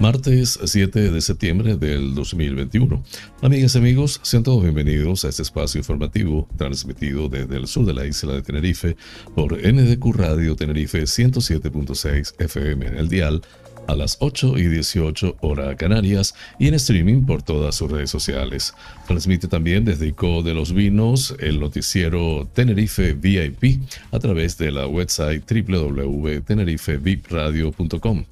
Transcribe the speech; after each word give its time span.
Martes 0.00 0.58
7 0.62 1.10
de 1.10 1.20
septiembre 1.20 1.76
del 1.76 2.14
2021. 2.14 3.02
Amigas 3.42 3.74
y 3.74 3.78
amigos, 3.78 4.20
sean 4.22 4.42
todos 4.42 4.62
bienvenidos 4.62 5.24
a 5.24 5.28
este 5.28 5.42
espacio 5.42 5.78
informativo 5.78 6.48
transmitido 6.56 7.28
desde 7.28 7.56
el 7.56 7.66
sur 7.66 7.86
de 7.86 7.94
la 7.94 8.04
isla 8.04 8.34
de 8.34 8.42
Tenerife 8.42 8.96
por 9.34 9.56
NDQ 9.56 10.04
Radio 10.14 10.56
Tenerife 10.56 11.02
107.6 11.02 12.34
FM 12.38 12.86
en 12.86 12.96
el 12.96 13.08
dial 13.08 13.42
a 13.86 13.96
las 13.96 14.18
8 14.20 14.58
y 14.58 14.68
18 14.68 15.38
hora 15.40 15.74
Canarias 15.76 16.34
y 16.58 16.68
en 16.68 16.74
streaming 16.74 17.24
por 17.24 17.42
todas 17.42 17.74
sus 17.74 17.90
redes 17.90 18.10
sociales. 18.10 18.74
Transmite 19.06 19.48
también 19.48 19.84
desde 19.84 20.08
ICO 20.08 20.42
de 20.42 20.54
los 20.54 20.72
Vinos 20.72 21.36
el 21.40 21.60
noticiero 21.60 22.48
Tenerife 22.54 23.12
VIP 23.12 23.82
a 24.12 24.18
través 24.18 24.56
de 24.58 24.72
la 24.72 24.86
website 24.86 25.44
www.tenerifevipradio.com. 25.50 28.24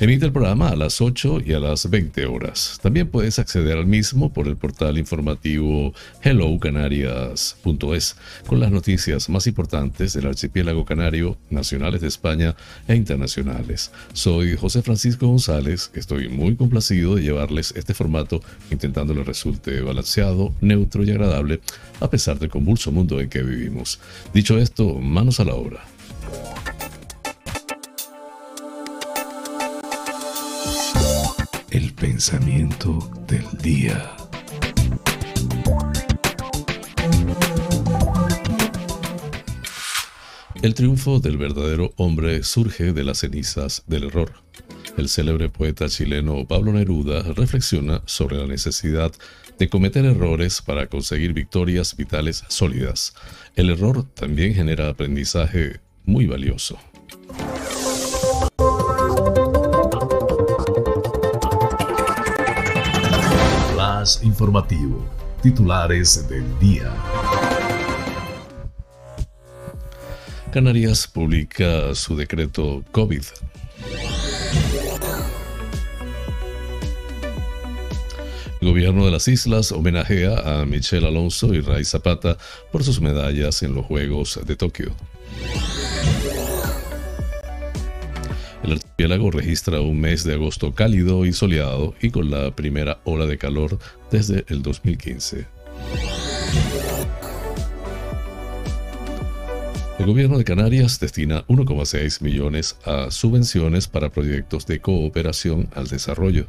Emite 0.00 0.26
el 0.26 0.32
programa 0.32 0.68
a 0.68 0.76
las 0.76 1.00
8 1.00 1.40
y 1.44 1.52
a 1.52 1.60
las 1.60 1.90
20 1.90 2.26
horas. 2.26 2.78
También 2.82 3.08
puedes 3.08 3.38
acceder 3.38 3.78
al 3.78 3.86
mismo 3.86 4.32
por 4.32 4.46
el 4.46 4.56
portal 4.56 4.98
informativo 4.98 5.92
hellocanarias.es 6.22 8.16
con 8.46 8.60
las 8.60 8.70
noticias 8.70 9.28
más 9.28 9.46
importantes 9.46 10.12
del 10.12 10.26
archipiélago 10.26 10.84
canario, 10.84 11.36
nacionales 11.50 12.00
de 12.00 12.08
España 12.08 12.54
e 12.86 12.94
internacionales. 12.94 13.90
Soy 14.12 14.56
José 14.56 14.82
Francisco 14.88 15.26
González, 15.26 15.90
estoy 15.92 16.30
muy 16.30 16.56
complacido 16.56 17.16
de 17.16 17.20
llevarles 17.20 17.74
este 17.76 17.92
formato 17.92 18.40
intentando 18.70 19.12
le 19.12 19.22
resulte 19.22 19.82
balanceado, 19.82 20.54
neutro 20.62 21.04
y 21.04 21.10
agradable 21.10 21.60
a 22.00 22.08
pesar 22.08 22.38
del 22.38 22.48
convulso 22.48 22.90
mundo 22.90 23.20
en 23.20 23.28
que 23.28 23.42
vivimos. 23.42 24.00
Dicho 24.32 24.56
esto, 24.56 24.94
manos 24.94 25.40
a 25.40 25.44
la 25.44 25.54
obra. 25.56 25.84
El 31.68 31.92
pensamiento 31.92 33.10
del 33.28 33.44
día. 33.62 34.16
El 40.62 40.72
triunfo 40.72 41.20
del 41.20 41.36
verdadero 41.36 41.92
hombre 41.96 42.42
surge 42.42 42.94
de 42.94 43.04
las 43.04 43.18
cenizas 43.18 43.84
del 43.86 44.04
error. 44.04 44.47
El 44.96 45.08
célebre 45.08 45.48
poeta 45.48 45.88
chileno 45.88 46.46
Pablo 46.46 46.72
Neruda 46.72 47.22
reflexiona 47.34 48.02
sobre 48.06 48.36
la 48.36 48.46
necesidad 48.46 49.12
de 49.58 49.68
cometer 49.68 50.04
errores 50.04 50.62
para 50.62 50.86
conseguir 50.86 51.32
victorias 51.32 51.96
vitales 51.96 52.44
sólidas. 52.48 53.14
El 53.56 53.70
error 53.70 54.04
también 54.14 54.54
genera 54.54 54.88
aprendizaje 54.88 55.80
muy 56.04 56.26
valioso. 56.26 56.78
Flash 63.72 64.22
informativo. 64.22 65.06
Titulares 65.42 66.28
del 66.28 66.44
día. 66.58 66.92
Canarias 70.52 71.06
publica 71.06 71.94
su 71.94 72.16
decreto 72.16 72.82
COVID. 72.90 73.22
El 78.60 78.68
gobierno 78.68 79.04
de 79.04 79.12
las 79.12 79.28
islas 79.28 79.70
homenajea 79.70 80.60
a 80.60 80.66
Michelle 80.66 81.06
Alonso 81.06 81.54
y 81.54 81.60
Ray 81.60 81.84
Zapata 81.84 82.36
por 82.72 82.82
sus 82.82 83.00
medallas 83.00 83.62
en 83.62 83.74
los 83.74 83.86
Juegos 83.86 84.40
de 84.44 84.56
Tokio. 84.56 84.92
El 88.64 88.72
archipiélago 88.72 89.30
registra 89.30 89.80
un 89.80 90.00
mes 90.00 90.24
de 90.24 90.34
agosto 90.34 90.74
cálido 90.74 91.24
y 91.24 91.32
soleado 91.32 91.94
y 92.02 92.10
con 92.10 92.30
la 92.30 92.50
primera 92.54 92.98
ola 93.04 93.26
de 93.26 93.38
calor 93.38 93.78
desde 94.10 94.44
el 94.48 94.62
2015. 94.62 95.46
El 100.00 100.06
gobierno 100.06 100.36
de 100.36 100.44
Canarias 100.44 100.98
destina 100.98 101.46
1,6 101.46 102.22
millones 102.22 102.76
a 102.84 103.10
subvenciones 103.12 103.86
para 103.86 104.10
proyectos 104.10 104.66
de 104.66 104.80
cooperación 104.80 105.68
al 105.74 105.86
desarrollo. 105.86 106.46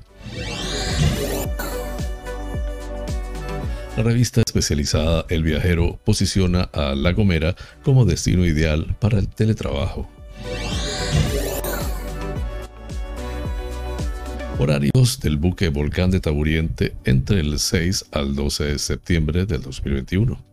La 4.00 4.06
revista 4.06 4.40
especializada 4.40 5.26
El 5.28 5.44
Viajero 5.44 6.00
posiciona 6.06 6.62
a 6.72 6.96
La 6.96 7.12
Gomera 7.12 7.54
como 7.84 8.06
destino 8.06 8.46
ideal 8.46 8.96
para 8.98 9.20
el 9.20 9.28
teletrabajo. 9.28 10.10
Horarios 14.58 15.20
del 15.20 15.36
buque 15.36 15.68
Volcán 15.68 16.12
de 16.12 16.22
Taburiente 16.22 16.96
entre 17.04 17.42
el 17.42 17.60
6 17.60 18.06
al 18.14 18.36
12 18.36 18.64
de 18.64 18.80
septiembre 18.80 19.46
del 19.46 19.64
2021. 19.64 20.46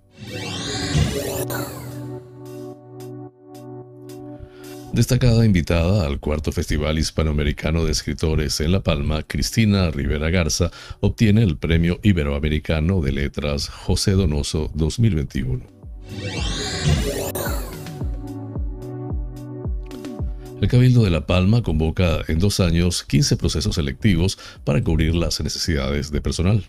Destacada 4.97 5.45
invitada 5.45 6.07
al 6.07 6.21
cuarto 6.21 6.53
Festival 6.53 6.99
Hispanoamericano 6.99 7.85
de 7.85 7.93
Escritores 7.93 8.63
en 8.63 8.73
La 8.73 8.83
Palma, 8.83 9.23
Cristina 9.25 9.91
Rivera 9.91 10.31
Garza 10.31 10.71
obtiene 11.01 11.43
el 11.43 11.59
Premio 11.59 12.01
Iberoamericano 12.03 13.03
de 13.03 13.13
Letras 13.13 13.69
José 13.69 14.13
Donoso 14.13 14.71
2021. 14.73 15.67
El 20.63 20.67
Cabildo 20.67 21.05
de 21.05 21.11
La 21.11 21.27
Palma 21.27 21.63
convoca 21.63 22.21
en 22.27 22.39
dos 22.39 22.61
años 22.61 23.03
15 23.03 23.37
procesos 23.37 23.75
selectivos 23.75 24.39
para 24.65 24.83
cubrir 24.83 25.15
las 25.15 25.43
necesidades 25.43 26.11
de 26.11 26.23
personal. 26.23 26.65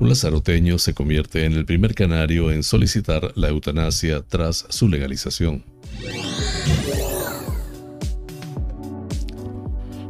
Un 0.00 0.08
lazaroteño 0.08 0.78
se 0.78 0.94
convierte 0.94 1.44
en 1.44 1.52
el 1.52 1.66
primer 1.66 1.94
canario 1.94 2.50
en 2.50 2.62
solicitar 2.62 3.32
la 3.34 3.48
eutanasia 3.48 4.22
tras 4.26 4.64
su 4.70 4.88
legalización. 4.88 5.62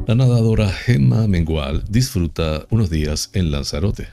La 0.07 0.15
nadadora 0.15 0.69
Gemma 0.69 1.27
Mengual 1.27 1.83
disfruta 1.89 2.65
unos 2.69 2.89
días 2.89 3.31
en 3.33 3.51
Lanzarote. 3.51 4.07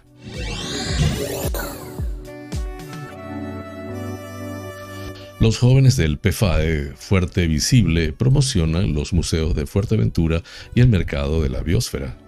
Los 5.38 5.58
jóvenes 5.58 5.96
del 5.96 6.18
PFAE 6.18 6.94
Fuerte 6.96 7.46
Visible 7.46 8.12
promocionan 8.12 8.94
los 8.94 9.12
museos 9.12 9.54
de 9.54 9.66
Fuerteventura 9.66 10.42
y 10.74 10.80
el 10.80 10.88
mercado 10.88 11.40
de 11.40 11.50
la 11.50 11.62
biosfera. 11.62 12.18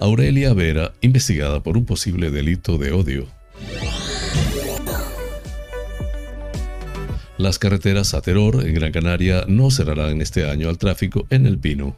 Aurelia 0.00 0.52
Vera, 0.52 0.92
investigada 1.00 1.62
por 1.62 1.76
un 1.76 1.84
posible 1.84 2.30
delito 2.30 2.76
de 2.76 2.92
odio. 2.92 3.26
Las 7.36 7.58
carreteras 7.58 8.14
a 8.14 8.20
Terror 8.20 8.66
en 8.66 8.74
Gran 8.74 8.90
Canaria 8.90 9.44
no 9.46 9.70
cerrarán 9.70 10.20
este 10.20 10.50
año 10.50 10.68
al 10.68 10.76
tráfico 10.76 11.26
en 11.30 11.46
El 11.46 11.58
Pino. 11.58 11.96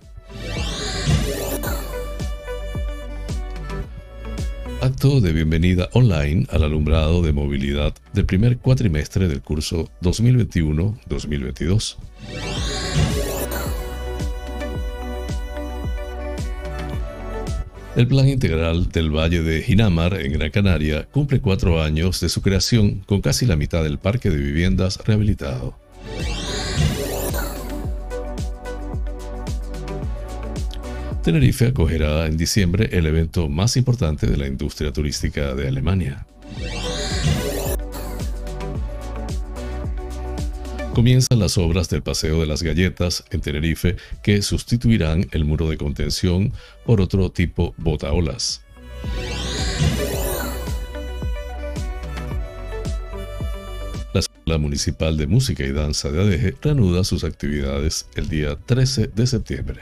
Acto 4.82 5.20
de 5.20 5.32
bienvenida 5.32 5.88
online 5.92 6.46
al 6.50 6.64
alumbrado 6.64 7.22
de 7.22 7.32
movilidad 7.32 7.94
del 8.12 8.26
primer 8.26 8.58
cuatrimestre 8.58 9.28
del 9.28 9.40
curso 9.40 9.90
2021-2022. 10.02 11.96
El 17.96 18.06
Plan 18.06 18.28
Integral 18.28 18.88
del 18.88 19.10
Valle 19.10 19.42
de 19.42 19.62
Jinamar 19.62 20.14
en 20.14 20.32
Gran 20.32 20.50
Canaria 20.50 21.08
cumple 21.10 21.40
cuatro 21.40 21.82
años 21.82 22.20
de 22.20 22.28
su 22.28 22.40
creación 22.40 23.00
con 23.04 23.20
casi 23.20 23.46
la 23.46 23.56
mitad 23.56 23.82
del 23.82 23.98
parque 23.98 24.30
de 24.30 24.36
viviendas 24.36 24.98
rehabilitado. 25.04 25.74
Tenerife 31.24 31.66
acogerá 31.66 32.26
en 32.26 32.36
diciembre 32.36 32.88
el 32.92 33.06
evento 33.06 33.48
más 33.48 33.76
importante 33.76 34.26
de 34.28 34.36
la 34.36 34.46
industria 34.46 34.92
turística 34.92 35.54
de 35.54 35.68
Alemania. 35.68 36.26
Comienzan 40.94 41.38
las 41.38 41.56
obras 41.56 41.88
del 41.88 42.02
Paseo 42.02 42.40
de 42.40 42.46
las 42.46 42.64
Galletas 42.64 43.24
en 43.30 43.40
Tenerife 43.40 43.96
que 44.24 44.42
sustituirán 44.42 45.26
el 45.30 45.44
muro 45.44 45.68
de 45.68 45.78
contención 45.78 46.52
por 46.84 47.00
otro 47.00 47.30
tipo 47.30 47.74
botaolas. 47.76 48.62
La 54.12 54.20
Escuela 54.20 54.58
Municipal 54.58 55.16
de 55.16 55.28
Música 55.28 55.64
y 55.64 55.70
Danza 55.70 56.10
de 56.10 56.22
Adeje 56.22 56.54
reanuda 56.60 57.04
sus 57.04 57.22
actividades 57.22 58.06
el 58.16 58.28
día 58.28 58.56
13 58.66 59.12
de 59.14 59.26
septiembre. 59.28 59.80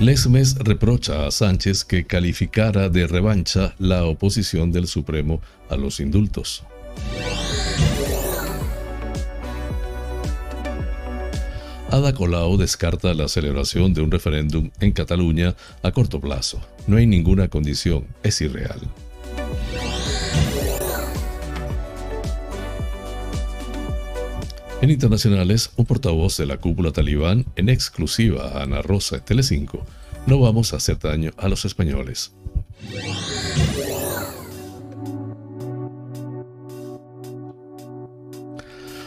Lesmes 0.00 0.54
reprocha 0.58 1.26
a 1.26 1.30
Sánchez 1.32 1.84
que 1.84 2.06
calificara 2.06 2.88
de 2.88 3.08
revancha 3.08 3.74
la 3.80 4.04
oposición 4.04 4.70
del 4.70 4.86
Supremo 4.86 5.40
a 5.68 5.76
los 5.76 5.98
indultos. 5.98 6.62
Ada 11.90 12.14
Colau 12.14 12.56
descarta 12.56 13.12
la 13.12 13.26
celebración 13.26 13.92
de 13.92 14.02
un 14.02 14.12
referéndum 14.12 14.70
en 14.78 14.92
Cataluña 14.92 15.56
a 15.82 15.90
corto 15.90 16.20
plazo. 16.20 16.60
No 16.86 16.96
hay 16.96 17.06
ninguna 17.06 17.48
condición, 17.48 18.06
es 18.22 18.40
irreal. 18.40 18.78
En 24.80 24.90
internacionales, 24.90 25.72
un 25.76 25.86
portavoz 25.86 26.36
de 26.36 26.46
la 26.46 26.58
cúpula 26.58 26.92
talibán 26.92 27.44
en 27.56 27.68
exclusiva 27.68 28.46
a 28.46 28.62
Ana 28.62 28.80
Rosa 28.80 29.24
Telecinco, 29.24 29.84
no 30.26 30.38
vamos 30.38 30.72
a 30.72 30.76
hacer 30.76 31.00
daño 31.00 31.32
a 31.36 31.48
los 31.48 31.64
españoles. 31.64 32.32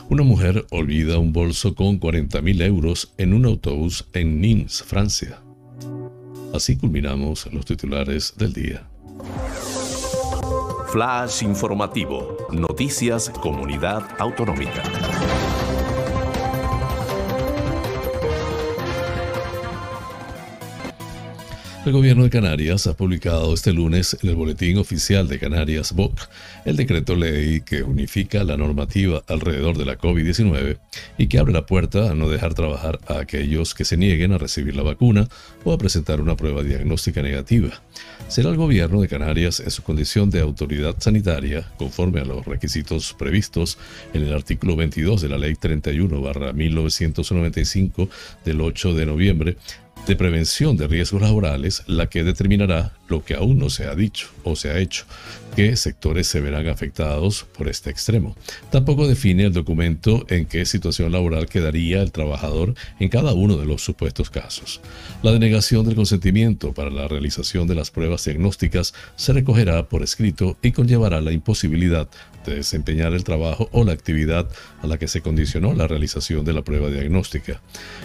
Una 0.09 0.23
mujer 0.23 0.65
olvida 0.71 1.17
un 1.19 1.31
bolso 1.31 1.73
con 1.73 2.01
40.000 2.01 2.65
euros 2.65 3.13
en 3.17 3.33
un 3.33 3.45
autobús 3.45 4.05
en 4.11 4.41
Nimes, 4.41 4.83
Francia. 4.83 5.39
Así 6.53 6.75
culminamos 6.75 7.47
los 7.53 7.63
titulares 7.63 8.33
del 8.35 8.51
día. 8.51 8.89
Flash 10.91 11.43
informativo. 11.43 12.35
Noticias 12.51 13.29
Comunidad 13.29 14.03
Autonómica. 14.19 14.83
El 21.83 21.93
gobierno 21.93 22.23
de 22.23 22.29
Canarias 22.29 22.85
ha 22.85 22.95
publicado 22.95 23.55
este 23.55 23.73
lunes 23.73 24.15
en 24.21 24.29
el 24.29 24.35
Boletín 24.35 24.77
Oficial 24.77 25.27
de 25.27 25.39
Canarias 25.39 25.93
BOC 25.93 26.29
el 26.63 26.75
decreto 26.75 27.15
ley 27.15 27.61
que 27.61 27.81
unifica 27.81 28.43
la 28.43 28.55
normativa 28.55 29.23
alrededor 29.27 29.79
de 29.79 29.85
la 29.85 29.97
COVID-19 29.97 30.77
y 31.17 31.25
que 31.25 31.39
abre 31.39 31.53
la 31.53 31.65
puerta 31.65 32.11
a 32.11 32.13
no 32.13 32.29
dejar 32.29 32.53
trabajar 32.53 32.99
a 33.07 33.17
aquellos 33.17 33.73
que 33.73 33.83
se 33.83 33.97
nieguen 33.97 34.31
a 34.31 34.37
recibir 34.37 34.75
la 34.75 34.83
vacuna 34.83 35.27
o 35.63 35.73
a 35.73 35.79
presentar 35.79 36.21
una 36.21 36.35
prueba 36.35 36.61
diagnóstica 36.61 37.23
negativa. 37.23 37.81
Será 38.27 38.49
el 38.49 38.57
gobierno 38.57 39.01
de 39.01 39.07
Canarias 39.07 39.59
en 39.59 39.71
su 39.71 39.81
condición 39.81 40.29
de 40.29 40.41
autoridad 40.41 40.97
sanitaria, 40.99 41.67
conforme 41.77 42.19
a 42.19 42.25
los 42.25 42.45
requisitos 42.45 43.15
previstos 43.17 43.79
en 44.13 44.21
el 44.21 44.33
artículo 44.33 44.75
22 44.75 45.19
de 45.19 45.29
la 45.29 45.39
Ley 45.39 45.55
31-1995 45.55 48.07
del 48.45 48.61
8 48.61 48.93
de 48.93 49.05
noviembre, 49.07 49.57
de 50.07 50.15
prevención 50.15 50.77
de 50.77 50.87
riesgos 50.87 51.21
laborales 51.21 51.83
la 51.87 52.07
que 52.07 52.23
determinará 52.23 52.93
lo 53.11 53.23
que 53.23 53.35
aún 53.35 53.59
no 53.59 53.69
se 53.69 53.85
ha 53.85 53.93
dicho 53.93 54.29
o 54.43 54.55
se 54.55 54.71
ha 54.71 54.79
hecho, 54.79 55.05
qué 55.55 55.75
sectores 55.75 56.27
se 56.27 56.39
verán 56.39 56.67
afectados 56.67 57.45
por 57.57 57.67
este 57.67 57.89
extremo. 57.89 58.35
Tampoco 58.71 59.07
define 59.07 59.45
el 59.45 59.53
documento 59.53 60.25
en 60.29 60.45
qué 60.45 60.65
situación 60.65 61.11
laboral 61.11 61.47
quedaría 61.47 62.01
el 62.01 62.11
trabajador 62.11 62.73
en 62.99 63.09
cada 63.09 63.33
uno 63.33 63.57
de 63.57 63.65
los 63.65 63.83
supuestos 63.83 64.29
casos. 64.29 64.81
La 65.21 65.31
denegación 65.31 65.85
del 65.85 65.95
consentimiento 65.95 66.73
para 66.73 66.89
la 66.89 67.07
realización 67.07 67.67
de 67.67 67.75
las 67.75 67.91
pruebas 67.91 68.25
diagnósticas 68.25 68.93
se 69.15 69.33
recogerá 69.33 69.87
por 69.87 70.03
escrito 70.03 70.57
y 70.61 70.71
conllevará 70.71 71.21
la 71.21 71.33
imposibilidad 71.33 72.07
de 72.45 72.55
desempeñar 72.55 73.13
el 73.13 73.23
trabajo 73.23 73.69
o 73.71 73.83
la 73.83 73.91
actividad 73.91 74.47
a 74.81 74.87
la 74.87 74.97
que 74.97 75.07
se 75.07 75.21
condicionó 75.21 75.73
la 75.73 75.87
realización 75.87 76.43
de 76.43 76.53
la 76.53 76.63
prueba 76.63 76.89
diagnóstica. 76.89 77.61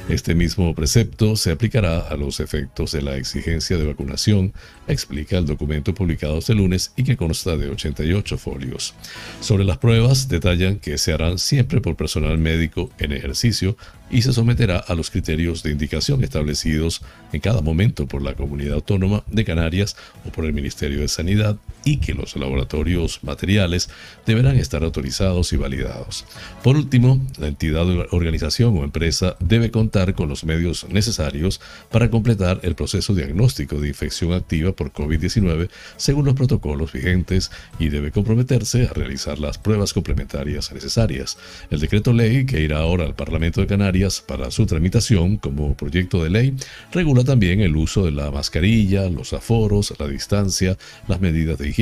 Este 0.08 0.34
mismo 0.34 0.74
precepto 0.74 1.36
se 1.36 1.52
aplicará 1.52 2.00
a 2.00 2.16
los 2.16 2.40
efectos 2.40 2.92
de 2.92 3.02
la 3.02 3.16
exigencia 3.16 3.78
de 3.78 3.86
vacunación, 3.86 4.52
explica 4.96 5.38
el 5.38 5.46
documento 5.46 5.94
publicado 5.94 6.38
este 6.38 6.54
lunes 6.54 6.92
y 6.96 7.04
que 7.04 7.16
consta 7.16 7.56
de 7.56 7.70
88 7.70 8.36
folios. 8.36 8.94
Sobre 9.40 9.64
las 9.64 9.78
pruebas, 9.78 10.28
detallan 10.28 10.78
que 10.78 10.98
se 10.98 11.12
harán 11.12 11.38
siempre 11.38 11.80
por 11.80 11.94
personal 11.94 12.36
médico 12.38 12.90
en 12.98 13.12
ejercicio 13.12 13.76
y 14.10 14.22
se 14.22 14.32
someterá 14.32 14.78
a 14.78 14.94
los 14.94 15.10
criterios 15.10 15.62
de 15.62 15.70
indicación 15.70 16.24
establecidos 16.24 17.02
en 17.32 17.40
cada 17.40 17.60
momento 17.60 18.06
por 18.06 18.22
la 18.22 18.34
Comunidad 18.34 18.74
Autónoma 18.74 19.22
de 19.28 19.44
Canarias 19.44 19.96
o 20.26 20.30
por 20.30 20.44
el 20.44 20.52
Ministerio 20.52 21.00
de 21.00 21.08
Sanidad 21.08 21.56
y 21.86 21.98
que 21.98 22.14
los 22.14 22.34
laboratorios 22.34 23.20
materiales 23.22 23.88
deberán 24.26 24.56
estar 24.56 24.82
autorizados 24.82 25.52
y 25.52 25.56
validados. 25.56 26.24
Por 26.64 26.76
último, 26.76 27.24
la 27.38 27.46
entidad, 27.46 27.86
organización 28.10 28.76
o 28.76 28.82
empresa 28.82 29.36
debe 29.38 29.70
contar 29.70 30.14
con 30.14 30.28
los 30.28 30.42
medios 30.44 30.88
necesarios 30.90 31.60
para 31.92 32.10
completar 32.10 32.58
el 32.64 32.74
proceso 32.74 33.14
diagnóstico 33.14 33.80
de 33.80 33.86
infección 33.86 34.32
activa 34.32 34.72
por 34.72 34.92
COVID-19 34.92 35.68
según 35.96 36.24
los 36.24 36.34
protocolos 36.34 36.92
vigentes 36.92 37.52
y 37.78 37.88
debe 37.88 38.10
comprometerse 38.10 38.88
a 38.88 38.92
realizar 38.92 39.38
las 39.38 39.56
pruebas 39.56 39.92
complementarias 39.92 40.72
necesarias. 40.72 41.38
El 41.70 41.78
decreto 41.78 42.12
ley 42.12 42.46
que 42.46 42.62
irá 42.62 42.78
ahora 42.78 43.04
al 43.04 43.14
Parlamento 43.14 43.60
de 43.60 43.68
Canarias 43.68 44.24
para 44.26 44.50
su 44.50 44.66
tramitación 44.66 45.36
como 45.36 45.76
proyecto 45.76 46.24
de 46.24 46.30
ley, 46.30 46.56
regula 46.90 47.22
también 47.22 47.60
el 47.60 47.76
uso 47.76 48.04
de 48.04 48.10
la 48.10 48.32
mascarilla, 48.32 49.08
los 49.08 49.32
aforos, 49.32 49.94
la 50.00 50.08
distancia, 50.08 50.76
las 51.06 51.20
medidas 51.20 51.58
de 51.58 51.68
higiene 51.68 51.75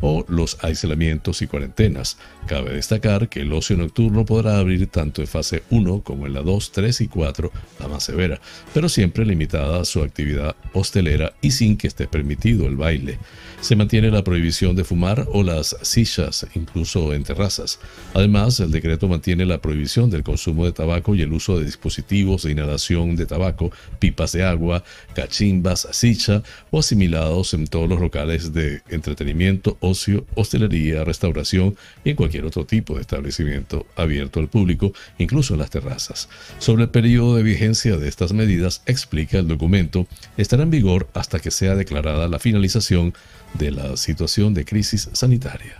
o 0.00 0.24
los 0.28 0.56
aislamientos 0.62 1.42
y 1.42 1.46
cuarentenas. 1.46 2.16
Cabe 2.46 2.74
destacar 2.74 3.28
que 3.28 3.40
el 3.40 3.52
ocio 3.52 3.76
nocturno 3.76 4.24
podrá 4.24 4.58
abrir 4.58 4.86
tanto 4.86 5.20
en 5.20 5.26
fase 5.26 5.64
1 5.70 6.02
como 6.02 6.26
en 6.26 6.34
la 6.34 6.42
2, 6.42 6.72
3 6.72 7.00
y 7.00 7.08
4, 7.08 7.52
la 7.80 7.88
más 7.88 8.04
severa, 8.04 8.40
pero 8.72 8.88
siempre 8.88 9.24
limitada 9.24 9.80
a 9.80 9.84
su 9.84 10.02
actividad 10.02 10.54
hostelera 10.72 11.34
y 11.40 11.50
sin 11.50 11.76
que 11.76 11.88
esté 11.88 12.06
permitido 12.06 12.66
el 12.66 12.76
baile. 12.76 13.18
Se 13.60 13.76
mantiene 13.76 14.10
la 14.10 14.24
prohibición 14.24 14.74
de 14.74 14.84
fumar 14.84 15.26
o 15.32 15.42
las 15.42 15.76
sillas, 15.82 16.46
incluso 16.54 17.12
en 17.12 17.22
terrazas. 17.22 17.78
Además, 18.14 18.58
el 18.60 18.70
decreto 18.70 19.08
mantiene 19.08 19.44
la 19.44 19.60
prohibición 19.60 20.10
del 20.10 20.22
consumo 20.22 20.64
de 20.64 20.72
tabaco 20.72 21.14
y 21.14 21.22
el 21.22 21.32
uso 21.32 21.58
de 21.58 21.64
dispositivos 21.64 22.42
de 22.42 22.52
inhalación 22.52 23.16
de 23.16 23.26
tabaco, 23.26 23.70
pipas 23.98 24.32
de 24.32 24.44
agua, 24.44 24.82
cachimbas, 25.14 25.88
sicha 25.92 26.42
o 26.70 26.80
asimilados 26.80 27.54
en 27.54 27.66
todos 27.66 27.88
los 27.88 28.00
locales 28.00 28.52
de 28.52 28.82
entretenimiento, 28.88 29.31
ocio, 29.80 30.26
hostelería, 30.34 31.04
restauración 31.04 31.76
y 32.04 32.10
en 32.10 32.16
cualquier 32.16 32.44
otro 32.44 32.64
tipo 32.64 32.94
de 32.94 33.02
establecimiento 33.02 33.86
abierto 33.96 34.40
al 34.40 34.48
público, 34.48 34.92
incluso 35.18 35.54
en 35.54 35.60
las 35.60 35.70
terrazas. 35.70 36.28
Sobre 36.58 36.84
el 36.84 36.90
periodo 36.90 37.36
de 37.36 37.42
vigencia 37.42 37.96
de 37.96 38.08
estas 38.08 38.32
medidas, 38.32 38.82
explica 38.86 39.38
el 39.38 39.48
documento, 39.48 40.06
estará 40.36 40.62
en 40.62 40.70
vigor 40.70 41.08
hasta 41.14 41.38
que 41.38 41.50
sea 41.50 41.74
declarada 41.74 42.28
la 42.28 42.38
finalización 42.38 43.14
de 43.54 43.70
la 43.70 43.96
situación 43.96 44.54
de 44.54 44.64
crisis 44.64 45.08
sanitaria. 45.12 45.76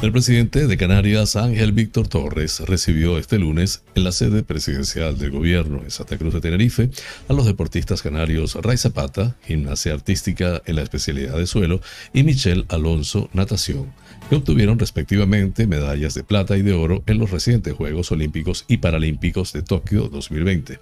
El 0.00 0.12
presidente 0.12 0.68
de 0.68 0.76
Canarias, 0.76 1.34
Ángel 1.34 1.72
Víctor 1.72 2.06
Torres, 2.06 2.60
recibió 2.60 3.18
este 3.18 3.36
lunes 3.36 3.82
en 3.96 4.04
la 4.04 4.12
sede 4.12 4.44
presidencial 4.44 5.18
del 5.18 5.32
gobierno 5.32 5.82
en 5.82 5.90
Santa 5.90 6.16
Cruz 6.16 6.32
de 6.34 6.40
Tenerife 6.40 6.88
a 7.28 7.32
los 7.32 7.46
deportistas 7.46 8.00
canarios 8.00 8.54
Ray 8.54 8.76
Zapata, 8.76 9.34
gimnasia 9.44 9.94
artística 9.94 10.62
en 10.66 10.76
la 10.76 10.82
especialidad 10.82 11.36
de 11.36 11.48
suelo, 11.48 11.80
y 12.12 12.22
Michelle 12.22 12.64
Alonso, 12.68 13.28
natación 13.32 13.92
que 14.28 14.36
obtuvieron 14.36 14.78
respectivamente 14.78 15.66
medallas 15.66 16.14
de 16.14 16.22
plata 16.22 16.56
y 16.56 16.62
de 16.62 16.74
oro 16.74 17.02
en 17.06 17.18
los 17.18 17.30
recientes 17.30 17.74
Juegos 17.74 18.12
Olímpicos 18.12 18.64
y 18.68 18.78
Paralímpicos 18.78 19.52
de 19.52 19.62
Tokio 19.62 20.08
2020. 20.08 20.78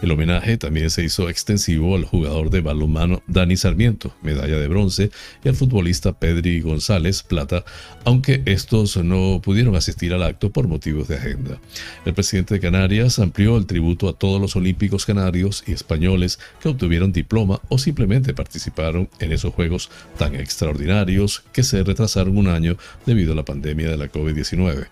El 0.00 0.10
homenaje 0.10 0.56
también 0.58 0.90
se 0.90 1.02
hizo 1.02 1.28
extensivo 1.28 1.96
al 1.96 2.04
jugador 2.04 2.50
de 2.50 2.60
balonmano 2.60 3.22
Dani 3.26 3.56
Sarmiento, 3.56 4.14
medalla 4.22 4.58
de 4.58 4.68
bronce, 4.68 5.10
y 5.44 5.48
al 5.48 5.56
futbolista 5.56 6.12
Pedri 6.12 6.60
González, 6.60 7.22
plata, 7.22 7.64
aunque 8.04 8.42
estos 8.46 8.96
no 8.96 9.40
pudieron 9.42 9.74
asistir 9.74 10.14
al 10.14 10.22
acto 10.22 10.50
por 10.50 10.68
motivos 10.68 11.08
de 11.08 11.16
agenda. 11.16 11.58
El 12.04 12.14
presidente 12.14 12.54
de 12.54 12.60
Canarias 12.60 13.18
amplió 13.18 13.56
el 13.56 13.66
tributo 13.66 14.08
a 14.08 14.12
todos 14.12 14.40
los 14.40 14.54
olímpicos 14.54 15.04
canarios 15.04 15.64
y 15.66 15.72
españoles 15.72 16.38
que 16.60 16.68
obtuvieron 16.68 17.12
diploma 17.12 17.60
o 17.68 17.78
simplemente 17.78 18.34
participaron 18.34 19.08
en 19.18 19.32
esos 19.32 19.52
Juegos 19.54 19.90
tan 20.16 20.34
extraordinarios 20.34 21.44
que 21.52 21.62
se 21.62 21.82
retrasaron 21.82 22.38
un 22.38 22.48
año 22.48 22.76
debido 23.06 23.32
a 23.32 23.36
la 23.36 23.44
pandemia 23.44 23.90
de 23.90 23.96
la 23.96 24.10
COVID-19. 24.10 24.86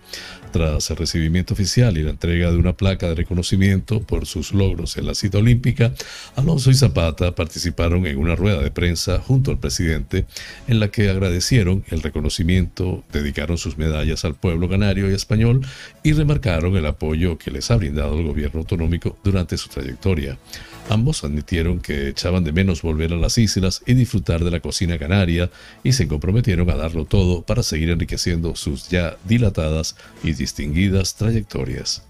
Tras 0.51 0.91
el 0.91 0.97
recibimiento 0.97 1.55
oficial 1.55 1.97
y 1.97 2.03
la 2.03 2.11
entrega 2.11 2.51
de 2.51 2.57
una 2.57 2.73
placa 2.73 3.09
de 3.09 3.15
reconocimiento 3.15 4.01
por 4.01 4.27
sus 4.27 4.53
logros 4.53 4.97
en 4.97 5.07
la 5.07 5.15
cita 5.15 5.39
olímpica, 5.39 5.93
Alonso 6.35 6.69
y 6.69 6.75
Zapata 6.75 7.33
participaron 7.33 8.05
en 8.05 8.17
una 8.17 8.35
rueda 8.35 8.61
de 8.61 8.69
prensa 8.69 9.19
junto 9.19 9.49
al 9.49 9.57
presidente 9.57 10.25
en 10.67 10.79
la 10.79 10.89
que 10.89 11.09
agradecieron 11.09 11.83
el 11.89 12.03
reconocimiento, 12.03 13.03
dedicaron 13.11 13.57
sus 13.57 13.77
medallas 13.77 14.25
al 14.25 14.35
pueblo 14.35 14.69
canario 14.69 15.09
y 15.09 15.13
español 15.13 15.65
y 16.03 16.13
remarcaron 16.13 16.75
el 16.75 16.85
apoyo 16.85 17.37
que 17.37 17.49
les 17.49 17.71
ha 17.71 17.77
brindado 17.77 18.19
el 18.19 18.27
gobierno 18.27 18.59
autonómico 18.59 19.17
durante 19.23 19.57
su 19.57 19.69
trayectoria. 19.69 20.37
Ambos 20.89 21.23
admitieron 21.23 21.79
que 21.79 22.09
echaban 22.09 22.43
de 22.43 22.51
menos 22.51 22.81
volver 22.81 23.13
a 23.13 23.17
las 23.17 23.37
islas 23.37 23.81
y 23.85 23.93
disfrutar 23.93 24.43
de 24.43 24.51
la 24.51 24.59
cocina 24.59 24.99
canaria 24.99 25.49
y 25.83 25.93
se 25.93 26.07
comprometieron 26.07 26.69
a 26.69 26.75
darlo 26.75 27.05
todo 27.05 27.41
para 27.41 27.63
seguir 27.63 27.89
enriqueciendo 27.89 28.55
sus 28.55 28.89
ya 28.89 29.17
dilatadas 29.23 29.95
y 30.23 30.33
distinguidas 30.33 31.15
trayectorias. 31.15 32.03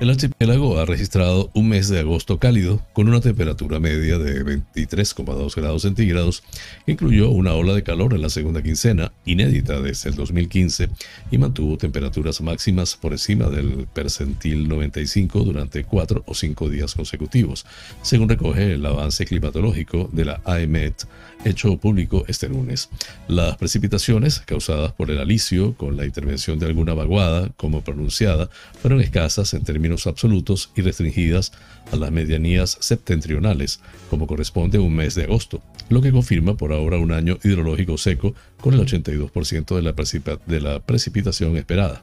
El 0.00 0.10
archipiélago 0.10 0.78
ha 0.78 0.84
registrado 0.84 1.50
un 1.54 1.70
mes 1.70 1.88
de 1.88 1.98
agosto 1.98 2.38
cálido 2.38 2.80
con 2.92 3.08
una 3.08 3.20
temperatura 3.20 3.80
media 3.80 4.16
de 4.16 4.44
23,2 4.44 5.56
grados 5.56 5.82
centígrados, 5.82 6.44
que 6.86 6.92
incluyó 6.92 7.30
una 7.30 7.54
ola 7.54 7.74
de 7.74 7.82
calor 7.82 8.14
en 8.14 8.22
la 8.22 8.30
segunda 8.30 8.62
quincena, 8.62 9.10
inédita 9.24 9.80
desde 9.80 10.10
el 10.10 10.14
2015, 10.14 10.88
y 11.32 11.38
mantuvo 11.38 11.78
temperaturas 11.78 12.40
máximas 12.40 12.94
por 12.94 13.10
encima 13.10 13.48
del 13.48 13.88
percentil 13.92 14.68
95 14.68 15.40
durante 15.40 15.82
cuatro 15.82 16.22
o 16.26 16.34
cinco 16.34 16.68
días 16.68 16.94
consecutivos, 16.94 17.66
según 18.00 18.28
recoge 18.28 18.74
el 18.74 18.86
avance 18.86 19.26
climatológico 19.26 20.08
de 20.12 20.26
la 20.26 20.40
AEMET 20.44 21.08
hecho 21.44 21.76
público 21.76 22.24
este 22.28 22.48
lunes. 22.48 22.88
Las 23.28 23.56
precipitaciones 23.56 24.40
causadas 24.40 24.92
por 24.92 25.10
el 25.10 25.18
alicio 25.18 25.74
con 25.74 25.96
la 25.96 26.04
intervención 26.04 26.58
de 26.58 26.66
alguna 26.66 26.94
vaguada, 26.94 27.50
como 27.56 27.82
pronunciada, 27.82 28.50
fueron 28.80 29.00
escasas 29.00 29.54
en 29.54 29.64
términos 29.64 29.87
absolutos 30.06 30.70
y 30.76 30.82
restringidas 30.82 31.52
a 31.92 31.96
las 31.96 32.10
medianías 32.10 32.76
septentrionales, 32.80 33.80
como 34.10 34.26
corresponde 34.26 34.78
a 34.78 34.80
un 34.80 34.94
mes 34.94 35.14
de 35.14 35.24
agosto, 35.24 35.62
lo 35.88 36.02
que 36.02 36.12
confirma 36.12 36.56
por 36.56 36.72
ahora 36.72 36.98
un 36.98 37.12
año 37.12 37.38
hidrológico 37.42 37.98
seco 37.98 38.34
con 38.60 38.74
el 38.74 38.80
82% 38.80 39.74
de 39.76 39.82
la, 39.82 40.38
de 40.46 40.60
la 40.60 40.80
precipitación 40.80 41.56
esperada. 41.56 42.02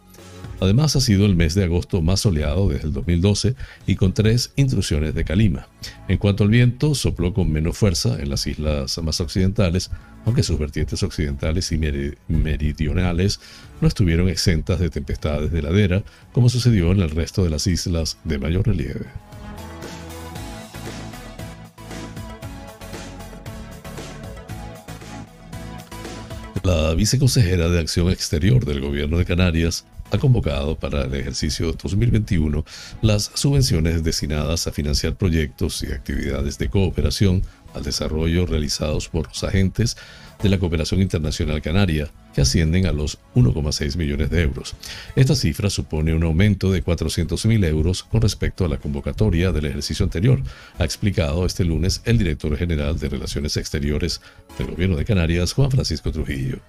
Además, 0.60 0.96
ha 0.96 1.02
sido 1.02 1.26
el 1.26 1.36
mes 1.36 1.54
de 1.54 1.66
agosto 1.66 2.02
más 2.02 2.22
soleado 2.22 2.70
desde 2.70 2.88
el 2.88 2.94
2012 2.94 3.56
y 3.88 3.96
con 3.96 4.14
tres 4.14 4.52
intrusiones 4.56 5.14
de 5.14 5.26
calima. 5.26 5.68
En 6.08 6.18
cuanto 6.18 6.44
al 6.44 6.50
viento, 6.50 6.96
sopló 6.96 7.34
con 7.34 7.52
menos 7.52 7.78
fuerza 7.78 8.18
en 8.20 8.30
las 8.30 8.48
islas 8.48 8.98
más 9.04 9.20
occidentales, 9.20 9.92
aunque 10.26 10.44
sus 10.44 10.58
vertientes 10.58 11.04
occidentales 11.04 11.72
y 11.72 11.78
meridionales 12.28 13.40
no 13.82 13.88
estuvieron 13.88 14.30
exentas 14.30 14.80
de 14.80 14.90
tempestades 14.90 15.52
de 15.52 15.62
ladera, 15.62 16.04
como 16.32 16.50
sucedió 16.50 16.92
en 16.92 17.02
el 17.02 17.12
resto 17.12 17.44
de 17.44 17.50
las 17.50 17.68
islas 17.68 18.18
de 18.24 18.40
mayor 18.40 18.66
relieve. 18.68 19.06
La 26.64 26.96
viceconsejera 26.96 27.70
de 27.70 27.80
Acción 27.80 28.10
Exterior 28.10 28.66
del 28.66 28.82
Gobierno 28.82 29.20
de 29.20 29.26
Canarias, 29.26 29.86
ha 30.16 30.20
convocado 30.20 30.78
para 30.78 31.04
el 31.04 31.14
ejercicio 31.14 31.74
2021 31.74 32.66
las 33.02 33.32
subvenciones 33.34 34.04
destinadas 34.04 34.66
a 34.68 34.72
financiar 34.72 35.16
proyectos 35.16 35.84
y 35.84 35.92
actividades 35.92 36.58
de 36.58 36.70
cooperación 36.70 37.44
al 37.74 37.84
desarrollo 37.84 38.46
realizados 38.46 39.10
por 39.10 39.28
los 39.28 39.44
agentes 39.44 39.98
de 40.42 40.50
la 40.50 40.58
cooperación 40.58 41.02
internacional 41.02 41.62
canaria, 41.62 42.10
que 42.36 42.42
ascienden 42.42 42.86
a 42.86 42.92
los 42.92 43.18
1,6 43.34 43.96
millones 43.96 44.30
de 44.30 44.42
euros. 44.42 44.76
Esta 45.16 45.36
cifra 45.36 45.70
supone 45.70 46.14
un 46.14 46.24
aumento 46.24 46.70
de 46.70 46.84
400.000 46.84 47.66
euros 47.66 48.04
con 48.04 48.22
respecto 48.22 48.66
a 48.66 48.68
la 48.68 48.78
convocatoria 48.78 49.54
del 49.54 49.66
ejercicio 49.66 50.04
anterior, 50.04 50.42
ha 50.78 50.84
explicado 50.84 51.46
este 51.46 51.64
lunes 51.64 52.02
el 52.04 52.18
director 52.18 52.56
general 52.58 53.00
de 53.00 53.08
Relaciones 53.08 53.56
Exteriores 53.56 54.20
del 54.58 54.68
Gobierno 54.68 54.98
de 54.98 55.06
Canarias, 55.06 55.54
Juan 55.54 55.72
Francisco 55.72 56.12
Trujillo. 56.12 56.60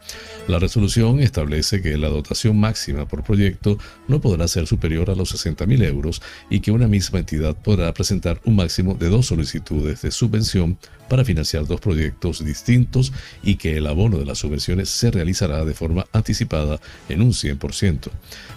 La 0.47 0.61
resolución 0.61 1.21
establece 1.21 1.83
que 1.83 1.99
la 1.99 2.09
dotación 2.09 2.59
máxima 2.59 3.09
por 3.09 3.25
proyecto 3.25 3.79
no 4.07 4.21
podrá 4.21 4.47
ser 4.47 4.69
superior 4.69 5.11
a 5.11 5.17
los 5.17 5.35
60.000 5.35 5.85
euros 5.85 6.23
y 6.49 6.61
que 6.61 6.71
una 6.71 6.87
misma 6.87 7.19
entidad 7.19 7.57
podrá 7.57 7.93
presentar 7.93 8.41
un 8.45 8.57
máximo 8.57 8.95
de 8.95 9.09
dos 9.09 9.27
solicitudes 9.27 10.03
de 10.03 10.13
subvención 10.13 10.79
para 11.09 11.25
financiar 11.25 11.67
dos 11.67 11.81
proyectos 11.81 12.45
distintos 12.45 13.13
y 13.43 13.57
que 13.57 13.77
el 13.77 13.87
abono 13.87 14.19
de 14.19 14.25
las 14.25 14.39
subvenciones 14.39 14.89
se 14.89 15.11
realizará 15.11 15.56
de 15.65 15.75
forma 15.75 16.07
anticipada 16.13 16.81
en 17.09 17.23
un 17.23 17.33
100%. 17.33 18.11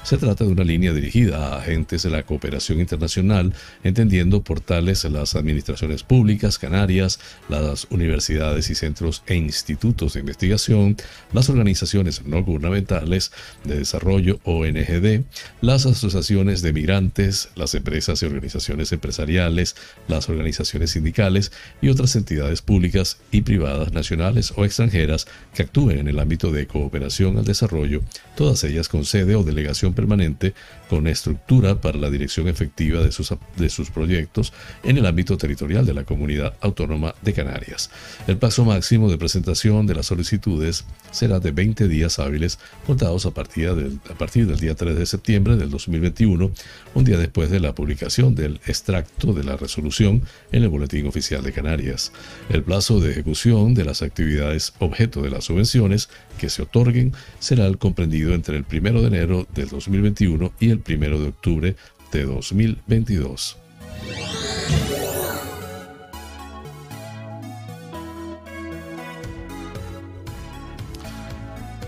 Se 0.04 0.18
trata 0.18 0.46
de 0.46 0.52
una 0.52 0.64
línea 0.64 0.94
dirigida 0.94 1.54
a 1.54 1.58
agentes 1.60 2.04
de 2.04 2.10
la 2.10 2.24
cooperación 2.24 2.80
internacional, 2.80 3.54
entendiendo 3.84 4.42
por 4.42 4.62
tales 4.62 5.04
las 5.06 5.36
administraciones 5.36 6.04
públicas 6.04 6.58
canarias, 6.58 7.20
las 7.50 7.88
universidades 7.90 8.70
y 8.70 8.76
centros 8.76 9.24
e 9.28 9.36
institutos 9.36 10.14
de 10.14 10.22
investigación, 10.22 10.98
las 11.34 11.50
organizaciones 11.50 12.26
no 12.26 12.44
gubernamentales 12.44 13.32
de 13.64 13.80
desarrollo 13.80 14.40
ONGD, 14.44 15.24
las 15.62 15.86
asociaciones 15.86 16.62
de 16.62 16.74
migrantes, 16.74 17.50
las 17.56 17.76
empresas 17.76 18.22
y 18.22 18.26
organizaciones 18.26 18.92
empresariales, 18.92 19.76
las 20.08 20.30
organizaciones 20.30 20.92
sindicales 20.92 21.52
y 21.82 21.90
otras 21.90 22.16
entidades 22.16 22.62
públicas 22.62 23.18
y 23.32 23.42
privadas 23.42 23.94
nacionales 23.94 24.54
o 24.56 24.66
extranjeras 24.66 25.28
que 25.54 25.64
actúen 25.64 26.00
en 26.00 26.08
el 26.08 26.20
ámbito 26.20 26.52
de 26.52 26.68
cooperación 26.68 26.89
al 26.94 27.46
desarrollo, 27.46 28.02
todas 28.36 28.64
ellas 28.64 28.90
con 28.90 29.06
sede 29.06 29.36
o 29.36 29.44
delegación 29.44 29.94
permanente 29.94 30.54
con 30.90 31.08
estructura 31.08 31.80
para 31.82 31.98
la 31.98 32.10
dirección 32.10 32.48
efectiva 32.48 33.02
de 33.02 33.12
sus, 33.12 33.34
de 33.58 33.70
sus 33.70 33.92
proyectos 33.92 34.54
en 34.84 34.98
el 34.98 35.06
ámbito 35.06 35.38
territorial 35.38 35.86
de 35.86 35.94
la 35.94 36.04
Comunidad 36.04 36.56
Autónoma 36.62 37.16
de 37.22 37.34
Canarias. 37.34 37.90
El 38.28 38.38
plazo 38.38 38.66
máximo 38.66 39.10
de 39.10 39.18
presentación 39.18 39.86
de 39.88 39.96
las 39.96 40.08
solicitudes 40.08 40.86
será 41.12 41.40
de 41.40 41.52
20 41.52 41.88
días 41.88 42.20
hábiles 42.20 42.60
contados 42.86 43.26
a 43.26 43.32
partir, 43.32 43.74
del, 43.76 44.00
a 44.10 44.18
partir 44.18 44.48
del 44.48 44.60
día 44.60 44.76
3 44.76 44.96
de 44.96 45.06
septiembre 45.06 45.56
del 45.56 45.70
2021, 45.70 46.52
un 46.94 47.04
día 47.04 47.18
después 47.18 47.50
de 47.50 47.60
la 47.60 47.74
publicación 47.76 48.36
del 48.36 48.60
extracto 48.68 49.34
de 49.34 49.44
la 49.44 49.58
resolución 49.58 50.24
en 50.52 50.64
el 50.64 50.70
Boletín 50.70 51.08
Oficial 51.08 51.44
de 51.44 51.52
Canarias. 51.52 52.12
El 52.50 52.64
plazo 52.64 53.00
de 53.00 53.12
ejecución 53.12 53.74
de 53.74 53.86
las 53.86 54.02
actividades 54.02 54.74
objeto 54.80 55.22
de 55.22 55.30
las 55.30 55.46
subvenciones 55.46 56.10
que 56.38 56.50
se 56.50 56.64
otorguen 56.64 57.14
será 57.40 57.66
el 57.68 57.78
comprendido 57.78 58.34
entre 58.34 58.58
el 58.58 58.66
1 58.72 59.02
de 59.02 59.08
enero 59.08 59.48
del 59.54 59.70
2021 59.70 60.54
y 60.60 60.70
el 60.70 60.82
1 60.88 61.20
de 61.20 61.28
octubre 61.28 61.76
de 62.12 62.26
2022. 62.26 63.58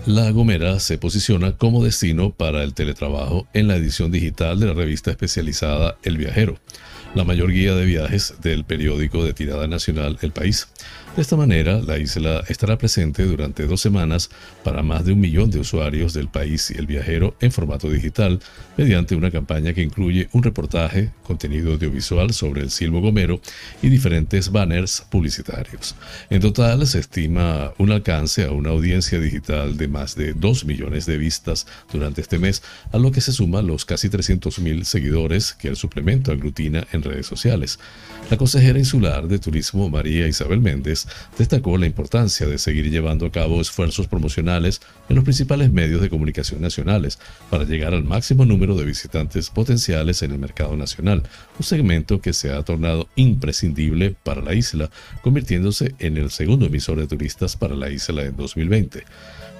La 0.06 0.32
Gomera 0.32 0.80
se 0.80 0.98
posiciona 0.98 1.56
como 1.56 1.84
destino 1.84 2.32
para 2.32 2.64
el 2.64 2.74
teletrabajo 2.74 3.46
en 3.52 3.68
la 3.68 3.76
edición 3.76 4.10
digital 4.10 4.58
de 4.58 4.66
la 4.66 4.74
revista 4.74 5.12
especializada 5.12 5.96
El 6.02 6.16
Viajero, 6.16 6.58
la 7.14 7.22
mayor 7.22 7.52
guía 7.52 7.76
de 7.76 7.84
viajes 7.84 8.34
del 8.42 8.64
periódico 8.64 9.24
de 9.24 9.32
tirada 9.32 9.68
nacional 9.68 10.18
El 10.20 10.32
País. 10.32 10.66
De 11.14 11.20
esta 11.20 11.36
manera, 11.36 11.78
la 11.82 11.98
isla 11.98 12.42
estará 12.48 12.78
presente 12.78 13.26
durante 13.26 13.66
dos 13.66 13.82
semanas 13.82 14.30
para 14.64 14.82
más 14.82 15.04
de 15.04 15.12
un 15.12 15.20
millón 15.20 15.50
de 15.50 15.58
usuarios 15.58 16.14
del 16.14 16.28
país 16.28 16.70
y 16.70 16.78
el 16.78 16.86
viajero 16.86 17.36
en 17.40 17.52
formato 17.52 17.90
digital, 17.90 18.40
mediante 18.78 19.14
una 19.14 19.30
campaña 19.30 19.74
que 19.74 19.82
incluye 19.82 20.30
un 20.32 20.42
reportaje, 20.42 21.10
contenido 21.22 21.72
audiovisual 21.72 22.32
sobre 22.32 22.62
el 22.62 22.70
silbo 22.70 23.02
gomero 23.02 23.42
y 23.82 23.90
diferentes 23.90 24.50
banners 24.50 25.04
publicitarios. 25.10 25.94
En 26.30 26.40
total, 26.40 26.86
se 26.86 27.00
estima 27.00 27.74
un 27.76 27.92
alcance 27.92 28.44
a 28.44 28.50
una 28.50 28.70
audiencia 28.70 29.20
digital 29.20 29.76
de 29.76 29.88
más 29.88 30.16
de 30.16 30.32
2 30.32 30.64
millones 30.64 31.04
de 31.04 31.18
vistas 31.18 31.66
durante 31.92 32.22
este 32.22 32.38
mes, 32.38 32.62
a 32.90 32.96
lo 32.96 33.12
que 33.12 33.20
se 33.20 33.32
suman 33.32 33.66
los 33.66 33.84
casi 33.84 34.08
300.000 34.08 34.84
seguidores 34.84 35.52
que 35.52 35.68
el 35.68 35.76
suplemento 35.76 36.32
aglutina 36.32 36.86
en 36.90 37.02
redes 37.02 37.26
sociales. 37.26 37.78
La 38.30 38.38
consejera 38.38 38.78
insular 38.78 39.28
de 39.28 39.38
Turismo 39.38 39.90
María 39.90 40.26
Isabel 40.26 40.60
Méndez 40.60 41.01
destacó 41.38 41.76
la 41.78 41.86
importancia 41.86 42.46
de 42.46 42.58
seguir 42.58 42.90
llevando 42.90 43.26
a 43.26 43.32
cabo 43.32 43.60
esfuerzos 43.60 44.06
promocionales 44.06 44.80
en 45.08 45.16
los 45.16 45.24
principales 45.24 45.72
medios 45.72 46.00
de 46.00 46.10
comunicación 46.10 46.60
nacionales 46.60 47.18
para 47.50 47.64
llegar 47.64 47.94
al 47.94 48.04
máximo 48.04 48.44
número 48.44 48.74
de 48.74 48.84
visitantes 48.84 49.50
potenciales 49.50 50.22
en 50.22 50.32
el 50.32 50.38
mercado 50.38 50.76
nacional, 50.76 51.22
un 51.58 51.64
segmento 51.64 52.20
que 52.20 52.32
se 52.32 52.52
ha 52.52 52.62
tornado 52.62 53.08
imprescindible 53.16 54.14
para 54.22 54.42
la 54.42 54.54
isla, 54.54 54.90
convirtiéndose 55.22 55.94
en 55.98 56.16
el 56.16 56.30
segundo 56.30 56.66
emisor 56.66 56.98
de 56.98 57.06
turistas 57.06 57.56
para 57.56 57.74
la 57.74 57.90
isla 57.90 58.22
en 58.22 58.36
2020. 58.36 59.04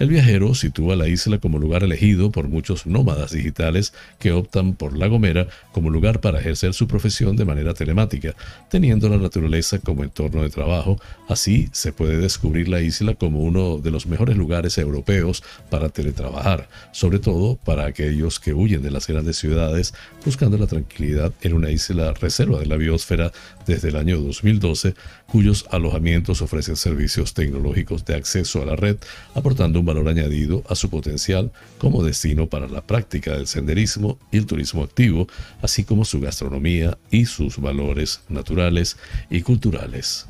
El 0.02 0.08
viajero 0.08 0.52
sitúa 0.56 0.96
la 0.96 1.06
isla 1.06 1.38
como 1.38 1.60
lugar 1.60 1.84
elegido 1.84 2.32
por 2.32 2.48
muchos 2.48 2.86
nómadas 2.86 3.30
digitales 3.30 3.94
que 4.18 4.32
optan 4.32 4.74
por 4.74 4.98
La 4.98 5.06
Gomera 5.06 5.46
como 5.70 5.90
lugar 5.90 6.20
para 6.20 6.40
ejercer 6.40 6.74
su 6.74 6.88
profesión 6.88 7.36
de 7.36 7.44
manera 7.44 7.72
telemática, 7.72 8.34
teniendo 8.68 9.08
la 9.08 9.18
naturaleza 9.18 9.78
como 9.78 10.02
entorno 10.02 10.42
de 10.42 10.50
trabajo. 10.50 11.00
Así 11.28 11.68
se 11.70 11.92
puede 11.92 12.18
descubrir 12.18 12.68
la 12.68 12.80
isla 12.80 13.14
como 13.14 13.42
uno 13.42 13.78
de 13.78 13.92
los 13.92 14.06
mejores 14.06 14.36
lugares 14.36 14.76
europeos 14.76 15.44
para 15.70 15.88
teletrabajar, 15.88 16.68
sobre 16.90 17.20
todo 17.20 17.54
para 17.54 17.86
aquellos 17.86 18.40
que 18.40 18.54
huyen 18.54 18.82
de 18.82 18.90
las 18.90 19.06
grandes 19.06 19.36
ciudades 19.36 19.94
buscando 20.24 20.58
la 20.58 20.66
tranquilidad 20.66 21.32
en 21.42 21.52
una 21.52 21.70
isla 21.70 22.12
reserva 22.14 22.58
de 22.58 22.66
la 22.66 22.76
biosfera 22.76 23.30
desde 23.66 23.88
el 23.88 23.96
año 23.96 24.20
2012, 24.20 24.94
cuyos 25.26 25.66
alojamientos 25.70 26.42
ofrecen 26.42 26.76
servicios 26.76 27.34
tecnológicos 27.34 28.04
de 28.04 28.14
acceso 28.14 28.62
a 28.62 28.66
la 28.66 28.76
red, 28.76 28.96
aportando 29.34 29.80
un 29.80 29.86
valor 29.86 30.08
añadido 30.08 30.62
a 30.68 30.74
su 30.74 30.90
potencial 30.90 31.52
como 31.78 32.02
destino 32.02 32.48
para 32.48 32.68
la 32.68 32.82
práctica 32.82 33.32
del 33.32 33.46
senderismo 33.46 34.18
y 34.30 34.38
el 34.38 34.46
turismo 34.46 34.82
activo, 34.82 35.26
así 35.60 35.84
como 35.84 36.04
su 36.04 36.20
gastronomía 36.20 36.98
y 37.10 37.26
sus 37.26 37.58
valores 37.58 38.20
naturales 38.28 38.96
y 39.30 39.42
culturales. 39.42 40.26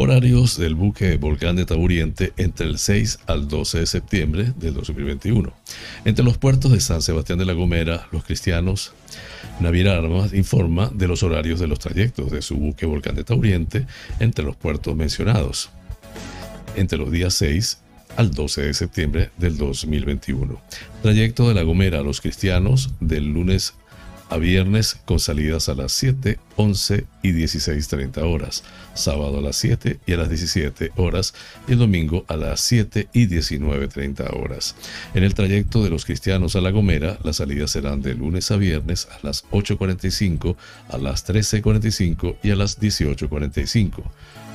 Horarios 0.00 0.56
del 0.56 0.76
buque 0.76 1.16
Volcán 1.16 1.56
de 1.56 1.66
Tauriente 1.66 2.32
entre 2.36 2.68
el 2.68 2.78
6 2.78 3.18
al 3.26 3.48
12 3.48 3.80
de 3.80 3.86
septiembre 3.86 4.52
del 4.56 4.74
2021. 4.74 5.52
Entre 6.04 6.24
los 6.24 6.38
puertos 6.38 6.70
de 6.70 6.78
San 6.78 7.02
Sebastián 7.02 7.40
de 7.40 7.44
la 7.44 7.52
Gomera, 7.52 8.06
los 8.12 8.22
cristianos, 8.22 8.92
Naviera 9.58 9.98
Armas 9.98 10.32
informa 10.34 10.88
de 10.94 11.08
los 11.08 11.24
horarios 11.24 11.58
de 11.58 11.66
los 11.66 11.80
trayectos 11.80 12.30
de 12.30 12.42
su 12.42 12.54
buque 12.54 12.86
Volcán 12.86 13.16
de 13.16 13.24
Tauriente 13.24 13.86
entre 14.20 14.44
los 14.44 14.54
puertos 14.54 14.94
mencionados. 14.94 15.70
Entre 16.76 16.96
los 16.96 17.10
días 17.10 17.34
6 17.34 17.78
al 18.16 18.30
12 18.30 18.62
de 18.66 18.74
septiembre 18.74 19.30
del 19.36 19.56
2021. 19.56 20.60
Trayecto 21.02 21.48
de 21.48 21.54
La 21.54 21.64
Gomera 21.64 21.98
a 21.98 22.04
los 22.04 22.20
cristianos 22.20 22.90
del 23.00 23.32
lunes 23.32 23.74
a 24.30 24.36
viernes 24.36 25.00
con 25.06 25.18
salidas 25.18 25.68
a 25.68 25.74
las 25.74 25.90
7, 25.90 26.38
11 26.58 27.06
y 27.22 27.32
16.30 27.32 28.18
horas, 28.22 28.64
sábado 28.94 29.38
a 29.38 29.40
las 29.40 29.56
7 29.56 30.00
y 30.04 30.12
a 30.12 30.16
las 30.16 30.28
17 30.28 30.90
horas 30.96 31.32
y 31.68 31.72
el 31.72 31.78
domingo 31.78 32.24
a 32.26 32.36
las 32.36 32.60
7 32.60 33.08
y 33.12 33.28
19.30 33.28 34.36
horas. 34.36 34.74
En 35.14 35.22
el 35.22 35.34
trayecto 35.34 35.84
de 35.84 35.90
los 35.90 36.04
cristianos 36.04 36.56
a 36.56 36.60
La 36.60 36.72
Gomera, 36.72 37.18
las 37.22 37.36
salidas 37.36 37.70
serán 37.70 38.02
de 38.02 38.14
lunes 38.14 38.50
a 38.50 38.56
viernes 38.56 39.06
a 39.10 39.24
las 39.24 39.44
8.45, 39.50 40.56
a 40.88 40.98
las 40.98 41.24
13.45 41.26 42.38
y 42.42 42.50
a 42.50 42.56
las 42.56 42.80
18.45 42.80 44.02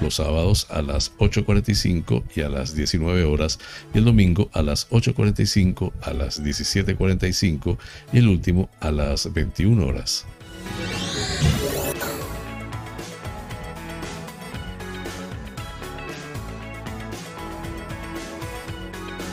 los 0.01 0.15
sábados 0.15 0.67
a 0.69 0.81
las 0.81 1.15
8.45 1.17 2.23
y 2.35 2.41
a 2.41 2.49
las 2.49 2.75
19 2.75 3.23
horas 3.23 3.59
y 3.93 3.99
el 3.99 4.05
domingo 4.05 4.49
a 4.53 4.61
las 4.61 4.89
8.45, 4.89 5.93
a 6.01 6.13
las 6.13 6.43
17.45 6.43 7.77
y 8.11 8.17
el 8.17 8.27
último 8.27 8.69
a 8.81 8.91
las 8.91 9.31
21 9.31 9.85
horas. 9.85 10.25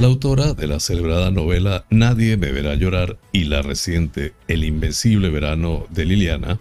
La 0.01 0.07
autora 0.07 0.55
de 0.55 0.67
la 0.67 0.81
celebrada 0.81 1.31
novela 1.31 1.85
Nadie 1.91 2.39
me 2.39 2.51
verá 2.53 2.75
llorar 2.75 3.19
y 3.33 3.45
la 3.45 3.61
reciente 3.61 4.33
El 4.49 4.65
invencible 4.65 5.29
verano 5.29 5.87
de 5.91 6.07
Liliana, 6.07 6.59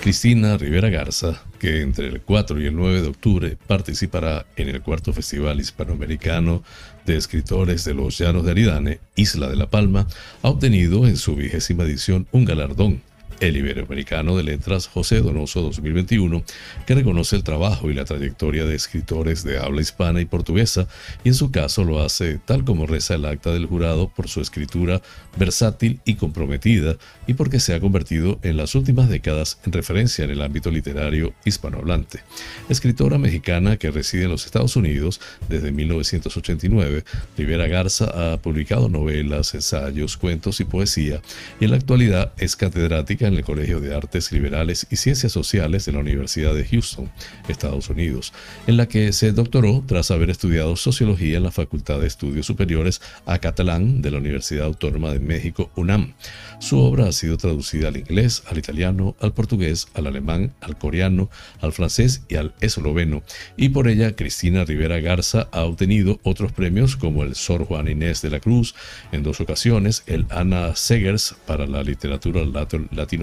Cristina 0.00 0.56
Rivera 0.56 0.88
Garza, 0.88 1.42
que 1.58 1.82
entre 1.82 2.08
el 2.08 2.22
4 2.22 2.62
y 2.62 2.64
el 2.64 2.74
9 2.74 3.02
de 3.02 3.08
octubre 3.08 3.58
participará 3.66 4.46
en 4.56 4.70
el 4.70 4.80
cuarto 4.80 5.12
Festival 5.12 5.60
Hispanoamericano 5.60 6.62
de 7.04 7.18
Escritores 7.18 7.84
de 7.84 7.92
los 7.92 8.16
Llanos 8.16 8.46
de 8.46 8.52
Aridane, 8.52 9.00
Isla 9.16 9.48
de 9.48 9.56
la 9.56 9.68
Palma, 9.68 10.06
ha 10.40 10.48
obtenido 10.48 11.06
en 11.06 11.18
su 11.18 11.36
vigésima 11.36 11.84
edición 11.84 12.26
un 12.32 12.46
galardón 12.46 13.02
el 13.40 13.56
Iberoamericano 13.56 14.36
de 14.36 14.42
Letras 14.42 14.88
José 14.88 15.20
Donoso 15.20 15.62
2021, 15.62 16.42
que 16.86 16.94
reconoce 16.94 17.36
el 17.36 17.44
trabajo 17.44 17.90
y 17.90 17.94
la 17.94 18.04
trayectoria 18.04 18.64
de 18.64 18.74
escritores 18.74 19.44
de 19.44 19.58
habla 19.58 19.80
hispana 19.80 20.20
y 20.20 20.24
portuguesa, 20.24 20.88
y 21.24 21.28
en 21.28 21.34
su 21.34 21.50
caso 21.50 21.84
lo 21.84 22.02
hace 22.02 22.38
tal 22.38 22.64
como 22.64 22.86
reza 22.86 23.14
el 23.14 23.24
acta 23.24 23.52
del 23.52 23.66
jurado 23.66 24.08
por 24.08 24.28
su 24.28 24.40
escritura 24.40 25.00
versátil 25.36 26.00
y 26.04 26.14
comprometida, 26.14 26.96
y 27.26 27.34
porque 27.34 27.60
se 27.60 27.74
ha 27.74 27.80
convertido 27.80 28.38
en 28.42 28.56
las 28.56 28.74
últimas 28.74 29.08
décadas 29.08 29.58
en 29.64 29.72
referencia 29.72 30.24
en 30.24 30.30
el 30.30 30.42
ámbito 30.42 30.70
literario 30.70 31.34
hispanohablante. 31.44 32.20
Escritora 32.68 33.18
mexicana 33.18 33.76
que 33.76 33.90
reside 33.90 34.24
en 34.24 34.30
los 34.30 34.46
Estados 34.46 34.76
Unidos 34.76 35.20
desde 35.48 35.70
1989, 35.70 37.04
Rivera 37.36 37.68
Garza 37.68 38.32
ha 38.32 38.36
publicado 38.38 38.88
novelas, 38.88 39.54
ensayos, 39.54 40.16
cuentos 40.16 40.60
y 40.60 40.64
poesía, 40.64 41.20
y 41.60 41.64
en 41.64 41.70
la 41.70 41.76
actualidad 41.76 42.32
es 42.38 42.56
catedrática 42.56 43.27
en 43.28 43.34
el 43.34 43.44
Colegio 43.44 43.80
de 43.80 43.94
Artes 43.94 44.32
Liberales 44.32 44.86
y 44.90 44.96
Ciencias 44.96 45.32
Sociales 45.32 45.84
de 45.84 45.92
la 45.92 46.00
Universidad 46.00 46.54
de 46.54 46.64
Houston, 46.64 47.10
Estados 47.48 47.88
Unidos, 47.90 48.32
en 48.66 48.76
la 48.76 48.86
que 48.86 49.12
se 49.12 49.32
doctoró 49.32 49.84
tras 49.86 50.10
haber 50.10 50.30
estudiado 50.30 50.76
sociología 50.76 51.36
en 51.36 51.44
la 51.44 51.50
Facultad 51.50 52.00
de 52.00 52.06
Estudios 52.06 52.46
Superiores 52.46 53.00
a 53.26 53.38
Catalán 53.38 54.02
de 54.02 54.10
la 54.10 54.18
Universidad 54.18 54.66
Autónoma 54.66 55.12
de 55.12 55.20
México, 55.20 55.70
UNAM. 55.76 56.14
Su 56.58 56.78
obra 56.78 57.06
ha 57.06 57.12
sido 57.12 57.36
traducida 57.36 57.88
al 57.88 57.96
inglés, 57.96 58.42
al 58.46 58.58
italiano, 58.58 59.14
al 59.20 59.32
portugués, 59.32 59.88
al 59.94 60.06
alemán, 60.06 60.52
al 60.60 60.76
coreano, 60.76 61.30
al 61.60 61.72
francés 61.72 62.22
y 62.28 62.36
al 62.36 62.54
esloveno, 62.60 63.22
y 63.56 63.68
por 63.68 63.88
ella 63.88 64.16
Cristina 64.16 64.64
Rivera 64.64 65.00
Garza 65.00 65.48
ha 65.52 65.62
obtenido 65.62 66.18
otros 66.22 66.52
premios 66.52 66.96
como 66.96 67.22
el 67.22 67.34
Sor 67.34 67.64
Juan 67.64 67.88
Inés 67.88 68.22
de 68.22 68.30
la 68.30 68.40
Cruz 68.40 68.74
en 69.12 69.22
dos 69.22 69.40
ocasiones, 69.40 70.02
el 70.06 70.26
Anna 70.30 70.74
Segers 70.74 71.36
para 71.46 71.66
la 71.66 71.82
literatura 71.82 72.42
latinoamericana, 72.44 73.17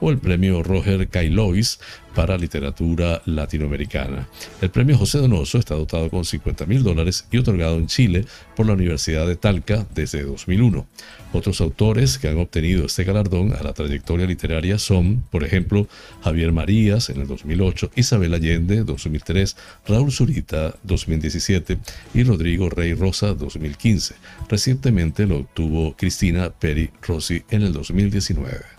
o 0.00 0.10
el 0.10 0.18
premio 0.18 0.62
Roger 0.62 1.08
Cailois 1.08 1.78
para 2.14 2.38
literatura 2.38 3.20
latinoamericana. 3.26 4.28
El 4.60 4.70
premio 4.70 4.96
José 4.96 5.18
Donoso 5.18 5.58
está 5.58 5.74
dotado 5.74 6.08
con 6.10 6.24
50 6.24 6.64
mil 6.66 6.82
dólares 6.82 7.26
y 7.30 7.38
otorgado 7.38 7.76
en 7.76 7.88
Chile 7.88 8.24
por 8.56 8.66
la 8.66 8.74
Universidad 8.74 9.26
de 9.26 9.36
Talca 9.36 9.86
desde 9.94 10.22
2001. 10.22 10.86
Otros 11.32 11.60
autores 11.60 12.18
que 12.18 12.28
han 12.28 12.38
obtenido 12.38 12.86
este 12.86 13.02
galardón 13.02 13.52
a 13.54 13.62
la 13.62 13.72
trayectoria 13.72 14.26
literaria 14.26 14.78
son, 14.78 15.24
por 15.30 15.42
ejemplo, 15.42 15.88
Javier 16.22 16.52
Marías 16.52 17.10
en 17.10 17.20
el 17.20 17.26
2008, 17.26 17.90
Isabel 17.96 18.34
Allende 18.34 18.84
2003, 18.84 19.56
Raúl 19.88 20.12
Zurita 20.12 20.76
2017 20.84 21.78
y 22.14 22.22
Rodrigo 22.22 22.70
Rey 22.70 22.94
Rosa 22.94 23.34
2015. 23.34 24.14
Recientemente 24.48 25.26
lo 25.26 25.38
obtuvo 25.38 25.96
Cristina 25.96 26.50
Peri 26.50 26.90
Rossi 27.02 27.42
en 27.50 27.62
el 27.62 27.72
2019. 27.72 28.73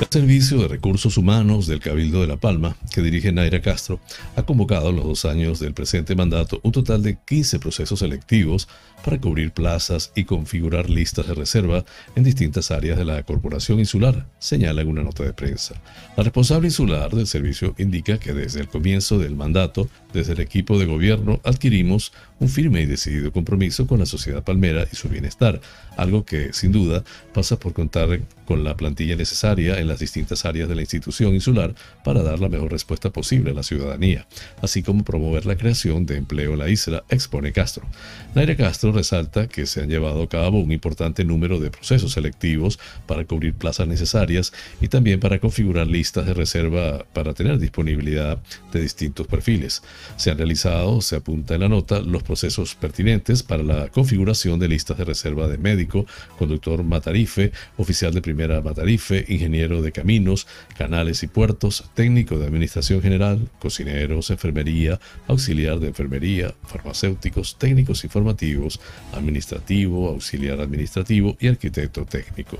El 0.00 0.22
Servicio 0.22 0.58
de 0.58 0.66
Recursos 0.66 1.16
Humanos 1.16 1.66
del 1.68 1.78
Cabildo 1.78 2.20
de 2.20 2.26
La 2.26 2.36
Palma, 2.36 2.76
que 2.92 3.00
dirige 3.00 3.30
Naira 3.30 3.60
Castro, 3.60 4.00
ha 4.34 4.42
convocado 4.42 4.90
en 4.90 4.96
los 4.96 5.04
dos 5.04 5.24
años 5.24 5.60
del 5.60 5.72
presente 5.72 6.16
mandato 6.16 6.58
un 6.64 6.72
total 6.72 7.02
de 7.02 7.18
15 7.24 7.60
procesos 7.60 8.00
selectivos 8.00 8.66
para 9.04 9.20
cubrir 9.20 9.52
plazas 9.52 10.12
y 10.14 10.24
configurar 10.24 10.90
listas 10.90 11.26
de 11.26 11.34
reserva 11.34 11.84
en 12.16 12.24
distintas 12.24 12.70
áreas 12.70 12.98
de 12.98 13.04
la 13.04 13.22
Corporación 13.22 13.78
Insular, 13.78 14.26
señala 14.38 14.82
en 14.82 14.88
una 14.88 15.02
nota 15.02 15.24
de 15.24 15.32
prensa. 15.32 15.80
La 16.16 16.22
responsable 16.22 16.68
insular 16.68 17.10
del 17.10 17.26
servicio 17.26 17.74
indica 17.78 18.18
que 18.18 18.32
desde 18.32 18.60
el 18.60 18.68
comienzo 18.68 19.18
del 19.18 19.36
mandato, 19.36 19.88
desde 20.12 20.32
el 20.32 20.40
equipo 20.40 20.78
de 20.78 20.86
gobierno, 20.86 21.40
adquirimos 21.44 22.12
un 22.38 22.48
firme 22.48 22.82
y 22.82 22.86
decidido 22.86 23.32
compromiso 23.32 23.86
con 23.86 23.98
la 23.98 24.06
sociedad 24.06 24.42
palmera 24.42 24.86
y 24.90 24.96
su 24.96 25.08
bienestar, 25.08 25.60
algo 25.96 26.24
que, 26.24 26.52
sin 26.52 26.72
duda, 26.72 27.04
pasa 27.34 27.58
por 27.58 27.72
contar 27.72 28.20
con 28.46 28.64
la 28.64 28.76
plantilla 28.76 29.14
necesaria 29.16 29.78
en 29.78 29.86
las 29.86 30.00
distintas 30.00 30.44
áreas 30.44 30.68
de 30.68 30.74
la 30.74 30.80
institución 30.80 31.34
insular 31.34 31.74
para 32.02 32.22
dar 32.22 32.40
la 32.40 32.48
mejor 32.48 32.72
respuesta 32.72 33.10
posible 33.10 33.50
a 33.50 33.54
la 33.54 33.62
ciudadanía, 33.62 34.26
así 34.62 34.82
como 34.82 35.04
promover 35.04 35.46
la 35.46 35.56
creación 35.56 36.06
de 36.06 36.16
empleo 36.16 36.54
en 36.54 36.58
la 36.58 36.68
isla, 36.68 37.04
expone 37.08 37.52
Castro. 37.52 37.86
Naira 38.34 38.56
Castro 38.56 38.89
resalta 38.92 39.48
que 39.48 39.66
se 39.66 39.82
han 39.82 39.88
llevado 39.88 40.22
a 40.22 40.28
cabo 40.28 40.60
un 40.60 40.72
importante 40.72 41.24
número 41.24 41.58
de 41.58 41.70
procesos 41.70 42.12
selectivos 42.12 42.78
para 43.06 43.24
cubrir 43.24 43.54
plazas 43.54 43.88
necesarias 43.88 44.52
y 44.80 44.88
también 44.88 45.20
para 45.20 45.38
configurar 45.38 45.86
listas 45.86 46.26
de 46.26 46.34
reserva 46.34 47.04
para 47.12 47.34
tener 47.34 47.58
disponibilidad 47.58 48.38
de 48.72 48.80
distintos 48.80 49.26
perfiles. 49.26 49.82
Se 50.16 50.30
han 50.30 50.38
realizado, 50.38 51.00
se 51.00 51.16
apunta 51.16 51.54
en 51.54 51.60
la 51.60 51.68
nota, 51.68 52.00
los 52.00 52.22
procesos 52.22 52.74
pertinentes 52.74 53.42
para 53.42 53.62
la 53.62 53.88
configuración 53.88 54.58
de 54.58 54.68
listas 54.68 54.98
de 54.98 55.04
reserva 55.04 55.48
de 55.48 55.58
médico, 55.58 56.06
conductor 56.38 56.82
matarife, 56.82 57.52
oficial 57.76 58.12
de 58.14 58.22
primera 58.22 58.60
matarife, 58.60 59.24
ingeniero 59.28 59.82
de 59.82 59.92
caminos, 59.92 60.46
canales 60.76 61.22
y 61.22 61.26
puertos, 61.26 61.84
técnico 61.94 62.38
de 62.38 62.46
administración 62.46 63.02
general, 63.02 63.48
cocineros, 63.58 64.30
enfermería, 64.30 65.00
auxiliar 65.26 65.78
de 65.80 65.88
enfermería, 65.88 66.54
farmacéuticos, 66.66 67.56
técnicos 67.58 68.04
informativos, 68.04 68.79
administrativo, 69.12 70.08
auxiliar 70.08 70.60
administrativo 70.60 71.36
y 71.40 71.48
arquitecto 71.48 72.04
técnico. 72.04 72.58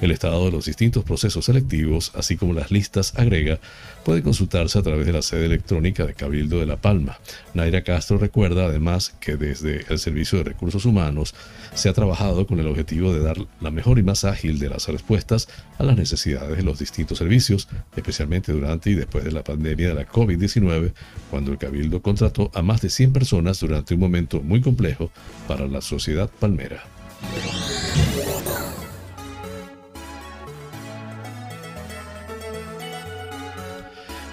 El 0.00 0.10
estado 0.10 0.46
de 0.46 0.52
los 0.52 0.66
distintos 0.66 1.04
procesos 1.04 1.44
selectivos, 1.44 2.12
así 2.14 2.36
como 2.36 2.52
las 2.52 2.70
listas 2.70 3.14
agrega, 3.16 3.58
puede 4.04 4.22
consultarse 4.22 4.78
a 4.78 4.82
través 4.82 5.06
de 5.06 5.12
la 5.12 5.22
sede 5.22 5.46
electrónica 5.46 6.04
de 6.06 6.14
Cabildo 6.14 6.60
de 6.60 6.66
La 6.66 6.76
Palma. 6.76 7.18
Naira 7.54 7.82
Castro 7.82 8.18
recuerda 8.18 8.66
además 8.66 9.14
que 9.20 9.36
desde 9.36 9.84
el 9.88 9.98
Servicio 9.98 10.38
de 10.38 10.44
Recursos 10.44 10.84
Humanos 10.84 11.34
se 11.74 11.88
ha 11.88 11.92
trabajado 11.92 12.46
con 12.46 12.60
el 12.60 12.66
objetivo 12.68 13.12
de 13.12 13.20
dar 13.20 13.38
la 13.60 13.70
mejor 13.70 13.98
y 13.98 14.02
más 14.02 14.24
ágil 14.24 14.58
de 14.58 14.68
las 14.68 14.88
respuestas 14.88 15.48
a 15.78 15.82
las 15.82 15.96
necesidades 15.96 16.56
de 16.56 16.62
los 16.62 16.78
distintos 16.78 17.18
servicios, 17.18 17.68
especialmente 17.96 18.52
durante 18.52 18.90
y 18.90 18.94
después 18.94 19.24
de 19.24 19.32
la 19.32 19.42
pandemia 19.42 19.88
de 19.88 19.94
la 19.94 20.06
COVID-19, 20.06 20.92
cuando 21.30 21.52
el 21.52 21.58
Cabildo 21.58 22.02
contrató 22.02 22.50
a 22.54 22.62
más 22.62 22.82
de 22.82 22.90
100 22.90 23.12
personas 23.12 23.60
durante 23.60 23.94
un 23.94 24.00
momento 24.00 24.40
muy 24.42 24.60
complejo 24.60 25.10
para 25.48 25.66
la 25.66 25.80
sociedad 25.80 26.30
palmera. 26.38 26.84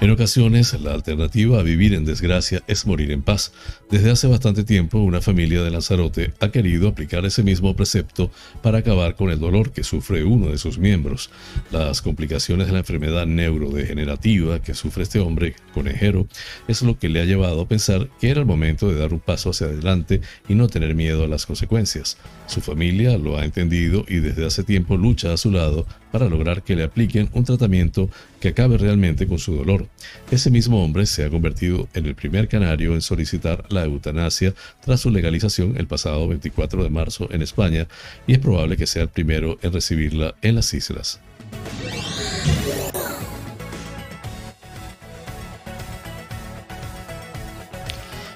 En 0.02 0.10
ocasiones, 0.10 0.74
la 0.82 0.96
alternativa 0.96 1.60
a 1.60 1.62
vivir 1.62 1.94
en 1.94 2.06
desgracia 2.06 2.64
es 2.66 2.88
morir 2.88 3.12
en 3.12 3.22
paz. 3.22 3.54
Desde 3.92 4.10
hace 4.10 4.26
bastante 4.26 4.64
tiempo, 4.64 4.98
una 4.98 5.22
familia 5.22 5.62
de 5.62 5.70
Lanzarote 5.70 6.34
ha 6.40 6.50
querido 6.50 6.88
aplicar 6.88 7.24
ese 7.24 7.44
mismo 7.44 7.76
precepto 7.76 8.32
para 8.64 8.80
acabar 8.80 9.16
con 9.16 9.30
el 9.30 9.40
dolor 9.40 9.72
que 9.72 9.84
sufre 9.84 10.24
uno 10.24 10.48
de 10.50 10.58
sus 10.58 10.80
miembros. 10.80 11.30
Las 11.70 12.02
complicaciones 12.02 12.66
de 12.66 12.74
la 12.74 12.80
enfermedad 12.80 13.28
neurodegenerativa 13.28 14.60
que 14.60 14.74
sufre 14.74 15.04
este 15.04 15.20
hombre 15.20 15.54
conejero 15.72 16.26
es 16.68 16.82
lo 16.82 16.98
que 16.98 17.08
le 17.08 17.22
ha 17.22 17.26
llevado 17.26 17.62
a 17.62 17.68
pensar 17.68 18.10
que 18.20 18.32
era 18.32 18.40
el 18.40 18.48
momento 18.48 18.90
de 18.90 18.98
dar 18.98 19.14
un 19.14 19.20
paso 19.20 19.52
hacia 19.52 19.68
adelante 19.68 20.22
y 20.50 20.56
no 20.56 20.68
tener 20.68 20.96
miedo 20.96 21.26
a 21.26 21.28
las 21.28 21.46
consecuencias. 21.46 22.18
Su 22.48 22.62
familia 22.62 23.20
lo 23.20 23.38
ha 23.38 23.46
entendido 23.46 24.04
y 24.08 24.16
desde 24.16 24.48
hace 24.48 24.64
tiempo 24.64 24.98
lucha 24.98 25.32
a 25.32 25.38
su 25.38 25.52
lado 25.52 25.86
para 26.12 26.30
lograr 26.30 26.64
que 26.64 26.76
le 26.76 26.84
apliquen 26.84 27.30
un 27.34 27.44
tratamiento 27.44 28.10
que 28.40 28.50
acabe 28.50 28.78
realmente 28.78 29.28
con 29.28 29.40
su 29.40 29.56
dolor. 29.56 29.88
Ese 30.30 30.50
mismo 30.50 30.84
hombre 30.84 31.06
se 31.06 31.26
ha 31.26 31.30
convertido 31.30 31.88
en 31.94 32.06
el 32.06 32.16
primer 32.16 32.48
canario 32.48 32.94
en 32.94 33.02
solicitar 33.02 33.66
la 33.70 33.86
eutanasia 33.86 34.54
tras 34.84 35.02
su 35.02 35.10
legalización 35.10 35.76
el 35.78 35.88
pasado 35.88 36.28
24 36.28 36.84
de 36.84 36.90
marzo 36.90 37.30
en 37.32 37.42
España 37.42 37.88
y 38.28 38.34
es 38.34 38.40
probable 38.40 38.78
que 38.78 38.88
sea 38.88 39.04
el 39.04 39.10
primero 39.10 39.58
en 39.62 39.74
recibirla 39.74 40.36
en 40.42 40.56
las 40.56 40.74
islas. 40.74 41.20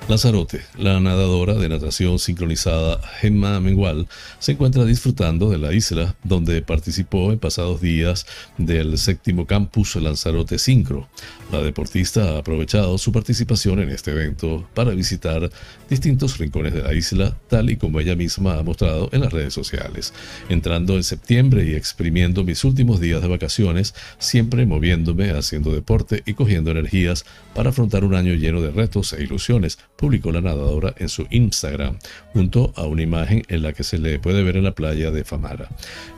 Lanzarote, 0.08 0.62
la 0.78 1.00
nadadora 1.00 1.56
de 1.56 1.68
natación 1.68 2.20
sincronizada 2.20 3.02
Gemma 3.22 3.60
Mengual, 3.60 4.08
se 4.38 4.52
encuentra 4.52 4.86
disfrutando 4.86 5.50
de 5.50 5.58
la 5.58 5.74
isla 5.74 6.16
donde 6.24 6.62
participó 6.62 7.32
en 7.32 7.40
pasados 7.40 7.82
días 7.82 8.28
del 8.60 9.00
séptimo 9.00 9.48
campus 9.48 9.96
Lanzarote 9.96 10.60
Sincro. 10.60 11.10
La 11.52 11.64
deportista 11.64 12.36
ha 12.36 12.38
aprovechado 12.38 13.00
su 13.00 13.12
participación 13.12 13.80
en 13.80 13.90
este 13.90 14.12
evento 14.12 14.68
para 14.76 14.92
visitar 14.92 15.50
distintos 15.90 16.38
rincones 16.38 16.76
de 16.76 16.84
la 16.84 16.94
isla, 16.94 17.36
tal 17.48 17.72
y 17.72 17.78
como 17.78 18.00
ella 18.00 18.16
misma 18.16 18.60
ha 18.60 18.64
mostrado 18.64 19.10
en 19.12 19.22
las 19.22 19.34
redes 19.34 19.56
sociales, 19.56 20.14
entrando 20.50 20.98
en 20.98 21.04
septiembre 21.04 21.66
y 21.66 21.74
exprimiendo 21.74 22.44
mis 22.44 22.64
últimos 22.64 23.00
días 23.00 23.24
de 23.24 23.28
vacaciones, 23.28 23.96
siempre 24.20 24.68
moviéndome, 24.68 25.32
haciendo 25.32 25.72
deporte 25.72 26.22
y 26.28 26.36
cogiendo 26.36 26.70
energías 26.70 27.26
para 27.56 27.72
afrontar 27.72 28.04
un 28.04 28.14
año 28.14 28.36
lleno 28.36 28.62
de 28.62 28.70
retos 28.70 29.14
e 29.14 29.24
ilusiones 29.24 29.80
publicó 29.96 30.32
la 30.32 30.42
nadadora 30.42 30.94
en 30.98 31.10
su 31.10 31.28
Instagram, 31.30 31.98
junto 32.34 32.74
a 32.76 32.84
una 32.84 33.02
imagen 33.02 33.44
en 33.48 33.62
la 33.62 33.74
que 33.74 33.84
se 33.84 33.98
le 33.98 34.20
puede 34.20 34.44
ver 34.44 34.58
en 34.58 34.64
la 34.64 34.76
playa 34.76 35.12
de 35.12 35.24
Famara. 35.24 35.70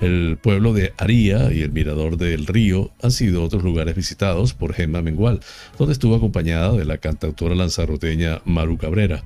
El 0.02 0.38
pueblo 0.42 0.74
de 0.74 0.94
Aría 0.98 1.52
y 1.52 1.62
el 1.62 1.72
mirador 1.72 2.18
del 2.18 2.48
río 2.48 2.92
han 3.02 3.12
sido 3.12 3.44
otros 3.44 3.64
lugares 3.64 3.96
visitados 3.96 4.54
por 4.54 4.74
Gemma 4.74 5.02
Mengual, 5.02 5.40
donde 5.78 5.94
estuvo 5.94 6.16
acompañada 6.16 6.72
de 6.74 6.86
la 6.86 6.98
cantautora 6.98 7.56
lanzaroteña 7.56 8.42
Maru 8.46 8.78
Cabrera. 8.78 9.24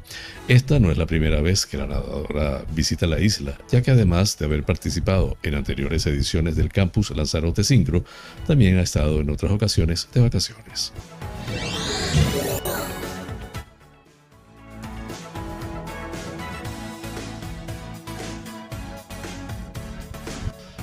Esta 0.48 0.80
no 0.80 0.92
es 0.92 0.98
la 0.98 1.06
primera 1.06 1.42
vez 1.42 1.66
que 1.66 1.78
la 1.78 1.88
nadadora 1.88 2.66
visita 2.76 3.08
la 3.08 3.20
isla, 3.20 3.58
ya 3.72 3.82
que 3.82 3.92
además 3.92 4.38
de 4.38 4.46
haber 4.46 4.64
participado 4.64 5.38
en 5.44 5.56
anteriores 5.56 6.06
ediciones 6.06 6.56
del 6.56 6.70
campus 6.70 7.12
Lanzarote 7.12 7.64
Sincro, 7.64 8.04
también 8.48 8.78
ha 8.78 8.82
estado 8.82 9.22
en 9.22 9.30
otras 9.30 9.52
ocasiones 9.52 10.10
de 10.14 10.22
vacaciones. 10.22 10.92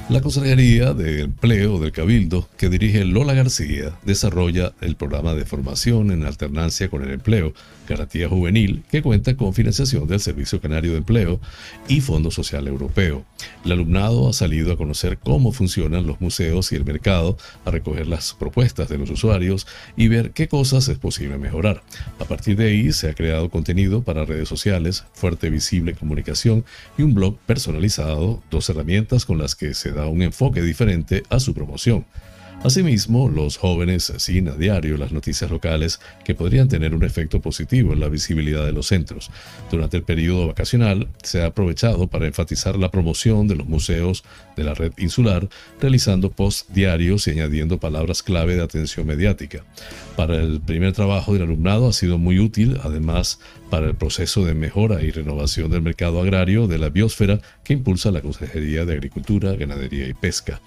La 0.09 0.23
Consejería 0.23 0.95
de 0.95 1.21
Empleo 1.21 1.79
del 1.79 1.93
Cabildo, 1.93 2.49
que 2.57 2.71
dirige 2.71 3.05
Lola 3.05 3.35
García, 3.35 3.93
desarrolla 4.07 4.73
el 4.81 4.97
programa 4.97 5.35
de 5.35 5.45
formación 5.45 6.11
en 6.11 6.25
alternancia 6.25 6.89
con 6.89 7.03
el 7.03 7.11
empleo, 7.11 7.53
Garantía 7.89 8.29
Juvenil, 8.29 8.85
que 8.91 9.03
cuenta 9.03 9.37
con 9.37 9.55
financiación 9.55 10.07
del 10.07 10.21
Servicio 10.21 10.61
Canario 10.61 10.93
de 10.93 10.99
Empleo 10.99 11.41
y 11.89 12.01
Fondo 12.01 12.31
Social 12.31 12.67
Europeo. 12.69 13.25
El 13.65 13.73
alumnado 13.73 14.29
ha 14.29 14.33
salido 14.33 14.73
a 14.73 14.77
conocer 14.77 15.19
cómo 15.19 15.53
funcionan 15.53 16.07
los 16.07 16.21
museos 16.21 16.71
y 16.73 16.77
el 16.77 16.85
mercado, 16.85 17.37
a 17.65 17.71
recoger 17.71 18.07
las 18.07 18.35
propuestas 18.35 18.89
de 18.89 18.99
los 18.99 19.11
usuarios 19.11 19.67
y 19.97 20.09
ver 20.09 20.33
qué 20.33 20.49
cosas 20.49 20.89
es 20.89 20.99
posible 20.99 21.39
mejorar. 21.39 21.83
A 22.19 22.25
partir 22.25 22.57
de 22.57 22.69
ahí 22.69 22.93
se 22.93 23.09
ha 23.09 23.15
creado 23.15 23.51
contenido 23.51 24.03
para 24.03 24.25
redes 24.25 24.49
sociales, 24.49 25.05
fuerte 25.13 25.51
visible 25.51 25.95
comunicación 25.95 26.65
y 26.97 27.03
un 27.03 27.15
blog 27.15 27.39
personalizado, 27.47 28.43
dos 28.51 28.69
herramientas 28.69 29.25
con 29.25 29.39
las 29.39 29.55
que 29.55 29.75
se 29.75 29.93
da 29.93 30.07
un 30.07 30.23
enfoque 30.23 30.63
diferente 30.63 31.23
a 31.31 31.41
su 31.41 31.55
promoción. 31.55 32.05
Asimismo, 32.65 33.29
los 33.29 33.57
jóvenes 33.57 34.13
siguen 34.17 34.49
a 34.49 34.57
diario 34.57 34.97
las 34.97 35.13
noticias 35.13 35.49
locales 35.49 36.01
que 36.25 36.35
podrían 36.35 36.67
tener 36.67 36.93
un 36.93 37.05
efecto 37.05 37.41
positivo 37.41 37.93
en 37.93 38.01
la 38.01 38.09
visibilidad 38.09 38.67
de 38.67 38.73
los 38.73 38.89
centros. 38.89 39.31
Durante 39.71 39.97
el 39.97 40.03
periodo 40.03 40.49
vacacional 40.49 41.07
se 41.23 41.43
ha 41.43 41.47
aprovechado 41.47 42.09
para 42.09 42.27
enfatizar 42.27 42.77
la 42.77 42.91
promoción 42.91 43.47
de 43.47 43.55
los 43.55 43.69
museos 43.69 44.25
de 44.57 44.65
la 44.65 44.75
red 44.75 44.93
insular, 44.99 45.49
realizando 45.81 46.33
posts 46.33 46.73
diarios 46.75 47.29
y 47.29 47.31
añadiendo 47.31 47.79
palabras 47.79 48.25
clave 48.25 48.57
de 48.57 48.63
atención 48.63 49.07
mediática. 49.07 49.65
Para 50.17 50.35
el 50.35 50.61
primer 50.61 50.93
trabajo 50.95 51.35
del 51.35 51.43
alumnado 51.43 51.87
ha 51.87 51.93
sido 51.93 52.19
muy 52.19 52.41
útil, 52.41 52.81
además, 52.83 53.39
para 53.71 53.87
el 53.87 53.95
proceso 53.95 54.45
de 54.45 54.55
mejora 54.55 55.01
y 55.03 55.13
renovación 55.13 55.71
del 55.71 55.83
mercado 55.83 56.21
agrario 56.21 56.67
de 56.67 56.79
la 56.79 56.89
biosfera 56.89 57.41
que 57.63 57.75
impulsa 57.75 58.11
la 58.11 58.21
Consejería 58.21 58.85
de 58.85 58.95
Agricultura, 58.95 59.53
Ganadería 59.53 60.09
y 60.09 60.15
Pesca. 60.15 60.61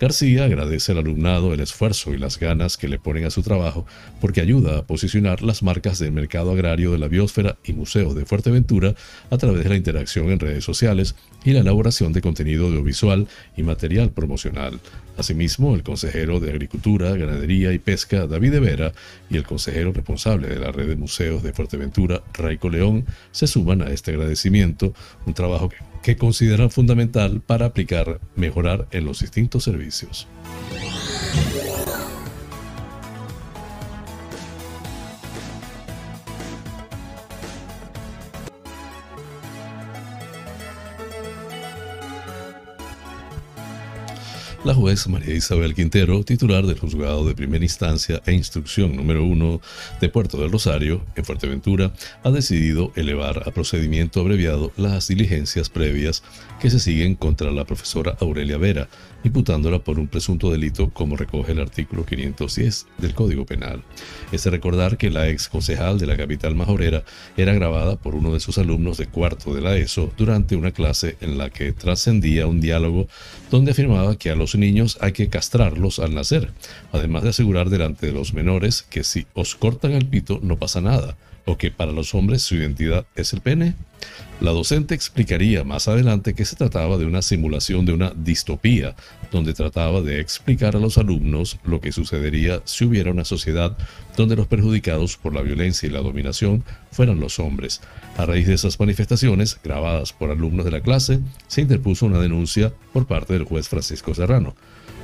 García 0.00 0.44
agradece 0.44 0.92
al 0.92 0.98
alumnado 0.98 1.35
el 1.36 1.60
esfuerzo 1.60 2.14
y 2.14 2.18
las 2.18 2.38
ganas 2.38 2.76
que 2.76 2.88
le 2.88 2.98
ponen 2.98 3.24
a 3.24 3.30
su 3.30 3.42
trabajo 3.42 3.86
porque 4.20 4.40
ayuda 4.40 4.78
a 4.78 4.86
posicionar 4.86 5.42
las 5.42 5.62
marcas 5.62 5.98
del 5.98 6.12
mercado 6.12 6.52
agrario 6.52 6.92
de 6.92 6.98
la 6.98 7.08
biosfera 7.08 7.56
y 7.64 7.72
museos 7.72 8.14
de 8.14 8.24
Fuerteventura 8.24 8.94
a 9.30 9.38
través 9.38 9.62
de 9.62 9.68
la 9.68 9.76
interacción 9.76 10.30
en 10.30 10.40
redes 10.40 10.64
sociales 10.64 11.14
y 11.44 11.52
la 11.52 11.60
elaboración 11.60 12.12
de 12.12 12.22
contenido 12.22 12.66
audiovisual 12.66 13.28
y 13.56 13.62
material 13.62 14.10
promocional. 14.10 14.80
Asimismo, 15.16 15.74
el 15.74 15.82
consejero 15.82 16.40
de 16.40 16.50
Agricultura, 16.50 17.16
Ganadería 17.16 17.72
y 17.72 17.78
Pesca, 17.78 18.26
David 18.26 18.60
Vera, 18.60 18.92
y 19.30 19.36
el 19.36 19.44
consejero 19.44 19.92
responsable 19.92 20.48
de 20.48 20.58
la 20.58 20.72
red 20.72 20.88
de 20.88 20.96
museos 20.96 21.42
de 21.42 21.52
Fuerteventura, 21.52 22.22
Raico 22.34 22.68
León, 22.68 23.06
se 23.32 23.46
suman 23.46 23.80
a 23.80 23.90
este 23.90 24.10
agradecimiento, 24.10 24.92
un 25.24 25.32
trabajo 25.32 25.68
que 25.68 25.76
que 26.02 26.16
consideran 26.16 26.70
fundamental 26.70 27.40
para 27.40 27.66
aplicar, 27.66 28.20
mejorar 28.34 28.86
en 28.90 29.04
los 29.04 29.20
distintos 29.20 29.64
servicios. 29.64 30.28
La 44.66 44.74
juez 44.74 45.06
María 45.06 45.32
Isabel 45.32 45.76
Quintero, 45.76 46.24
titular 46.24 46.66
del 46.66 46.80
Juzgado 46.80 47.24
de 47.24 47.36
Primera 47.36 47.64
Instancia 47.64 48.20
e 48.26 48.32
Instrucción 48.32 48.96
número 48.96 49.22
1 49.22 49.60
de 50.00 50.08
Puerto 50.08 50.38
del 50.38 50.50
Rosario, 50.50 51.02
en 51.14 51.24
Fuerteventura, 51.24 51.92
ha 52.24 52.32
decidido 52.32 52.90
elevar 52.96 53.44
a 53.46 53.52
procedimiento 53.52 54.18
abreviado 54.18 54.72
las 54.76 55.06
diligencias 55.06 55.70
previas 55.70 56.24
que 56.58 56.70
se 56.70 56.80
siguen 56.80 57.14
contra 57.14 57.52
la 57.52 57.64
profesora 57.64 58.16
Aurelia 58.18 58.58
Vera, 58.58 58.88
imputándola 59.26 59.80
por 59.80 59.98
un 59.98 60.08
presunto 60.08 60.50
delito 60.50 60.90
como 60.90 61.16
recoge 61.16 61.52
el 61.52 61.60
artículo 61.60 62.04
510 62.04 62.86
del 62.98 63.14
Código 63.14 63.44
Penal. 63.44 63.82
Es 64.32 64.44
de 64.44 64.50
recordar 64.50 64.96
que 64.96 65.10
la 65.10 65.28
ex 65.28 65.48
concejal 65.48 65.98
de 65.98 66.06
la 66.06 66.16
capital 66.16 66.54
majorera 66.54 67.04
era 67.36 67.52
grabada 67.52 67.96
por 67.96 68.14
uno 68.14 68.32
de 68.32 68.40
sus 68.40 68.58
alumnos 68.58 68.98
de 68.98 69.06
cuarto 69.06 69.54
de 69.54 69.60
la 69.60 69.76
ESO 69.76 70.12
durante 70.16 70.56
una 70.56 70.70
clase 70.70 71.16
en 71.20 71.38
la 71.38 71.50
que 71.50 71.72
trascendía 71.72 72.46
un 72.46 72.60
diálogo 72.60 73.08
donde 73.50 73.72
afirmaba 73.72 74.16
que 74.16 74.30
a 74.30 74.36
los 74.36 74.54
niños 74.54 74.98
hay 75.00 75.12
que 75.12 75.28
castrarlos 75.28 75.98
al 75.98 76.14
nacer, 76.14 76.52
además 76.92 77.22
de 77.22 77.30
asegurar 77.30 77.70
delante 77.70 78.06
de 78.06 78.12
los 78.12 78.34
menores 78.34 78.82
que 78.82 79.04
si 79.04 79.26
os 79.34 79.54
cortan 79.54 79.92
el 79.92 80.06
pito 80.06 80.40
no 80.42 80.56
pasa 80.58 80.80
nada, 80.80 81.16
o 81.46 81.56
que 81.56 81.70
para 81.70 81.92
los 81.92 82.14
hombres 82.14 82.42
su 82.42 82.56
identidad 82.56 83.06
es 83.14 83.32
el 83.32 83.40
pene? 83.40 83.74
La 84.40 84.50
docente 84.50 84.94
explicaría 84.94 85.64
más 85.64 85.88
adelante 85.88 86.34
que 86.34 86.44
se 86.44 86.56
trataba 86.56 86.98
de 86.98 87.06
una 87.06 87.22
simulación 87.22 87.86
de 87.86 87.94
una 87.94 88.12
distopía, 88.14 88.94
donde 89.32 89.54
trataba 89.54 90.02
de 90.02 90.20
explicar 90.20 90.76
a 90.76 90.78
los 90.78 90.98
alumnos 90.98 91.58
lo 91.64 91.80
que 91.80 91.92
sucedería 91.92 92.60
si 92.64 92.84
hubiera 92.84 93.10
una 93.10 93.24
sociedad 93.24 93.76
donde 94.16 94.36
los 94.36 94.46
perjudicados 94.46 95.16
por 95.16 95.34
la 95.34 95.40
violencia 95.40 95.88
y 95.88 95.92
la 95.92 96.00
dominación 96.00 96.64
fueran 96.90 97.18
los 97.18 97.38
hombres. 97.38 97.80
A 98.18 98.26
raíz 98.26 98.46
de 98.46 98.54
esas 98.54 98.78
manifestaciones, 98.78 99.58
grabadas 99.64 100.12
por 100.12 100.30
alumnos 100.30 100.64
de 100.64 100.70
la 100.70 100.82
clase, 100.82 101.20
se 101.46 101.62
interpuso 101.62 102.06
una 102.06 102.18
denuncia 102.18 102.72
por 102.92 103.06
parte 103.06 103.32
del 103.32 103.44
juez 103.44 103.68
Francisco 103.68 104.14
Serrano. 104.14 104.54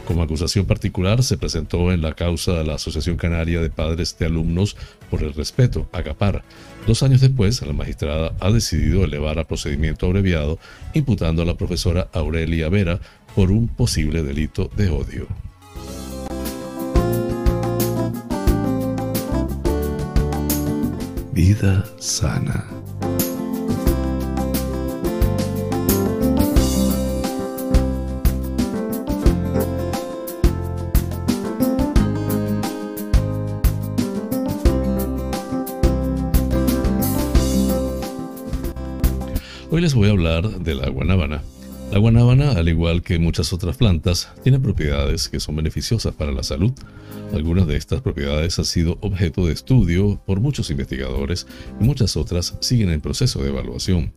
Como 0.07 0.23
acusación 0.23 0.67
particular 0.67 1.23
se 1.23 1.39
presentó 1.39 1.93
en 1.93 2.03
la 2.03 2.15
causa 2.15 2.53
de 2.55 2.65
la 2.65 2.75
Asociación 2.75 3.17
Canaria 3.17 3.61
de 3.61 3.71
Padres 3.71 4.19
de 4.19 4.27
Alumnos 4.27 4.77
por 5.11 5.23
el 5.23 5.33
Respeto, 5.33 5.89
ACAPAR. 5.93 6.43
Dos 6.87 7.03
años 7.03 7.21
después, 7.21 7.63
la 7.63 7.73
magistrada 7.73 8.35
ha 8.41 8.51
decidido 8.51 9.05
elevar 9.05 9.39
a 9.39 9.47
procedimiento 9.47 10.07
abreviado, 10.07 10.59
imputando 10.93 11.43
a 11.43 11.45
la 11.45 11.57
profesora 11.57 12.09
Aurelia 12.13 12.69
Vera 12.69 13.01
por 13.35 13.51
un 13.51 13.69
posible 13.69 14.23
delito 14.23 14.71
de 14.77 14.91
odio. 14.91 15.29
Vida 21.33 21.85
sana. 21.99 22.82
Hoy 39.75 39.81
les 39.81 39.95
voy 39.95 40.09
a 40.09 40.11
hablar 40.11 40.61
de 40.61 40.75
la 40.75 40.91
guanábana. 40.91 41.41
La 41.91 41.99
guanábana, 41.99 42.51
al 42.51 42.69
igual 42.69 43.03
que 43.03 43.19
muchas 43.19 43.55
otras 43.55 43.79
plantas, 43.79 44.29
tiene 44.43 44.61
propiedades 44.61 45.31
que 45.31 45.41
son 45.41 45.57
beneficiosas 45.57 46.15
para 46.15 46.31
la 46.31 46.43
salud. 46.43 46.73
Algunas 47.33 47.67
de 47.67 47.79
estas 47.79 48.03
propiedades 48.03 48.59
han 48.59 48.67
sido 48.67 48.99
objeto 49.01 49.47
de 49.47 49.55
estudio 49.55 50.21
por 50.27 50.41
muchos 50.41 50.71
investigadores 50.71 51.47
y 51.81 51.85
muchas 51.85 52.19
otras 52.19 52.55
siguen 52.61 52.91
en 52.91 53.01
proceso 53.01 53.43
de 53.43 53.49
evaluación. 53.49 54.13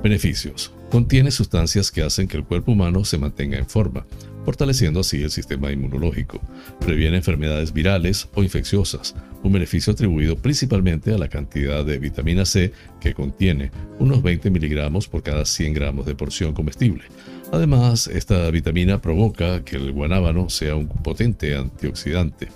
Beneficios. 0.00 0.70
Contiene 0.92 1.32
sustancias 1.32 1.90
que 1.90 2.02
hacen 2.02 2.28
que 2.28 2.36
el 2.36 2.44
cuerpo 2.44 2.70
humano 2.70 3.04
se 3.04 3.18
mantenga 3.18 3.58
en 3.58 3.66
forma, 3.66 4.06
fortaleciendo 4.50 4.98
así 4.98 5.22
el 5.22 5.30
sistema 5.30 5.70
inmunológico. 5.70 6.40
Previene 6.80 7.18
enfermedades 7.18 7.72
virales 7.72 8.28
o 8.34 8.42
infecciosas, 8.42 9.14
un 9.44 9.52
beneficio 9.52 9.92
atribuido 9.92 10.34
principalmente 10.34 11.14
a 11.14 11.18
la 11.18 11.28
cantidad 11.28 11.84
de 11.84 11.98
vitamina 11.98 12.44
C 12.44 12.72
que 13.00 13.14
contiene, 13.14 13.70
unos 14.00 14.24
20 14.24 14.50
miligramos 14.50 15.06
por 15.06 15.22
cada 15.22 15.44
100 15.44 15.72
gramos 15.72 16.04
de 16.04 16.16
porción 16.16 16.52
comestible. 16.52 17.04
Además, 17.52 18.06
esta 18.06 18.48
vitamina 18.50 19.00
provoca 19.00 19.64
que 19.64 19.76
el 19.76 19.92
guanábano 19.92 20.48
sea 20.50 20.76
un 20.76 20.88
potente 20.88 21.56
antioxidante. 21.56 22.48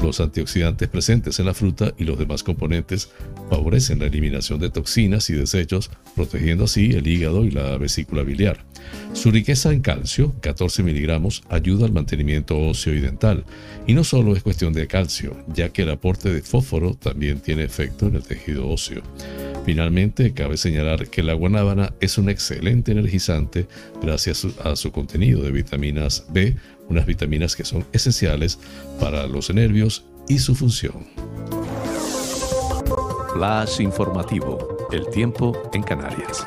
Los 0.00 0.20
antioxidantes 0.20 0.88
presentes 0.88 1.38
en 1.38 1.46
la 1.46 1.54
fruta 1.54 1.94
y 1.98 2.04
los 2.04 2.18
demás 2.18 2.42
componentes 2.42 3.10
favorecen 3.48 4.00
la 4.00 4.06
eliminación 4.06 4.58
de 4.58 4.70
toxinas 4.70 5.30
y 5.30 5.34
desechos, 5.34 5.90
protegiendo 6.16 6.64
así 6.64 6.90
el 6.92 7.06
hígado 7.06 7.44
y 7.44 7.50
la 7.50 7.76
vesícula 7.78 8.22
biliar. 8.22 8.64
Su 9.12 9.30
riqueza 9.30 9.72
en 9.72 9.82
calcio, 9.82 10.34
14 10.40 10.82
miligramos, 10.82 11.39
ayuda 11.48 11.86
al 11.86 11.92
mantenimiento 11.92 12.58
óseo 12.58 12.94
y 12.94 13.00
dental. 13.00 13.44
Y 13.86 13.94
no 13.94 14.04
solo 14.04 14.34
es 14.34 14.42
cuestión 14.42 14.72
de 14.72 14.86
calcio, 14.86 15.36
ya 15.48 15.70
que 15.70 15.82
el 15.82 15.90
aporte 15.90 16.32
de 16.32 16.42
fósforo 16.42 16.94
también 16.94 17.40
tiene 17.40 17.64
efecto 17.64 18.06
en 18.06 18.16
el 18.16 18.22
tejido 18.22 18.68
óseo. 18.68 19.02
Finalmente, 19.64 20.32
cabe 20.32 20.56
señalar 20.56 21.08
que 21.08 21.22
la 21.22 21.34
guanábana 21.34 21.92
es 22.00 22.18
un 22.18 22.28
excelente 22.28 22.92
energizante 22.92 23.66
gracias 24.02 24.46
a 24.64 24.76
su 24.76 24.90
contenido 24.92 25.42
de 25.42 25.52
vitaminas 25.52 26.24
B, 26.30 26.56
unas 26.88 27.06
vitaminas 27.06 27.56
que 27.56 27.64
son 27.64 27.84
esenciales 27.92 28.58
para 28.98 29.26
los 29.26 29.52
nervios 29.52 30.04
y 30.28 30.38
su 30.38 30.54
función. 30.54 31.06
Flash 33.34 33.80
informativo. 33.80 34.88
El 34.90 35.08
tiempo 35.10 35.70
en 35.72 35.82
Canarias. 35.82 36.44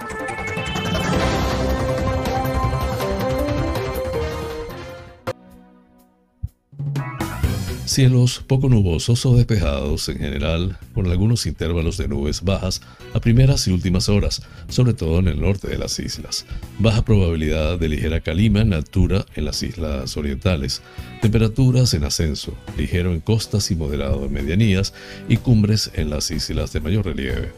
Cielos 7.86 8.42
poco 8.48 8.70
nubosos 8.70 9.26
o 9.26 9.36
despejados 9.36 10.08
en 10.08 10.18
general, 10.18 10.78
con 10.94 11.08
algunos 11.08 11.46
intervalos 11.46 11.98
de 11.98 12.08
nubes 12.08 12.42
bajas 12.42 12.82
a 13.14 13.20
primeras 13.20 13.68
y 13.68 13.72
últimas 13.72 14.08
horas, 14.08 14.42
sobre 14.70 14.94
todo 14.94 15.20
en 15.20 15.28
el 15.28 15.42
norte 15.42 15.68
de 15.68 15.78
las 15.78 16.00
islas. 16.00 16.46
Baja 16.80 17.04
probabilidad 17.04 17.78
de 17.78 17.90
ligera 17.90 18.22
calima 18.22 18.62
en 18.62 18.74
altura 18.74 19.26
en 19.36 19.44
las 19.44 19.62
islas 19.64 20.16
orientales. 20.16 20.82
Temperaturas 21.24 21.94
en 21.94 22.04
ascenso, 22.04 22.54
ligero 22.78 23.14
en 23.14 23.22
costas 23.22 23.72
y 23.72 23.78
moderado 23.78 24.26
en 24.26 24.34
medianías 24.34 24.94
y 25.30 25.38
cumbres 25.38 25.90
en 25.94 26.10
las 26.10 26.30
islas 26.32 26.74
de 26.74 26.82
mayor 26.82 27.06
relieve. 27.06 27.54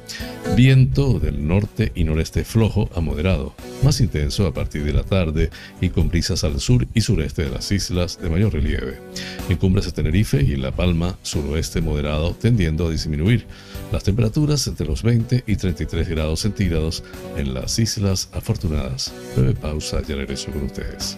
Viento 0.55 1.19
del 1.19 1.47
norte 1.47 1.91
y 1.95 2.03
noreste 2.03 2.45
flojo 2.45 2.91
a 2.93 3.01
moderado, 3.01 3.55
más 3.81 4.01
intenso 4.01 4.45
a 4.45 4.53
partir 4.53 4.83
de 4.83 4.93
la 4.93 5.01
tarde 5.01 5.49
y 5.81 5.89
con 5.89 6.09
brisas 6.09 6.43
al 6.43 6.59
sur 6.59 6.85
y 6.93 7.01
sureste 7.01 7.45
de 7.45 7.49
las 7.49 7.71
islas 7.71 8.19
de 8.21 8.29
mayor 8.29 8.53
relieve. 8.53 8.99
En 9.49 9.57
cumbres 9.57 9.85
de 9.85 9.93
Tenerife 9.93 10.43
y 10.43 10.57
La 10.57 10.71
Palma, 10.71 11.17
suroeste 11.23 11.81
moderado, 11.81 12.35
tendiendo 12.39 12.87
a 12.87 12.91
disminuir. 12.91 13.47
Las 13.91 14.03
temperaturas 14.03 14.67
entre 14.67 14.85
los 14.85 15.01
20 15.01 15.43
y 15.47 15.55
33 15.55 16.07
grados 16.07 16.41
centígrados 16.41 17.03
en 17.35 17.55
las 17.55 17.79
Islas 17.79 18.29
Afortunadas. 18.31 19.11
Breve 19.35 19.55
pausa, 19.55 20.03
ya 20.07 20.13
regreso 20.13 20.51
con 20.51 20.65
ustedes. 20.65 21.17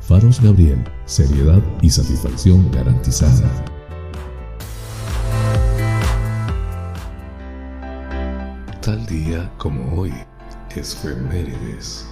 Faros 0.01 0.41
Gabriel, 0.41 0.83
seriedad 1.05 1.61
y 1.81 1.89
satisfacción 1.89 2.69
garantizada. 2.71 3.49
Tal 8.81 9.05
día 9.05 9.49
como 9.57 9.95
hoy, 9.95 10.11
es 10.75 10.95
Femérides. 10.95 12.07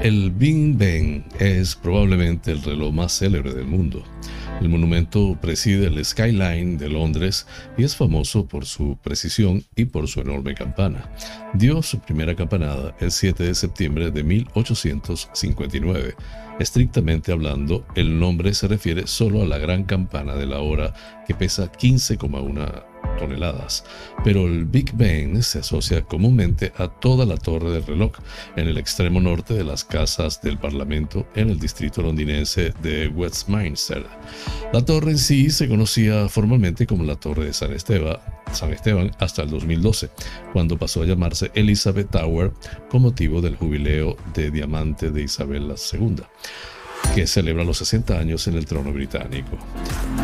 El 0.00 0.30
Bing 0.30 0.78
Bang 0.78 1.24
es 1.40 1.74
probablemente 1.74 2.52
el 2.52 2.62
reloj 2.62 2.92
más 2.92 3.18
célebre 3.18 3.52
del 3.52 3.66
mundo. 3.66 4.04
El 4.60 4.68
monumento 4.68 5.36
preside 5.40 5.88
el 5.88 6.04
skyline 6.04 6.78
de 6.78 6.88
Londres 6.88 7.46
y 7.76 7.84
es 7.84 7.96
famoso 7.96 8.46
por 8.46 8.64
su 8.64 8.96
precisión 9.02 9.64
y 9.76 9.86
por 9.86 10.08
su 10.08 10.20
enorme 10.20 10.54
campana. 10.54 11.10
Dio 11.54 11.82
su 11.82 11.98
primera 11.98 12.34
campanada 12.34 12.96
el 13.00 13.10
7 13.10 13.42
de 13.42 13.54
septiembre 13.54 14.10
de 14.10 14.22
1859. 14.22 16.14
Estrictamente 16.60 17.32
hablando, 17.32 17.84
el 17.94 18.18
nombre 18.18 18.54
se 18.54 18.68
refiere 18.68 19.06
solo 19.06 19.42
a 19.42 19.46
la 19.46 19.58
gran 19.58 19.84
campana 19.84 20.34
de 20.34 20.46
la 20.46 20.60
hora 20.60 20.94
que 21.26 21.34
pesa 21.34 21.70
15,1 21.70 22.93
toneladas, 23.16 23.84
pero 24.22 24.46
el 24.46 24.64
Big 24.64 24.92
Bang 24.92 25.42
se 25.42 25.60
asocia 25.60 26.02
comúnmente 26.02 26.72
a 26.76 26.88
toda 26.88 27.26
la 27.26 27.36
torre 27.36 27.70
del 27.70 27.86
reloj 27.86 28.12
en 28.56 28.68
el 28.68 28.78
extremo 28.78 29.20
norte 29.20 29.54
de 29.54 29.64
las 29.64 29.84
casas 29.84 30.40
del 30.42 30.58
Parlamento 30.58 31.26
en 31.34 31.50
el 31.50 31.58
distrito 31.58 32.02
londinense 32.02 32.72
de 32.82 33.08
Westminster. 33.08 34.04
La 34.72 34.84
torre 34.84 35.12
en 35.12 35.18
sí 35.18 35.50
se 35.50 35.68
conocía 35.68 36.28
formalmente 36.28 36.86
como 36.86 37.04
la 37.04 37.16
Torre 37.16 37.46
de 37.46 37.52
San 37.52 37.72
Esteban, 37.72 38.18
San 38.52 38.72
Esteban 38.72 39.10
hasta 39.18 39.42
el 39.42 39.50
2012, 39.50 40.10
cuando 40.52 40.78
pasó 40.78 41.02
a 41.02 41.06
llamarse 41.06 41.50
Elizabeth 41.54 42.10
Tower 42.10 42.52
con 42.90 43.02
motivo 43.02 43.40
del 43.40 43.56
jubileo 43.56 44.16
de 44.34 44.50
diamante 44.50 45.10
de 45.10 45.22
Isabel 45.22 45.72
II 45.92 46.24
que 47.14 47.26
celebra 47.26 47.64
los 47.64 47.78
60 47.78 48.18
años 48.18 48.46
en 48.48 48.54
el 48.54 48.66
trono 48.66 48.92
británico. 48.92 49.58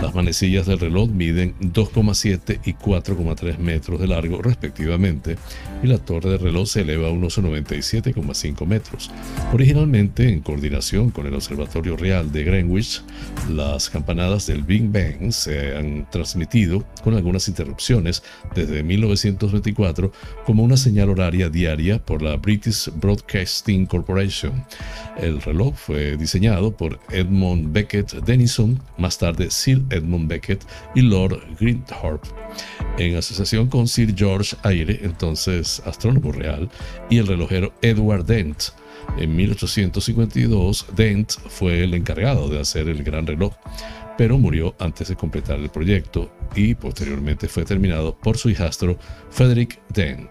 Las 0.03 0.15
manecillas 0.15 0.67
del 0.67 0.81
reloj 0.81 1.11
miden 1.11 1.55
2,7 1.61 2.61
y 2.65 2.75
4,3 2.75 3.59
metros 3.59 4.01
de 4.01 4.07
largo 4.07 4.41
respectivamente 4.41 5.37
y 5.83 5.87
la 5.87 5.99
torre 5.99 6.31
del 6.31 6.41
reloj 6.41 6.67
se 6.67 6.83
eleva 6.83 7.09
a 7.09 7.11
unos 7.11 7.39
97,5 7.39 8.67
metros. 8.67 9.11
Originalmente, 9.53 10.29
en 10.29 10.41
coordinación 10.41 11.11
con 11.11 11.27
el 11.27 11.35
Observatorio 11.35 11.97
Real 11.97 12.33
de 12.33 12.45
Greenwich, 12.45 13.03
las 13.49 13.91
campanadas 13.91 14.47
del 14.47 14.63
Big 14.63 14.89
Bang 14.91 15.33
se 15.33 15.77
han 15.77 16.09
transmitido 16.11 16.85
con 17.03 17.15
algunas 17.15 17.49
interrupciones 17.49 18.23
desde 18.55 18.83
1924 18.83 20.13
como 20.45 20.63
una 20.63 20.77
señal 20.77 21.11
horaria 21.11 21.49
diaria 21.49 21.99
por 22.05 22.23
la 22.23 22.37
British 22.37 22.91
Broadcasting 22.95 23.87
Corporation. 23.87 24.65
El 25.19 25.41
reloj 25.43 25.75
fue 25.75 26.17
diseñado 26.17 26.70
por 26.73 26.99
Edmund 27.11 27.73
Beckett 27.73 28.13
Denison, 28.25 28.81
más 28.99 29.19
tarde 29.19 29.51
Sir 29.51 29.83
Edmund 29.91 30.29
Beckett 30.29 30.65
y 30.95 31.03
Lord 31.03 31.41
Grinthorpe, 31.59 32.29
en 32.99 33.17
asociación 33.17 33.69
con 33.69 33.89
Sir 33.89 34.15
George 34.17 34.57
Aire, 34.63 35.01
entonces 35.03 35.83
astrónomo 35.85 36.33
real, 36.33 36.71
y 37.09 37.19
el 37.19 37.27
relojero 37.27 37.73
Edward 37.83 38.25
Dent. 38.25 38.63
En 39.19 39.35
1852, 39.35 40.87
Dent 40.95 41.33
fue 41.49 41.83
el 41.83 41.95
encargado 41.95 42.49
de 42.49 42.61
hacer 42.61 42.89
el 42.89 43.03
gran 43.03 43.27
reloj, 43.27 43.55
pero 44.17 44.39
murió 44.39 44.75
antes 44.79 45.09
de 45.09 45.17
completar 45.17 45.59
el 45.59 45.71
proyecto 45.71 46.31
y 46.55 46.75
posteriormente 46.75 47.49
fue 47.49 47.65
terminado 47.65 48.17
por 48.17 48.37
su 48.37 48.51
hijastro 48.51 48.99
Frederick 49.31 49.81
Dent. 49.89 50.31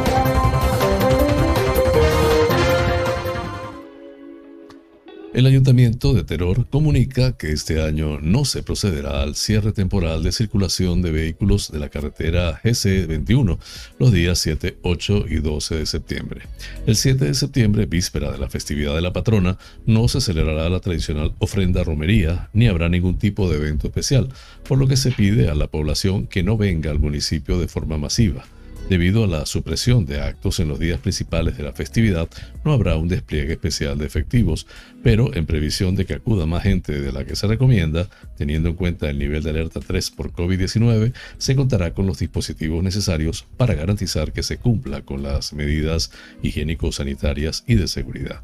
El 5.33 5.45
Ayuntamiento 5.45 6.13
de 6.13 6.25
Teror 6.25 6.67
comunica 6.67 7.37
que 7.37 7.53
este 7.53 7.81
año 7.81 8.19
no 8.19 8.43
se 8.43 8.63
procederá 8.63 9.21
al 9.21 9.35
cierre 9.35 9.71
temporal 9.71 10.23
de 10.23 10.33
circulación 10.33 11.01
de 11.01 11.11
vehículos 11.11 11.71
de 11.71 11.79
la 11.79 11.87
carretera 11.87 12.61
GC21 12.61 13.57
los 13.97 14.11
días 14.11 14.39
7, 14.39 14.79
8 14.81 15.25
y 15.29 15.35
12 15.35 15.75
de 15.75 15.85
septiembre. 15.85 16.41
El 16.85 16.97
7 16.97 17.23
de 17.23 17.33
septiembre, 17.33 17.85
víspera 17.85 18.29
de 18.29 18.39
la 18.39 18.49
festividad 18.49 18.93
de 18.93 19.01
la 19.01 19.13
patrona, 19.13 19.57
no 19.85 20.09
se 20.09 20.19
celebrará 20.19 20.69
la 20.69 20.81
tradicional 20.81 21.33
ofrenda 21.39 21.85
romería 21.85 22.49
ni 22.51 22.67
habrá 22.67 22.89
ningún 22.89 23.17
tipo 23.17 23.49
de 23.49 23.55
evento 23.55 23.87
especial, 23.87 24.27
por 24.67 24.79
lo 24.79 24.87
que 24.89 24.97
se 24.97 25.11
pide 25.11 25.47
a 25.47 25.55
la 25.55 25.67
población 25.67 26.27
que 26.27 26.43
no 26.43 26.57
venga 26.57 26.91
al 26.91 26.99
municipio 26.99 27.57
de 27.57 27.69
forma 27.69 27.97
masiva. 27.97 28.43
Debido 28.91 29.23
a 29.23 29.27
la 29.27 29.45
supresión 29.45 30.05
de 30.05 30.19
actos 30.19 30.59
en 30.59 30.67
los 30.67 30.77
días 30.77 30.99
principales 30.99 31.55
de 31.55 31.63
la 31.63 31.71
festividad, 31.71 32.27
no 32.65 32.73
habrá 32.73 32.97
un 32.97 33.07
despliegue 33.07 33.53
especial 33.53 33.97
de 33.97 34.05
efectivos, 34.05 34.67
pero 35.01 35.33
en 35.33 35.45
previsión 35.45 35.95
de 35.95 36.05
que 36.05 36.15
acuda 36.15 36.45
más 36.45 36.63
gente 36.63 36.99
de 36.99 37.13
la 37.13 37.23
que 37.23 37.37
se 37.37 37.47
recomienda, 37.47 38.09
teniendo 38.35 38.67
en 38.67 38.75
cuenta 38.75 39.09
el 39.09 39.17
nivel 39.17 39.43
de 39.43 39.51
alerta 39.51 39.79
3 39.79 40.11
por 40.11 40.33
COVID-19, 40.33 41.13
se 41.37 41.55
contará 41.55 41.93
con 41.93 42.05
los 42.05 42.19
dispositivos 42.19 42.83
necesarios 42.83 43.45
para 43.55 43.75
garantizar 43.75 44.33
que 44.33 44.43
se 44.43 44.57
cumpla 44.57 45.03
con 45.03 45.23
las 45.23 45.53
medidas 45.53 46.11
higiénico-sanitarias 46.43 47.63
y 47.67 47.75
de 47.75 47.87
seguridad. 47.87 48.43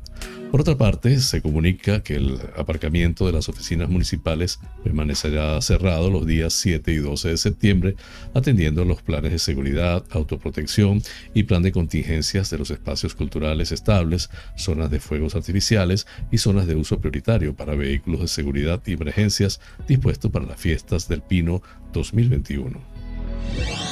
Por 0.49 0.61
otra 0.61 0.77
parte, 0.77 1.19
se 1.19 1.41
comunica 1.41 2.03
que 2.03 2.15
el 2.15 2.39
aparcamiento 2.55 3.25
de 3.25 3.33
las 3.33 3.49
oficinas 3.49 3.89
municipales 3.89 4.61
permanecerá 4.81 5.61
cerrado 5.61 6.09
los 6.09 6.25
días 6.25 6.53
7 6.53 6.89
y 6.93 6.97
12 6.97 7.29
de 7.29 7.37
septiembre, 7.37 7.95
atendiendo 8.33 8.85
los 8.85 9.01
planes 9.01 9.33
de 9.33 9.39
seguridad, 9.39 10.05
autoprotección 10.37 11.01
y 11.33 11.43
plan 11.43 11.63
de 11.63 11.71
contingencias 11.71 12.49
de 12.49 12.57
los 12.57 12.71
espacios 12.71 13.15
culturales 13.15 13.71
estables, 13.71 14.29
zonas 14.55 14.89
de 14.89 14.99
fuegos 14.99 15.35
artificiales 15.35 16.07
y 16.31 16.37
zonas 16.37 16.67
de 16.67 16.75
uso 16.75 16.99
prioritario 16.99 17.55
para 17.55 17.75
vehículos 17.75 18.21
de 18.21 18.27
seguridad 18.27 18.81
y 18.85 18.93
emergencias 18.93 19.59
dispuestos 19.87 20.31
para 20.31 20.45
las 20.45 20.59
fiestas 20.59 21.07
del 21.07 21.21
Pino 21.21 21.61
2021. 21.93 23.86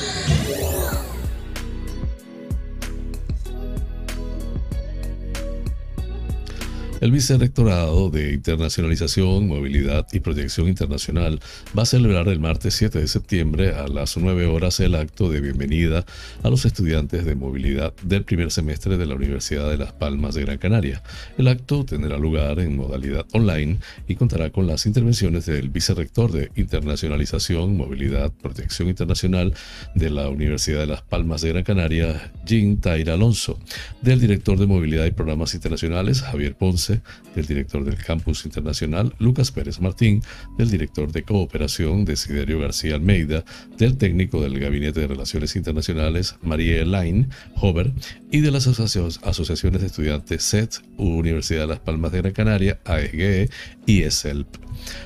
El 7.05 7.11
Vicerrectorado 7.11 8.09
de 8.09 8.33
Internacionalización, 8.33 9.47
Movilidad 9.47 10.07
y 10.11 10.21
Proyección 10.21 10.67
Internacional 10.67 11.39
va 11.77 11.83
a 11.83 11.85
celebrar 11.85 12.27
el 12.29 12.39
martes 12.39 12.73
7 12.73 12.97
de 12.97 13.07
septiembre 13.07 13.75
a 13.75 13.87
las 13.87 14.17
9 14.17 14.47
horas 14.47 14.79
el 14.79 14.95
acto 14.95 15.29
de 15.29 15.39
bienvenida 15.39 16.03
a 16.41 16.49
los 16.49 16.65
estudiantes 16.65 17.23
de 17.23 17.35
movilidad 17.35 17.93
del 18.01 18.23
primer 18.23 18.49
semestre 18.49 18.97
de 18.97 19.05
la 19.05 19.13
Universidad 19.13 19.69
de 19.69 19.77
Las 19.77 19.93
Palmas 19.93 20.33
de 20.33 20.45
Gran 20.45 20.57
Canaria. 20.57 21.03
El 21.37 21.47
acto 21.47 21.85
tendrá 21.85 22.17
lugar 22.17 22.57
en 22.57 22.75
modalidad 22.75 23.27
online 23.33 23.77
y 24.07 24.15
contará 24.15 24.49
con 24.49 24.65
las 24.65 24.87
intervenciones 24.87 25.45
del 25.45 25.69
Vicerrector 25.69 26.31
de 26.31 26.49
Internacionalización, 26.55 27.77
Movilidad, 27.77 28.33
y 28.35 28.41
Proyección 28.41 28.89
Internacional 28.89 29.53
de 29.93 30.09
la 30.09 30.27
Universidad 30.29 30.79
de 30.79 30.87
Las 30.87 31.03
Palmas 31.03 31.41
de 31.41 31.49
Gran 31.49 31.65
Canaria, 31.65 32.31
Jean 32.47 32.77
Taira 32.77 33.13
Alonso, 33.13 33.59
del 34.01 34.19
director 34.19 34.57
de 34.57 34.65
Movilidad 34.65 35.05
y 35.05 35.11
Programas 35.11 35.53
Internacionales, 35.53 36.23
Javier 36.23 36.55
Ponce, 36.55 36.94
del 37.35 37.45
director 37.45 37.83
del 37.83 37.97
Campus 37.97 38.45
Internacional, 38.45 39.13
Lucas 39.19 39.51
Pérez 39.51 39.79
Martín, 39.79 40.21
del 40.57 40.69
director 40.69 41.11
de 41.11 41.23
Cooperación, 41.23 42.05
Desiderio 42.05 42.59
García 42.59 42.95
Almeida, 42.95 43.43
del 43.77 43.97
técnico 43.97 44.41
del 44.41 44.59
Gabinete 44.59 45.01
de 45.01 45.07
Relaciones 45.07 45.55
Internacionales, 45.55 46.35
María 46.41 46.81
Elaine 46.81 47.29
Hover, 47.55 47.93
y 48.31 48.41
de 48.41 48.51
las 48.51 48.67
asociaciones 48.67 49.81
de 49.81 49.87
estudiantes 49.87 50.43
SET, 50.43 50.75
Universidad 50.97 51.61
de 51.61 51.67
Las 51.67 51.79
Palmas 51.79 52.11
de 52.11 52.21
Gran 52.21 52.33
Canaria, 52.33 52.79
AEGE 52.85 53.49
y 53.85 54.03
ESELP. 54.03 54.47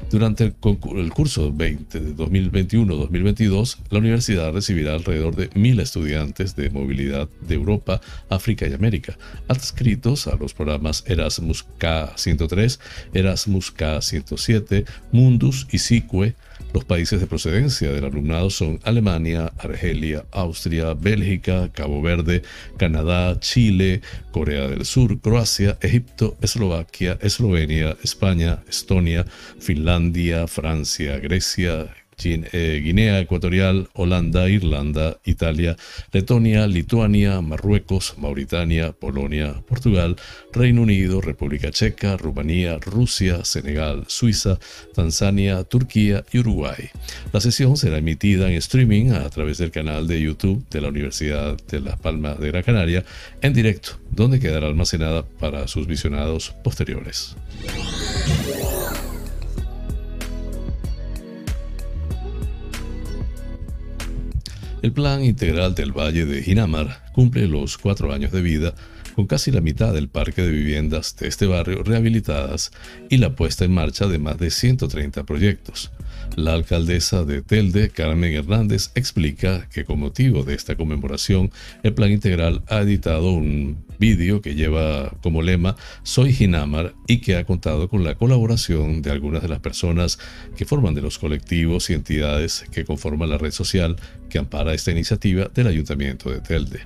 Durante 0.09 0.43
el, 0.43 0.53
curso 1.11 1.51
2021-2022, 1.51 3.77
la 3.91 3.99
universidad 3.99 4.51
recibirá 4.51 4.95
alrededor 4.95 5.35
de 5.35 5.49
mil 5.53 5.79
estudiantes 5.79 6.55
de 6.55 6.69
movilidad 6.69 7.29
de 7.41 7.55
Europa, 7.55 8.01
África 8.29 8.67
y 8.67 8.73
América, 8.73 9.17
adscritos 9.47 10.27
a 10.27 10.35
los 10.35 10.53
programas 10.53 11.03
Erasmus 11.07 11.65
K103, 11.79 12.79
Erasmus 13.13 13.73
K107, 13.75 14.85
Mundus 15.11 15.67
y 15.71 15.77
SICUE, 15.77 16.35
los 16.73 16.85
países 16.85 17.19
de 17.19 17.27
procedencia 17.27 17.91
del 17.91 18.05
alumnado 18.05 18.49
son 18.49 18.79
Alemania, 18.83 19.51
Argelia, 19.57 20.25
Austria, 20.31 20.93
Bélgica, 20.93 21.71
Cabo 21.73 22.01
Verde, 22.01 22.43
Canadá, 22.77 23.39
Chile, 23.39 24.01
Corea 24.31 24.67
del 24.67 24.85
Sur, 24.85 25.19
Croacia, 25.19 25.77
Egipto, 25.81 26.37
Eslovaquia, 26.41 27.17
Eslovenia, 27.21 27.97
España, 28.03 28.63
Estonia, 28.67 29.25
Finlandia, 29.59 30.47
Francia, 30.47 31.17
Grecia, 31.17 31.87
Guinea 32.21 33.19
Ecuatorial, 33.19 33.89
Holanda, 33.93 34.49
Irlanda, 34.49 35.17
Italia, 35.25 35.75
Letonia, 36.11 36.67
Lituania, 36.67 37.41
Marruecos, 37.41 38.15
Mauritania, 38.17 38.91
Polonia, 38.91 39.61
Portugal, 39.67 40.15
Reino 40.53 40.81
Unido, 40.81 41.21
República 41.21 41.71
Checa, 41.71 42.17
Rumanía, 42.17 42.77
Rusia, 42.79 43.45
Senegal, 43.45 44.05
Suiza, 44.07 44.59
Tanzania, 44.93 45.63
Turquía 45.63 46.23
y 46.31 46.39
Uruguay. 46.39 46.89
La 47.31 47.39
sesión 47.39 47.77
será 47.77 47.97
emitida 47.97 48.49
en 48.49 48.53
streaming 48.53 49.11
a 49.11 49.29
través 49.29 49.57
del 49.57 49.71
canal 49.71 50.07
de 50.07 50.21
YouTube 50.21 50.63
de 50.69 50.81
la 50.81 50.89
Universidad 50.89 51.57
de 51.69 51.79
Las 51.79 51.99
Palmas 51.99 52.39
de 52.39 52.47
Gran 52.47 52.63
Canaria 52.63 53.05
en 53.41 53.53
directo, 53.53 53.91
donde 54.11 54.39
quedará 54.39 54.67
almacenada 54.67 55.23
para 55.23 55.67
sus 55.67 55.87
visionados 55.87 56.53
posteriores. 56.63 57.35
El 64.81 64.93
Plan 64.93 65.25
Integral 65.25 65.75
del 65.75 65.91
Valle 65.91 66.25
de 66.25 66.41
Jinamar 66.41 67.03
cumple 67.11 67.47
los 67.49 67.77
cuatro 67.77 68.13
años 68.13 68.31
de 68.31 68.41
vida 68.41 68.73
con 69.13 69.27
casi 69.27 69.51
la 69.51 69.59
mitad 69.59 69.93
del 69.93 70.07
parque 70.07 70.41
de 70.41 70.51
viviendas 70.51 71.17
de 71.17 71.27
este 71.27 71.47
barrio 71.47 71.83
rehabilitadas 71.83 72.71
y 73.09 73.17
la 73.17 73.35
puesta 73.35 73.65
en 73.65 73.73
marcha 73.73 74.07
de 74.07 74.19
más 74.19 74.37
de 74.37 74.49
130 74.49 75.25
proyectos. 75.25 75.91
La 76.35 76.53
alcaldesa 76.53 77.25
de 77.25 77.41
Telde, 77.41 77.89
Carmen 77.89 78.33
Hernández, 78.33 78.91
explica 78.95 79.67
que 79.69 79.83
con 79.83 79.99
motivo 79.99 80.43
de 80.43 80.53
esta 80.53 80.75
conmemoración, 80.75 81.51
el 81.83 81.93
Plan 81.93 82.11
Integral 82.11 82.63
ha 82.67 82.79
editado 82.79 83.31
un 83.31 83.83
vídeo 83.99 84.41
que 84.41 84.55
lleva 84.55 85.11
como 85.21 85.41
lema 85.41 85.75
Soy 86.03 86.31
Ginamar 86.31 86.93
y 87.07 87.19
que 87.19 87.35
ha 87.35 87.43
contado 87.43 87.89
con 87.89 88.03
la 88.03 88.15
colaboración 88.15 89.01
de 89.01 89.11
algunas 89.11 89.41
de 89.41 89.49
las 89.49 89.59
personas 89.59 90.17
que 90.55 90.65
forman 90.65 90.95
de 90.95 91.01
los 91.01 91.19
colectivos 91.19 91.89
y 91.89 91.93
entidades 91.93 92.63
que 92.71 92.85
conforman 92.85 93.29
la 93.29 93.37
red 93.37 93.51
social 93.51 93.97
que 94.29 94.39
ampara 94.39 94.73
esta 94.73 94.91
iniciativa 94.91 95.49
del 95.53 95.67
Ayuntamiento 95.67 96.29
de 96.29 96.39
Telde. 96.39 96.81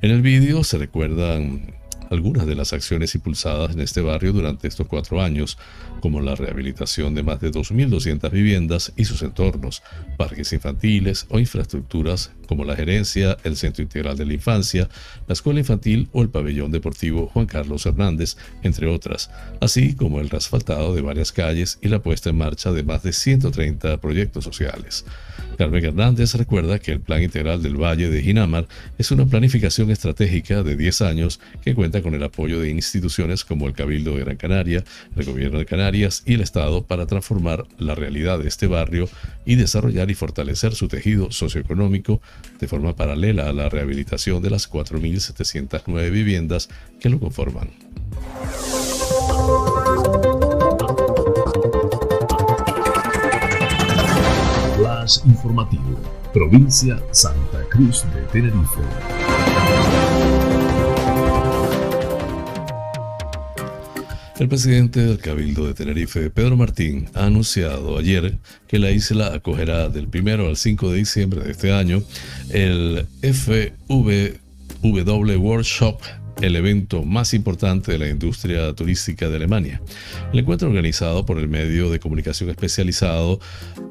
En 0.00 0.10
el 0.10 0.22
vídeo 0.22 0.64
se 0.64 0.78
recuerdan 0.78 1.74
algunas 2.10 2.46
de 2.46 2.54
las 2.54 2.72
acciones 2.72 3.14
impulsadas 3.14 3.72
en 3.74 3.80
este 3.80 4.00
barrio 4.00 4.32
durante 4.32 4.68
estos 4.68 4.86
cuatro 4.86 5.20
años, 5.20 5.58
como 6.04 6.20
la 6.20 6.34
rehabilitación 6.34 7.14
de 7.14 7.22
más 7.22 7.40
de 7.40 7.50
2.200 7.50 8.30
viviendas 8.30 8.92
y 8.94 9.06
sus 9.06 9.22
entornos, 9.22 9.82
parques 10.18 10.52
infantiles 10.52 11.24
o 11.30 11.38
infraestructuras 11.38 12.30
como 12.46 12.66
la 12.66 12.76
gerencia, 12.76 13.38
el 13.42 13.56
Centro 13.56 13.82
Integral 13.82 14.18
de 14.18 14.26
la 14.26 14.34
Infancia, 14.34 14.90
la 15.26 15.32
Escuela 15.32 15.60
Infantil 15.60 16.10
o 16.12 16.20
el 16.20 16.28
Pabellón 16.28 16.72
Deportivo 16.72 17.28
Juan 17.28 17.46
Carlos 17.46 17.86
Hernández, 17.86 18.36
entre 18.62 18.86
otras, 18.86 19.30
así 19.62 19.94
como 19.94 20.20
el 20.20 20.28
asfaltado 20.36 20.94
de 20.94 21.00
varias 21.00 21.32
calles 21.32 21.78
y 21.80 21.88
la 21.88 22.02
puesta 22.02 22.28
en 22.28 22.36
marcha 22.36 22.70
de 22.70 22.82
más 22.82 23.02
de 23.02 23.14
130 23.14 23.98
proyectos 24.02 24.44
sociales. 24.44 25.06
Carmen 25.56 25.84
Hernández 25.84 26.34
recuerda 26.34 26.80
que 26.80 26.90
el 26.92 27.00
Plan 27.00 27.22
Integral 27.22 27.62
del 27.62 27.80
Valle 27.80 28.10
de 28.10 28.20
Jinamar 28.20 28.66
es 28.98 29.10
una 29.10 29.24
planificación 29.24 29.90
estratégica 29.90 30.62
de 30.64 30.76
10 30.76 31.00
años 31.00 31.40
que 31.62 31.74
cuenta 31.74 32.02
con 32.02 32.12
el 32.14 32.24
apoyo 32.24 32.60
de 32.60 32.70
instituciones 32.70 33.44
como 33.44 33.68
el 33.68 33.72
Cabildo 33.72 34.16
de 34.16 34.24
Gran 34.24 34.36
Canaria, 34.36 34.84
el 35.16 35.24
Gobierno 35.24 35.60
de 35.60 35.64
Canarias 35.64 35.93
y 35.94 36.34
el 36.34 36.40
Estado 36.40 36.84
para 36.84 37.06
transformar 37.06 37.66
la 37.78 37.94
realidad 37.94 38.38
de 38.38 38.48
este 38.48 38.66
barrio 38.66 39.08
y 39.44 39.54
desarrollar 39.56 40.10
y 40.10 40.14
fortalecer 40.14 40.74
su 40.74 40.88
tejido 40.88 41.30
socioeconómico 41.30 42.20
de 42.58 42.68
forma 42.68 42.96
paralela 42.96 43.48
a 43.48 43.52
la 43.52 43.68
rehabilitación 43.68 44.42
de 44.42 44.50
las 44.50 44.70
4.709 44.70 46.10
viviendas 46.10 46.68
que 47.00 47.08
lo 47.08 47.20
conforman. 47.20 47.70
informativo, 55.26 55.98
provincia 56.32 56.98
Santa 57.10 57.62
Cruz 57.68 58.04
de 58.14 58.22
Tenerife. 58.32 59.23
El 64.36 64.48
presidente 64.48 65.00
del 65.00 65.18
Cabildo 65.18 65.64
de 65.64 65.74
Tenerife, 65.74 66.28
Pedro 66.28 66.56
Martín, 66.56 67.08
ha 67.14 67.26
anunciado 67.26 67.96
ayer 67.98 68.36
que 68.66 68.80
la 68.80 68.90
isla 68.90 69.32
acogerá 69.32 69.88
del 69.88 70.08
1 70.12 70.48
al 70.48 70.56
5 70.56 70.90
de 70.90 70.98
diciembre 70.98 71.40
de 71.44 71.52
este 71.52 71.72
año 71.72 72.02
el 72.50 73.06
FVW 73.22 74.00
Workshop 75.38 76.00
el 76.40 76.56
evento 76.56 77.04
más 77.04 77.32
importante 77.32 77.92
de 77.92 77.98
la 77.98 78.08
industria 78.08 78.72
turística 78.74 79.28
de 79.28 79.36
Alemania. 79.36 79.80
El 80.32 80.40
encuentro 80.40 80.68
organizado 80.68 81.24
por 81.24 81.38
el 81.38 81.48
medio 81.48 81.88
de 81.90 82.00
comunicación 82.00 82.50
especializado 82.50 83.38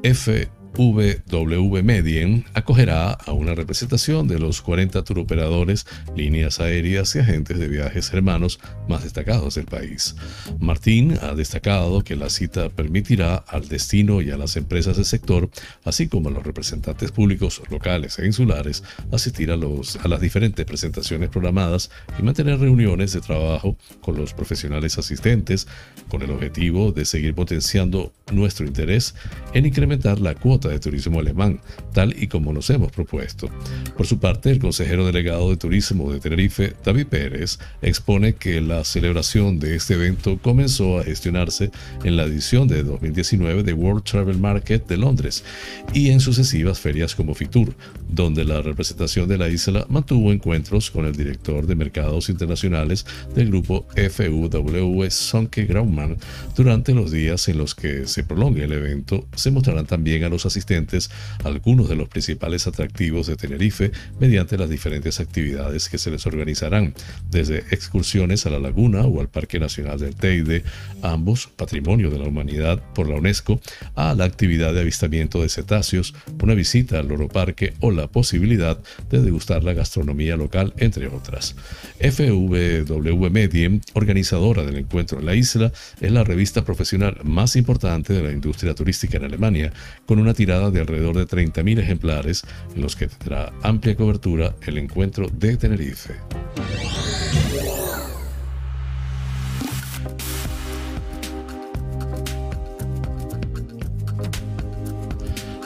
F 0.02 0.50
VW 0.76 1.82
Medien 1.82 2.44
acogerá 2.54 3.12
a 3.12 3.32
una 3.32 3.54
representación 3.54 4.26
de 4.26 4.38
los 4.38 4.60
40 4.60 5.04
turoperadores, 5.04 5.86
líneas 6.16 6.60
aéreas 6.60 7.14
y 7.14 7.20
agentes 7.20 7.58
de 7.58 7.68
viajes 7.68 8.12
hermanos 8.12 8.58
más 8.88 9.04
destacados 9.04 9.54
del 9.54 9.66
país. 9.66 10.16
Martín 10.58 11.18
ha 11.22 11.34
destacado 11.34 12.02
que 12.02 12.16
la 12.16 12.28
cita 12.28 12.70
permitirá 12.70 13.36
al 13.36 13.68
destino 13.68 14.20
y 14.20 14.30
a 14.30 14.36
las 14.36 14.56
empresas 14.56 14.96
del 14.96 15.04
sector, 15.04 15.48
así 15.84 16.08
como 16.08 16.28
a 16.28 16.32
los 16.32 16.42
representantes 16.42 17.12
públicos 17.12 17.62
locales 17.70 18.18
e 18.18 18.26
insulares, 18.26 18.82
asistir 19.12 19.50
a, 19.50 19.56
los, 19.56 19.96
a 19.96 20.08
las 20.08 20.20
diferentes 20.20 20.64
presentaciones 20.64 21.30
programadas 21.30 21.90
y 22.18 22.22
mantener 22.22 22.58
reuniones 22.58 23.12
de 23.12 23.20
trabajo 23.20 23.76
con 24.00 24.16
los 24.16 24.34
profesionales 24.34 24.98
asistentes, 24.98 25.68
con 26.08 26.22
el 26.22 26.30
objetivo 26.30 26.92
de 26.92 27.04
seguir 27.04 27.34
potenciando 27.34 28.12
nuestro 28.32 28.66
interés 28.66 29.14
en 29.52 29.66
incrementar 29.66 30.18
la 30.20 30.34
cuota 30.34 30.63
de 30.68 30.78
turismo 30.78 31.20
alemán, 31.20 31.60
tal 31.92 32.14
y 32.20 32.28
como 32.28 32.52
nos 32.52 32.70
hemos 32.70 32.92
propuesto. 32.92 33.48
Por 33.96 34.06
su 34.06 34.18
parte, 34.18 34.50
el 34.50 34.58
consejero 34.58 35.06
delegado 35.06 35.50
de 35.50 35.56
turismo 35.56 36.12
de 36.12 36.20
Tenerife, 36.20 36.74
David 36.84 37.06
Pérez, 37.06 37.58
expone 37.82 38.34
que 38.34 38.60
la 38.60 38.84
celebración 38.84 39.58
de 39.58 39.76
este 39.76 39.94
evento 39.94 40.38
comenzó 40.40 40.98
a 40.98 41.04
gestionarse 41.04 41.70
en 42.04 42.16
la 42.16 42.24
edición 42.24 42.68
de 42.68 42.82
2019 42.82 43.62
de 43.62 43.72
World 43.72 44.04
Travel 44.04 44.38
Market 44.38 44.86
de 44.86 44.96
Londres 44.96 45.44
y 45.92 46.10
en 46.10 46.20
sucesivas 46.20 46.78
ferias 46.78 47.14
como 47.14 47.34
Fitur, 47.34 47.74
donde 48.14 48.44
la 48.44 48.62
representación 48.62 49.28
de 49.28 49.38
la 49.38 49.48
isla 49.48 49.86
mantuvo 49.88 50.32
encuentros 50.32 50.90
con 50.90 51.04
el 51.04 51.14
director 51.14 51.66
de 51.66 51.74
mercados 51.74 52.28
internacionales 52.28 53.04
del 53.34 53.48
grupo 53.48 53.86
FUW 53.94 55.10
Sonke 55.10 55.64
Graumann. 55.64 56.16
Durante 56.56 56.94
los 56.94 57.10
días 57.10 57.48
en 57.48 57.58
los 57.58 57.74
que 57.74 58.06
se 58.06 58.24
prolongue 58.24 58.64
el 58.64 58.72
evento, 58.72 59.26
se 59.34 59.50
mostrarán 59.50 59.86
también 59.86 60.24
a 60.24 60.28
los 60.28 60.46
asistentes 60.46 61.10
algunos 61.42 61.88
de 61.88 61.96
los 61.96 62.08
principales 62.08 62.66
atractivos 62.66 63.26
de 63.26 63.36
Tenerife 63.36 63.90
mediante 64.20 64.56
las 64.56 64.70
diferentes 64.70 65.20
actividades 65.20 65.88
que 65.88 65.98
se 65.98 66.10
les 66.10 66.26
organizarán, 66.26 66.94
desde 67.30 67.58
excursiones 67.70 68.46
a 68.46 68.50
la 68.50 68.60
laguna 68.60 69.02
o 69.02 69.20
al 69.20 69.28
Parque 69.28 69.58
Nacional 69.58 69.98
del 69.98 70.14
Teide, 70.14 70.62
ambos 71.02 71.48
patrimonio 71.48 72.10
de 72.10 72.18
la 72.18 72.28
humanidad 72.28 72.80
por 72.94 73.08
la 73.08 73.16
UNESCO, 73.16 73.60
a 73.94 74.14
la 74.14 74.24
actividad 74.24 74.72
de 74.72 74.80
avistamiento 74.80 75.42
de 75.42 75.48
cetáceos, 75.48 76.14
una 76.42 76.54
visita 76.54 76.98
al 76.98 77.08
Loro 77.08 77.28
Parque 77.28 77.74
o 77.80 77.90
la 77.90 78.03
posibilidad 78.08 78.78
de 79.10 79.22
degustar 79.22 79.64
la 79.64 79.72
gastronomía 79.72 80.36
local, 80.36 80.72
entre 80.78 81.08
otras. 81.08 81.54
FWW 82.00 83.30
Medien, 83.30 83.80
organizadora 83.94 84.64
del 84.64 84.76
encuentro 84.76 85.18
en 85.18 85.26
la 85.26 85.34
isla, 85.34 85.72
es 86.00 86.12
la 86.12 86.24
revista 86.24 86.64
profesional 86.64 87.18
más 87.24 87.56
importante 87.56 88.12
de 88.12 88.22
la 88.22 88.32
industria 88.32 88.74
turística 88.74 89.16
en 89.16 89.24
Alemania, 89.24 89.72
con 90.06 90.18
una 90.18 90.34
tirada 90.34 90.70
de 90.70 90.80
alrededor 90.80 91.16
de 91.16 91.26
30.000 91.26 91.78
ejemplares 91.80 92.42
en 92.74 92.82
los 92.82 92.96
que 92.96 93.08
tendrá 93.08 93.52
amplia 93.62 93.96
cobertura 93.96 94.54
el 94.66 94.78
encuentro 94.78 95.28
de 95.28 95.56
Tenerife. 95.56 96.14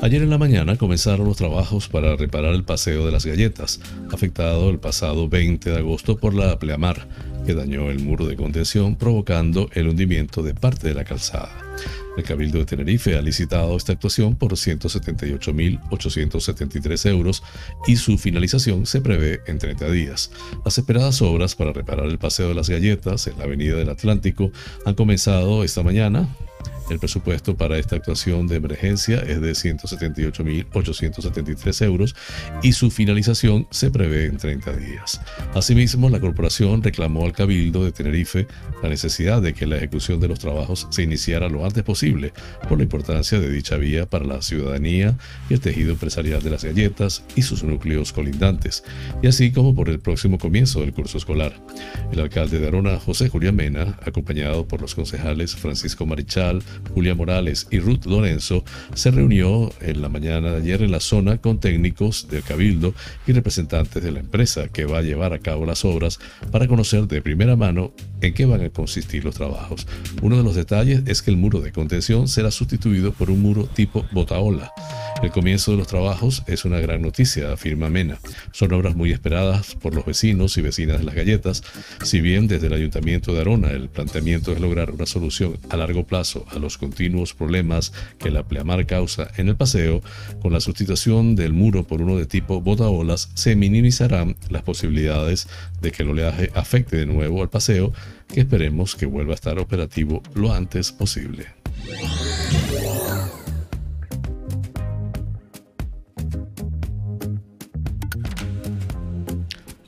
Ayer 0.01 0.23
en 0.23 0.31
la 0.31 0.39
mañana 0.39 0.77
comenzaron 0.77 1.27
los 1.27 1.39
trabajos 1.39 1.89
para 1.89 2.15
reparar 2.15 2.55
el 2.55 2.63
paseo 2.63 3.05
de 3.05 3.11
las 3.11 3.27
galletas, 3.27 3.81
afectado 4.13 4.71
el 4.71 4.79
pasado 4.79 5.29
20 5.29 5.71
de 5.71 5.79
agosto 5.79 6.17
por 6.17 6.35
la 6.35 6.57
pleamar, 6.61 7.09
que 7.45 7.55
dañó 7.55 7.91
el 7.91 7.99
muro 7.99 8.25
de 8.25 8.37
contención 8.37 8.95
provocando 8.95 9.69
el 9.73 9.89
hundimiento 9.89 10.45
de 10.45 10.55
parte 10.55 10.87
de 10.87 10.95
la 10.95 11.03
calzada. 11.03 11.51
El 12.17 12.23
Cabildo 12.23 12.59
de 12.59 12.65
Tenerife 12.65 13.17
ha 13.17 13.23
licitado 13.23 13.77
esta 13.77 13.93
actuación 13.93 14.37
por 14.37 14.53
178.873 14.53 17.11
euros 17.11 17.43
y 17.89 17.97
su 17.97 18.19
finalización 18.19 18.87
se 18.87 19.01
prevé 19.01 19.41
en 19.49 19.59
30 19.59 19.91
días. 19.91 20.31
Las 20.65 20.79
esperadas 20.79 21.21
obras 21.23 21.57
para 21.57 21.73
reparar 21.73 22.07
el 22.07 22.19
Paseo 22.19 22.51
de 22.51 22.55
las 22.55 22.71
Galletas 22.71 23.27
en 23.27 23.37
la 23.37 23.47
Avenida 23.47 23.75
del 23.75 23.91
Atlántico 23.91 24.53
han 24.87 24.95
comenzado 24.95 25.65
esta 25.65 25.83
mañana 25.83 26.29
el 26.91 26.99
presupuesto 26.99 27.57
para 27.57 27.79
esta 27.79 27.97
actuación 27.97 28.47
de 28.47 28.57
emergencia 28.57 29.21
es 29.21 29.41
de 29.41 29.53
178.873 29.53 31.85
euros 31.85 32.15
y 32.63 32.73
su 32.73 32.91
finalización 32.91 33.67
se 33.71 33.91
prevé 33.91 34.27
en 34.27 34.37
30 34.39 34.77
días. 34.77 35.21
Asimismo, 35.55 36.11
la 36.11 36.21
corporación 36.21 36.83
reclamó 36.83 37.25
al 37.25 37.33
Cabildo 37.33 37.85
de 37.85 37.93
Tenerife 37.93 38.47
la 38.83 38.89
necesidad 38.89 39.43
de 39.43 39.55
que 39.55 39.67
la 39.67 39.77
ejecución 39.77 40.21
de 40.21 40.29
los 40.29 40.39
trabajos 40.39 40.87
se 40.91 41.03
iniciara 41.03 41.49
lo 41.49 41.65
antes 41.65 41.83
posible 41.83 42.33
por 42.69 42.79
la 42.79 42.85
importancia 42.85 43.39
de 43.39 43.51
dicha 43.51 43.77
vía 43.77 44.07
para 44.07 44.25
la 44.25 44.43
ciudadanía 44.43 45.17
y 45.51 45.55
el 45.55 45.61
tejido 45.61 45.93
empresarial 45.93 46.43
de 46.43 46.51
las 46.51 46.65
galletas 46.65 47.25
y 47.37 47.43
sus 47.43 47.65
núcleos 47.65 48.13
colindantes, 48.13 48.85
y 49.23 49.27
así 49.27 49.53
como 49.53 49.75
por 49.75 49.89
el 49.89 50.01
próximo 50.01 50.39
comienzo 50.39 50.81
del 50.81 50.93
curso 50.93 51.19
escolar. 51.19 51.53
El 52.13 52.21
alcalde 52.21 52.59
de 52.59 52.69
Arona, 52.69 52.99
José 52.99 53.29
Julián 53.29 53.57
Mena, 53.57 53.99
acompañado 54.05 54.67
por 54.67 54.81
los 54.81 54.95
concejales 54.95 55.57
Francisco 55.57 56.07
Marichal, 56.07 56.63
Julia 56.95 57.15
Morales 57.15 57.67
y 57.71 57.79
Ruth 57.79 58.07
Lorenzo, 58.07 58.65
se 58.95 59.11
reunió 59.11 59.71
en 59.81 60.03
la 60.03 60.09
mañana 60.09 60.51
de 60.53 60.59
ayer 60.59 60.83
en 60.83 60.93
la 60.93 61.01
zona 61.01 61.39
con 61.39 61.59
técnicos 61.59 62.29
del 62.29 62.43
Cabildo 62.43 62.95
y 63.27 63.33
representantes 63.33 64.03
de 64.03 64.13
la 64.13 64.21
empresa 64.21 64.69
que 64.69 64.85
va 64.85 64.99
a 64.99 65.03
llevar 65.03 65.33
a 65.33 65.39
cabo 65.39 65.67
las 65.67 65.85
obras 65.85 66.19
para 66.51 66.67
conocer 66.67 67.07
de 67.07 67.23
primera 67.23 67.57
mano 67.57 67.93
en 68.21 68.35
qué 68.35 68.47
van 68.47 68.63
a 68.63 68.71
consistir 68.71 69.25
los 69.25 69.35
trabajos. 69.35 69.87
Uno 70.23 70.37
de 70.37 70.43
los 70.43 70.55
detalles 70.55 71.03
es 71.07 71.23
que 71.23 71.31
el 71.31 71.37
muro 71.37 71.61
de 71.61 71.73
contención 71.73 72.29
será 72.29 72.51
sustituido 72.51 73.13
por 73.13 73.31
un 73.31 73.41
muro 73.41 73.65
tipo 73.67 74.05
botaola. 74.13 74.73
El 75.23 75.31
comienzo 75.33 75.73
de 75.73 75.79
los 75.79 75.89
trabajos 75.89 76.45
es 76.47 76.65
una 76.65 76.79
gran 76.79 77.03
noticia, 77.03 77.53
afirma 77.53 77.91
Mena. 77.91 78.19
Son 78.53 78.73
obras 78.73 78.95
muy 78.95 79.11
esperadas 79.11 79.75
por 79.75 79.95
los 79.95 80.05
vecinos 80.05 80.57
y 80.59 80.63
vecinas 80.63 80.99
de 81.01 81.05
las 81.05 81.15
galletas. 81.15 81.65
Si 82.05 82.21
bien 82.21 82.47
desde 82.47 82.69
el 82.69 82.73
Ayuntamiento 82.73 83.35
de 83.35 83.41
Arona 83.41 83.71
el 83.71 83.89
planteamiento 83.89 84.53
es 84.53 84.61
lograr 84.61 84.93
una 84.93 85.07
solución 85.07 85.59
a 85.71 85.77
largo 85.77 86.07
plazo 86.07 86.47
a 86.51 86.59
los 86.61 86.79
continuos 86.79 87.35
problemas 87.35 87.93
que 88.19 88.31
la 88.31 88.45
pleamar 88.45 88.87
causa 88.87 89.29
en 89.37 89.49
el 89.49 89.57
paseo, 89.57 90.03
con 90.41 90.53
la 90.53 90.61
sustitución 90.61 91.35
del 91.35 91.53
muro 91.53 91.85
por 91.85 92.01
uno 92.01 92.17
de 92.17 92.27
tipo 92.27 92.61
botaolas 92.61 93.31
se 93.35 93.57
minimizarán 93.57 94.37
las 94.51 94.63
posibilidades 94.63 95.49
de 95.81 95.91
que 95.91 96.03
el 96.05 96.11
oleaje 96.11 96.51
afecte 96.55 96.97
de 96.97 97.07
nuevo 97.07 97.43
al 97.43 97.51
paseo, 97.51 97.93
que 98.27 98.41
esperemos 98.41 98.95
que 98.95 99.07
vuelva 99.07 99.33
a 99.33 99.35
estar 99.35 99.59
operativo 99.59 100.23
lo 100.35 100.53
antes 100.53 100.93
posible. 100.93 101.47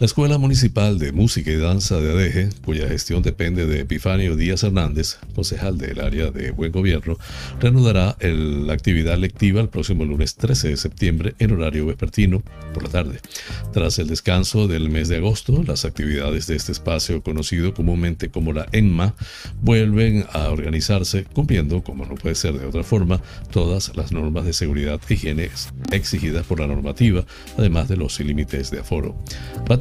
La 0.01 0.07
Escuela 0.07 0.39
Municipal 0.39 0.99
de 0.99 1.13
Música 1.13 1.51
y 1.51 1.57
Danza 1.57 2.01
de 2.01 2.11
Adeje, 2.11 2.49
cuya 2.65 2.89
gestión 2.89 3.23
depende 3.23 3.67
de 3.67 3.81
Epifanio 3.81 4.35
Díaz 4.35 4.63
Hernández, 4.63 5.19
concejal 5.35 5.77
del 5.77 6.01
área 6.01 6.31
de 6.31 6.53
Buen 6.53 6.73
Gobierno, 6.73 7.19
reanudará 7.61 8.17
la 8.19 8.73
actividad 8.73 9.19
lectiva 9.19 9.61
el 9.61 9.69
próximo 9.69 10.07
lunes 10.07 10.37
13 10.37 10.71
de 10.71 10.77
septiembre 10.79 11.35
en 11.39 11.53
horario 11.53 11.85
vespertino 11.85 12.43
por 12.73 12.85
la 12.85 12.89
tarde. 12.89 13.21
Tras 13.75 13.99
el 13.99 14.07
descanso 14.07 14.69
del 14.69 14.89
mes 14.89 15.09
de 15.09 15.19
agosto, 15.19 15.63
las 15.67 15.85
actividades 15.85 16.47
de 16.47 16.57
este 16.57 16.73
espacio, 16.73 17.23
conocido 17.23 17.75
comúnmente 17.75 18.31
como 18.31 18.55
la 18.55 18.69
ENMA, 18.73 19.15
vuelven 19.61 20.25
a 20.33 20.49
organizarse 20.49 21.25
cumpliendo, 21.25 21.83
como 21.83 22.07
no 22.07 22.15
puede 22.15 22.37
ser 22.37 22.59
de 22.59 22.65
otra 22.65 22.85
forma, 22.85 23.21
todas 23.53 23.95
las 23.95 24.13
normas 24.13 24.47
de 24.47 24.55
seguridad 24.55 24.99
e 25.11 25.13
higiene 25.13 25.51
exigidas 25.93 26.47
por 26.47 26.59
la 26.59 26.67
normativa, 26.67 27.27
además 27.59 27.87
de 27.91 27.99
los 27.99 28.19
límites 28.19 28.71
de 28.71 28.79
aforo 28.81 29.15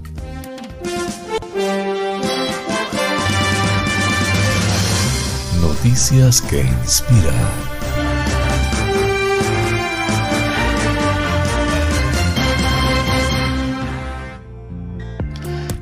Noticias 5.61 6.41
que 6.43 6.61
inspiran. 6.61 7.72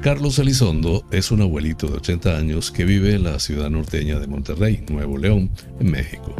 Carlos 0.02 0.38
Elizondo 0.38 1.04
es 1.10 1.30
un 1.30 1.42
abuelito 1.42 1.86
de 1.86 1.98
80 1.98 2.38
años 2.38 2.70
que 2.70 2.86
vive 2.86 3.14
en 3.14 3.24
la 3.24 3.38
ciudad 3.38 3.68
norteña 3.68 4.18
de 4.18 4.26
Monterrey, 4.26 4.82
Nuevo 4.88 5.18
León, 5.18 5.50
en 5.78 5.90
México. 5.90 6.34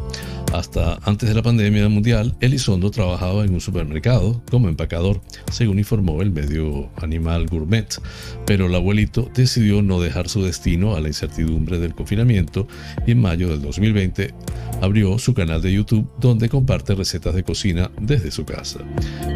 Hasta 0.55 0.99
antes 1.03 1.29
de 1.29 1.35
la 1.35 1.43
pandemia 1.43 1.87
mundial, 1.91 2.35
Elizondo 2.41 2.91
trabajaba 2.91 3.45
en 3.45 3.53
un 3.53 3.61
supermercado 3.61 4.43
como 4.51 4.71
empacador, 4.71 5.21
según 5.53 5.79
informó 5.79 6.23
el 6.23 6.31
medio 6.31 6.89
Animal 6.97 7.49
Gourmet, 7.49 8.01
pero 8.47 8.65
el 8.65 8.75
abuelito 8.75 9.31
decidió 9.35 9.83
no 9.83 10.01
dejar 10.01 10.31
su 10.31 10.43
destino 10.43 10.97
a 10.97 11.01
la 11.01 11.09
incertidumbre 11.09 11.79
del 11.79 11.95
confinamiento 11.95 12.67
y 13.07 13.13
en 13.13 13.21
mayo 13.21 13.51
del 13.51 13.61
2020 13.61 14.33
abrió 14.81 15.19
su 15.19 15.35
canal 15.35 15.63
de 15.63 15.73
YouTube 15.73 16.09
donde 16.19 16.49
comparte 16.49 16.95
recetas 16.95 17.35
de 17.35 17.43
cocina 17.43 17.91
desde 18.01 18.31
su 18.31 18.45
casa. 18.45 18.81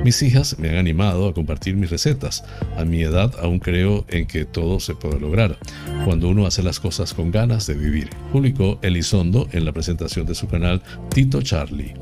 Mis 0.05 0.22
hijas 0.22 0.59
me 0.59 0.70
han 0.70 0.76
animado 0.76 1.28
a 1.28 1.34
compartir 1.34 1.76
mis 1.76 1.90
recetas. 1.90 2.45
A 2.76 2.84
mi 2.84 3.03
edad 3.03 3.34
aún 3.40 3.59
creo 3.59 4.07
en 4.09 4.26
que 4.26 4.45
todo 4.45 4.80
se 4.80 4.95
puede 4.95 5.20
lograr 5.20 5.59
cuando 6.05 6.28
uno 6.28 6.47
hace 6.47 6.62
las 6.62 6.80
cosas 6.80 7.14
con 7.14 7.30
ganas 7.30 7.66
de 7.66 7.74
vivir, 7.74 8.11
publicó 8.32 8.78
Elizondo 8.82 9.49
en 9.53 9.64
la 9.64 9.72
presentación 9.72 10.26
de 10.26 10.34
su 10.34 10.49
canal 10.49 10.82
Tito 11.11 11.42
Charlie. 11.42 11.95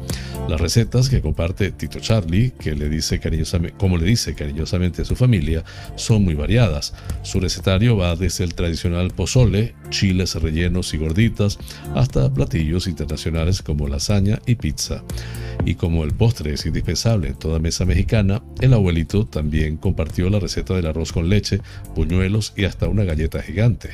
Las 0.49 0.61
recetas 0.61 1.09
que 1.09 1.20
comparte 1.20 1.70
Tito 1.70 2.01
Charlie, 2.01 2.53
que 2.59 2.74
le 2.74 2.88
dice 2.88 3.20
cariñosamente, 3.20 3.76
como 3.78 3.97
le 3.97 4.07
dice 4.07 4.34
cariñosamente 4.34 5.03
a 5.03 5.05
su 5.05 5.14
familia, 5.14 5.64
son 5.95 6.24
muy 6.24 6.34
variadas. 6.34 6.95
Su 7.22 7.38
recetario 7.40 7.97
va 7.97 8.16
desde 8.16 8.45
el 8.45 8.55
tradicional 8.55 9.12
pozole, 9.12 9.74
chiles 9.90 10.34
rellenos 10.34 10.93
y 10.95 10.99
gorditas, 10.99 11.59
hasta 11.95 12.32
platillos 12.32 12.86
internacionales 12.86 13.32
como 13.64 13.89
lasaña 13.89 14.41
y 14.47 14.57
pizza. 14.57 15.03
Y 15.64 15.76
como 15.76 16.03
el 16.03 16.12
postre 16.12 16.55
es 16.55 16.66
indispensable 16.66 17.28
en 17.28 17.35
toda 17.35 17.61
mesa 17.61 17.85
mexicana, 17.85 18.43
el 18.61 18.72
abuelito 18.72 19.26
también 19.26 19.76
compartió 19.76 20.28
la 20.28 20.41
receta 20.41 20.74
del 20.74 20.87
arroz 20.87 21.12
con 21.12 21.28
leche, 21.28 21.61
puñuelos 21.95 22.53
y 22.57 22.64
hasta 22.64 22.89
una 22.89 23.05
galleta 23.05 23.41
gigante. 23.43 23.91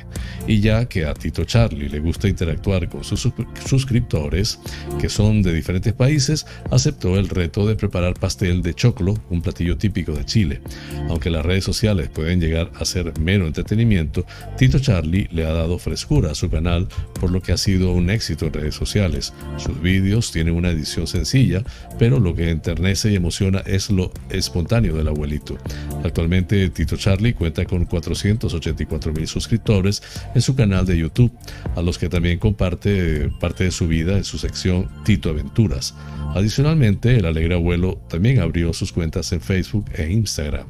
Y 0.47 0.61
ya 0.61 0.87
que 0.87 1.05
a 1.05 1.15
Tito 1.15 1.45
Charlie 1.45 1.89
le 1.89 2.01
gusta 2.01 2.27
interactuar 2.29 2.89
con 2.89 3.05
sus 3.05 3.29
suscriptores, 3.67 4.61
que 4.99 5.09
son 5.09 5.43
de 5.43 5.53
diferentes 5.53 5.93
países, 5.93 6.47
aceptó 6.71 7.19
el 7.19 7.29
reto 7.29 7.67
de 7.67 7.77
preparar 7.77 8.15
pastel 8.15 8.63
de 8.63 8.75
choclo, 8.75 9.15
un 9.29 9.43
platillo 9.43 9.77
típico 9.77 10.13
de 10.13 10.25
Chile. 10.25 10.61
Aunque 11.09 11.31
las 11.31 11.45
redes 11.45 11.65
sociales 11.65 12.09
pueden 12.09 12.41
llegar 12.41 12.71
a 12.79 12.85
ser 12.87 13.19
mero 13.21 13.47
entretenimiento, 13.47 14.25
Tito 14.57 14.79
Charlie 14.79 15.29
le 15.33 15.45
ha 15.45 15.53
dado 15.53 15.79
frescura 15.79 16.31
a 16.31 16.35
su 16.35 16.49
canal, 16.49 16.89
por 17.21 17.31
lo 17.31 17.43
que 17.43 17.53
ha 17.53 17.59
sido 17.59 17.93
un 17.93 18.09
éxito 18.09 18.47
en 18.47 18.55
redes 18.55 18.75
sociales. 18.75 19.28
Sus 19.57 19.81
vídeos 19.81 20.33
tienen 20.33 20.55
una 20.55 20.71
edición 20.71 21.07
sencilla, 21.07 21.63
pero 21.99 22.21
lo 22.21 22.35
que 22.35 22.51
enternece 22.51 23.11
y 23.11 23.17
emociona 23.17 23.61
es 23.61 23.91
lo 23.91 24.13
espontáneo 24.31 24.97
del 24.97 25.09
abuelito. 25.09 25.57
Actualmente 26.05 26.69
Tito 26.71 26.97
Charlie 26.97 27.35
cuenta 27.35 27.65
con 27.65 27.85
484 27.85 29.13
mil 29.13 29.27
suscriptores 29.27 30.03
en 30.35 30.43
su 30.43 30.55
canal 30.55 30.87
de 30.87 30.99
YouTube, 30.99 31.33
a 31.77 31.83
los 31.83 31.99
que 31.99 32.09
también 32.09 32.39
comparte 32.39 33.31
parte 33.41 33.65
de 33.65 33.71
su 33.71 33.87
vida 33.89 34.17
en 34.17 34.25
su 34.25 34.39
sección 34.39 34.89
Tito 35.05 35.31
Aventuras. 35.31 35.95
Adicionalmente, 36.35 37.17
el 37.17 37.25
alegre 37.25 37.55
abuelo 37.55 38.01
también 38.09 38.41
abrió 38.41 38.73
sus 38.73 38.93
cuentas 38.93 39.33
en 39.33 39.41
Facebook 39.41 39.87
e 39.95 40.11
Instagram. 40.11 40.67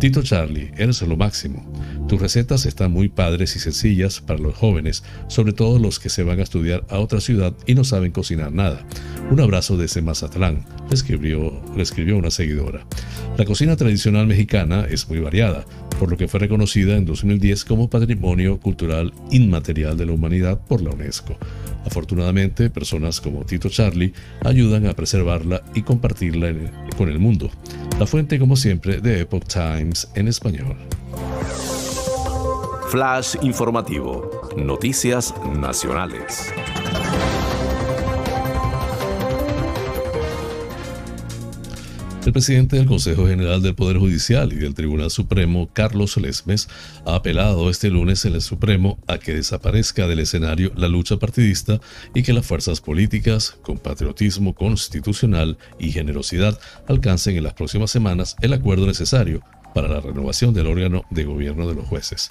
Tito 0.00 0.22
Charlie, 0.22 0.72
eres 0.76 1.02
lo 1.02 1.16
máximo. 1.16 1.70
Tus 2.08 2.20
recetas 2.20 2.66
están 2.66 2.92
muy 2.92 3.08
padres 3.08 3.56
y 3.56 3.60
sencillas 3.60 4.20
para 4.20 4.38
los 4.38 4.54
jóvenes, 4.54 5.02
sobre 5.28 5.54
todo 5.54 5.78
los 5.78 5.98
que 5.98 6.10
se 6.10 6.22
van 6.22 6.38
a 6.38 6.42
estudiar 6.42 6.84
a 6.90 6.98
otra 6.98 7.20
ciudad 7.20 7.54
y 7.66 7.74
no 7.74 7.82
saben 7.82 8.12
cocinar 8.12 8.52
nada. 8.52 8.86
Un 9.30 9.40
abrazo 9.40 9.78
desde 9.78 10.02
Mazatlán, 10.02 10.66
le 10.88 10.94
escribió, 10.94 11.62
escribió 11.78 12.18
una 12.18 12.30
seguidora. 12.30 12.86
La 13.38 13.46
cocina 13.46 13.76
tradicional 13.76 14.26
mexicana 14.26 14.86
es 14.88 15.08
muy 15.08 15.18
variada, 15.18 15.64
por 15.98 16.10
lo 16.10 16.18
que 16.18 16.28
fue 16.28 16.40
reconocida 16.40 16.94
en 16.96 17.06
2010 17.06 17.64
como 17.64 17.88
Patrimonio 17.88 18.60
Cultural 18.60 19.12
Inmaterial 19.30 19.96
de 19.96 20.06
la 20.06 20.12
Humanidad 20.12 20.60
por 20.60 20.82
la 20.82 20.90
UNESCO. 20.90 21.38
Afortunadamente, 21.86 22.68
personas 22.68 23.20
como 23.20 23.44
Tito 23.44 23.70
Charlie 23.70 24.12
ayudan 24.44 24.86
a 24.86 24.94
preservarla 24.94 25.62
y 25.74 25.82
compartirla 25.82 26.52
con 26.96 27.08
el 27.08 27.18
mundo. 27.18 27.50
La 27.98 28.06
fuente, 28.06 28.38
como 28.38 28.56
siempre, 28.56 29.00
de 29.00 29.20
Epoch 29.20 29.46
Times 29.46 30.08
en 30.14 30.28
español. 30.28 30.76
Flash 32.94 33.34
informativo. 33.42 34.30
Noticias 34.56 35.34
nacionales. 35.52 36.52
El 42.24 42.32
presidente 42.32 42.76
del 42.76 42.86
Consejo 42.86 43.26
General 43.26 43.60
del 43.60 43.74
Poder 43.74 43.98
Judicial 43.98 44.52
y 44.52 44.56
del 44.58 44.74
Tribunal 44.74 45.10
Supremo, 45.10 45.68
Carlos 45.72 46.16
Lesmes, 46.18 46.68
ha 47.04 47.16
apelado 47.16 47.68
este 47.68 47.90
lunes 47.90 48.24
en 48.26 48.34
el 48.34 48.42
Supremo 48.42 48.96
a 49.08 49.18
que 49.18 49.34
desaparezca 49.34 50.06
del 50.06 50.20
escenario 50.20 50.70
la 50.76 50.86
lucha 50.86 51.16
partidista 51.16 51.80
y 52.14 52.22
que 52.22 52.32
las 52.32 52.46
fuerzas 52.46 52.80
políticas, 52.80 53.56
con 53.62 53.78
patriotismo 53.78 54.54
constitucional 54.54 55.58
y 55.80 55.90
generosidad, 55.90 56.60
alcancen 56.86 57.36
en 57.36 57.42
las 57.42 57.54
próximas 57.54 57.90
semanas 57.90 58.36
el 58.40 58.52
acuerdo 58.52 58.86
necesario 58.86 59.42
para 59.74 59.88
la 59.88 60.00
renovación 60.00 60.54
del 60.54 60.66
órgano 60.66 61.04
de 61.10 61.24
gobierno 61.24 61.68
de 61.68 61.74
los 61.74 61.86
jueces. 61.86 62.30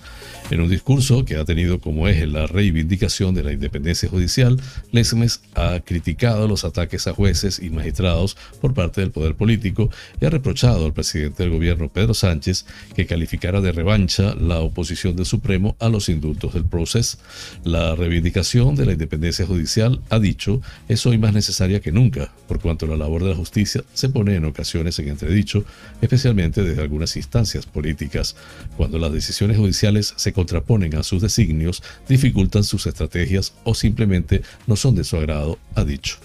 En 0.50 0.62
un 0.62 0.70
discurso 0.70 1.26
que 1.26 1.36
ha 1.36 1.46
tenido 1.46 1.80
como 1.80 2.08
eje 2.08 2.26
la 2.26 2.48
reivindicación 2.48 3.36
de 3.36 3.44
la 3.44 3.52
independencia 3.52 4.10
judicial, 4.10 4.60
Lesmes 4.92 5.42
ha 5.56 5.80
criticado 5.82 6.48
los 6.48 6.64
ataques 6.64 7.08
a 7.08 7.14
jueces 7.14 7.60
y 7.60 7.70
magistrados 7.70 8.38
por 8.62 8.74
parte 8.74 9.02
del 9.02 9.12
poder 9.12 9.36
político 9.36 9.90
y 10.20 10.26
ha 10.26 10.30
reprochado 10.30 10.86
al 10.86 10.94
presidente 10.94 11.44
del 11.44 11.52
gobierno 11.52 11.90
Pedro 11.90 12.14
Sánchez 12.14 12.66
que 12.96 13.06
calificara 13.06 13.62
de 13.62 13.72
revancha 13.72 14.36
la 14.36 14.60
oposición 14.60 15.16
del 15.16 15.26
Supremo 15.26 15.76
a 15.80 15.90
los 15.90 16.10
indultos 16.10 16.54
del 16.54 16.66
proceso. 16.66 17.18
La 17.64 17.96
reivindicación 17.96 18.76
de 18.76 18.86
la 18.86 18.94
independencia 18.94 19.46
judicial, 19.46 20.02
ha 20.10 20.20
dicho, 20.20 20.62
es 20.88 21.06
hoy 21.06 21.18
más 21.18 21.34
necesaria 21.34 21.82
que 21.82 21.92
nunca, 21.92 22.32
por 22.48 22.60
cuanto 22.60 22.88
la 22.88 22.96
labor 22.96 23.24
de 23.24 23.30
la 23.30 23.36
justicia 23.36 23.84
se 23.94 24.10
pone 24.10 24.36
en 24.36 24.46
ocasiones 24.46 24.98
en 25.00 25.10
entredicho, 25.10 25.66
especialmente 26.02 26.64
desde 26.64 26.82
algunas 26.82 27.10
instancias 27.34 27.66
políticas. 27.66 28.36
Cuando 28.78 29.00
las 29.00 29.12
decisiones 29.12 29.58
judiciales 29.58 30.14
se 30.18 30.34
contraponen 30.34 30.96
a 30.96 31.04
sus 31.04 31.22
designios, 31.22 31.82
dificultan 32.08 32.64
sus 32.64 32.86
estrategias 32.86 33.54
o 33.64 33.74
simplemente 33.74 34.44
no 34.68 34.76
son 34.76 34.94
de 34.94 35.04
su 35.04 35.18
agrado, 35.18 35.58
ha 35.74 35.84
dicho. 35.84 36.18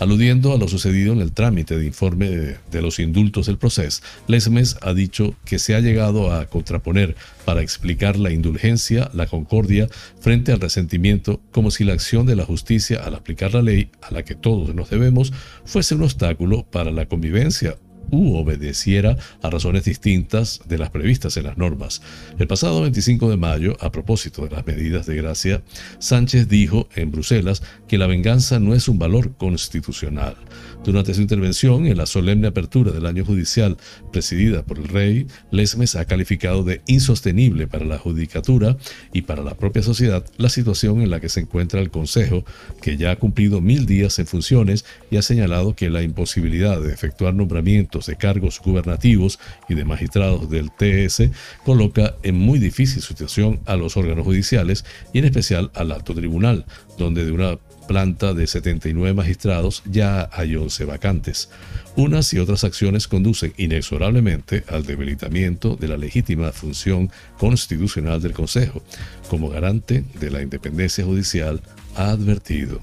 Aludiendo 0.00 0.52
a 0.52 0.58
lo 0.58 0.68
sucedido 0.68 1.14
en 1.14 1.20
el 1.20 1.32
trámite 1.32 1.78
de 1.78 1.86
informe 1.86 2.28
de, 2.28 2.82
los 2.82 2.98
indultos 2.98 3.46
del 3.46 3.56
proceso, 3.56 4.02
Lesmes 4.26 4.76
ha 4.82 4.92
dicho 4.92 5.34
que 5.46 5.58
se 5.58 5.74
ha 5.74 5.80
llegado 5.80 6.32
a 6.32 6.46
contraponer 6.46 7.16
para 7.46 7.62
explicar 7.62 8.18
la 8.18 8.30
indulgencia, 8.30 9.08
la 9.14 9.26
concordia, 9.26 9.88
frente 10.20 10.52
al 10.52 10.60
resentimiento, 10.60 11.40
como 11.50 11.70
si 11.70 11.84
la 11.84 11.94
acción 11.94 12.26
de 12.26 12.36
la 12.36 12.44
justicia 12.44 13.04
al 13.04 13.14
aplicar 13.14 13.54
la 13.54 13.62
ley 13.62 13.88
a 14.02 14.10
la 14.12 14.22
que 14.22 14.34
todos 14.34 14.74
nos 14.74 14.90
debemos 14.90 15.32
fuese 15.64 15.94
un 15.94 16.02
obstáculo 16.02 16.64
para 16.64 16.90
la 16.90 17.06
convivencia 17.06 17.76
u 18.10 18.36
obedeciera 18.36 19.16
a 19.42 19.50
razones 19.50 19.84
distintas 19.84 20.60
de 20.66 20.78
las 20.78 20.90
previstas 20.90 21.36
en 21.36 21.44
las 21.44 21.58
normas. 21.58 22.02
El 22.38 22.46
pasado 22.46 22.82
25 22.82 23.30
de 23.30 23.36
mayo, 23.36 23.76
a 23.80 23.90
propósito 23.90 24.44
de 24.44 24.54
las 24.54 24.66
medidas 24.66 25.06
de 25.06 25.16
gracia, 25.16 25.62
Sánchez 25.98 26.48
dijo 26.48 26.88
en 26.94 27.10
Bruselas 27.10 27.62
que 27.88 27.98
la 27.98 28.06
venganza 28.06 28.60
no 28.60 28.74
es 28.74 28.88
un 28.88 28.98
valor 28.98 29.36
constitucional. 29.36 30.36
Durante 30.84 31.14
su 31.14 31.20
intervención 31.20 31.86
en 31.86 31.96
la 31.96 32.06
solemne 32.06 32.46
apertura 32.46 32.92
del 32.92 33.06
año 33.06 33.24
judicial 33.24 33.76
presidida 34.12 34.62
por 34.62 34.78
el 34.78 34.88
rey, 34.88 35.26
Lesmes 35.50 35.96
ha 35.96 36.04
calificado 36.04 36.62
de 36.62 36.82
insostenible 36.86 37.66
para 37.66 37.84
la 37.84 37.98
judicatura 37.98 38.76
y 39.12 39.22
para 39.22 39.42
la 39.42 39.54
propia 39.54 39.82
sociedad 39.82 40.24
la 40.36 40.48
situación 40.48 41.00
en 41.00 41.10
la 41.10 41.20
que 41.20 41.28
se 41.28 41.40
encuentra 41.40 41.80
el 41.80 41.90
Consejo, 41.90 42.44
que 42.80 42.96
ya 42.96 43.10
ha 43.10 43.16
cumplido 43.16 43.60
mil 43.60 43.86
días 43.86 44.18
en 44.18 44.26
funciones 44.26 44.84
y 45.10 45.16
ha 45.16 45.22
señalado 45.22 45.74
que 45.74 45.90
la 45.90 46.02
imposibilidad 46.02 46.80
de 46.80 46.92
efectuar 46.92 47.34
nombramientos 47.34 47.95
de 48.04 48.16
cargos 48.16 48.60
gubernativos 48.60 49.38
y 49.70 49.74
de 49.74 49.86
magistrados 49.86 50.50
del 50.50 50.70
TS 50.70 51.30
coloca 51.64 52.16
en 52.22 52.34
muy 52.34 52.58
difícil 52.58 53.00
situación 53.00 53.60
a 53.64 53.76
los 53.76 53.96
órganos 53.96 54.26
judiciales 54.26 54.84
y 55.14 55.20
en 55.20 55.24
especial 55.24 55.70
al 55.74 55.92
alto 55.92 56.14
tribunal, 56.14 56.66
donde 56.98 57.24
de 57.24 57.32
una 57.32 57.58
planta 57.86 58.34
de 58.34 58.46
79 58.46 59.14
magistrados 59.14 59.82
ya 59.86 60.28
hay 60.32 60.56
11 60.56 60.84
vacantes. 60.84 61.48
Unas 61.94 62.32
y 62.34 62.38
otras 62.38 62.64
acciones 62.64 63.08
conducen 63.08 63.54
inexorablemente 63.56 64.64
al 64.68 64.84
debilitamiento 64.84 65.76
de 65.76 65.88
la 65.88 65.96
legítima 65.96 66.52
función 66.52 67.10
constitucional 67.38 68.20
del 68.20 68.32
Consejo, 68.32 68.82
como 69.30 69.48
garante 69.48 70.04
de 70.20 70.30
la 70.30 70.42
independencia 70.42 71.04
judicial, 71.04 71.62
ha 71.94 72.10
advertido. 72.10 72.80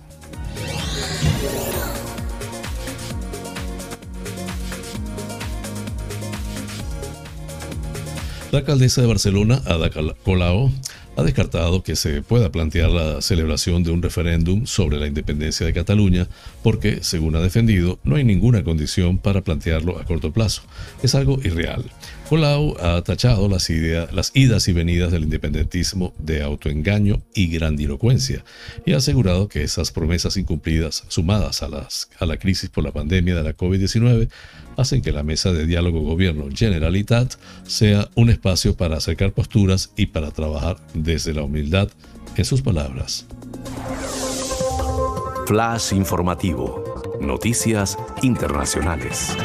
La 8.53 8.59
alcaldesa 8.59 9.01
de 9.01 9.07
Barcelona, 9.07 9.63
Ada 9.65 9.89
Colau, 10.23 10.71
ha 11.17 11.23
descartado 11.23 11.81
que 11.81 11.95
se 11.95 12.21
pueda 12.21 12.51
plantear 12.51 12.91
la 12.91 13.19
celebración 13.19 13.83
de 13.83 13.89
un 13.89 14.03
referéndum 14.03 14.67
sobre 14.67 14.99
la 14.99 15.07
independencia 15.07 15.65
de 15.65 15.73
Cataluña 15.73 16.27
porque, 16.61 16.99
según 17.01 17.35
ha 17.35 17.39
defendido, 17.39 17.97
no 18.03 18.15
hay 18.15 18.23
ninguna 18.23 18.63
condición 18.63 19.17
para 19.17 19.41
plantearlo 19.41 19.97
a 19.99 20.05
corto 20.05 20.31
plazo. 20.31 20.61
Es 21.01 21.15
algo 21.15 21.39
irreal. 21.43 21.83
Colau 22.29 22.75
ha 22.79 23.01
tachado 23.03 23.47
las, 23.47 23.69
idas 23.69 24.67
y 24.67 24.73
venidas 24.73 25.11
del 25.11 25.23
independentismo 25.23 26.13
de 26.17 26.41
autoengaño 26.41 27.21
y 27.33 27.47
grandilocuencia 27.47 28.43
y 28.85 28.93
ha 28.93 28.97
asegurado 28.97 29.47
que 29.47 29.63
esas 29.63 29.91
promesas 29.91 30.37
incumplidas, 30.37 31.03
sumadas 31.09 31.63
a, 31.63 31.69
las, 31.69 32.09
a 32.19 32.25
la 32.25 32.37
crisis 32.37 32.69
por 32.69 32.83
la 32.83 32.91
pandemia 32.91 33.35
de 33.35 33.43
la 33.43 33.55
COVID-19, 33.55 34.29
hacen 34.77 35.01
que 35.01 35.11
la 35.11 35.23
mesa 35.23 35.51
de 35.51 35.65
diálogo 35.65 36.01
gobierno 36.01 36.47
Generalitat 36.53 37.35
sea 37.67 38.09
un 38.15 38.29
espacio 38.29 38.75
para 38.75 38.97
acercar 38.97 39.33
posturas 39.33 39.91
y 39.95 40.07
para 40.07 40.31
trabajar 40.31 40.77
desde 40.93 41.33
la 41.33 41.43
humildad 41.43 41.89
en 42.35 42.45
sus 42.45 42.61
palabras. 42.61 43.25
Flash 45.45 45.93
informativo. 45.93 46.83
Noticias 47.19 47.97
internacionales. 48.21 49.35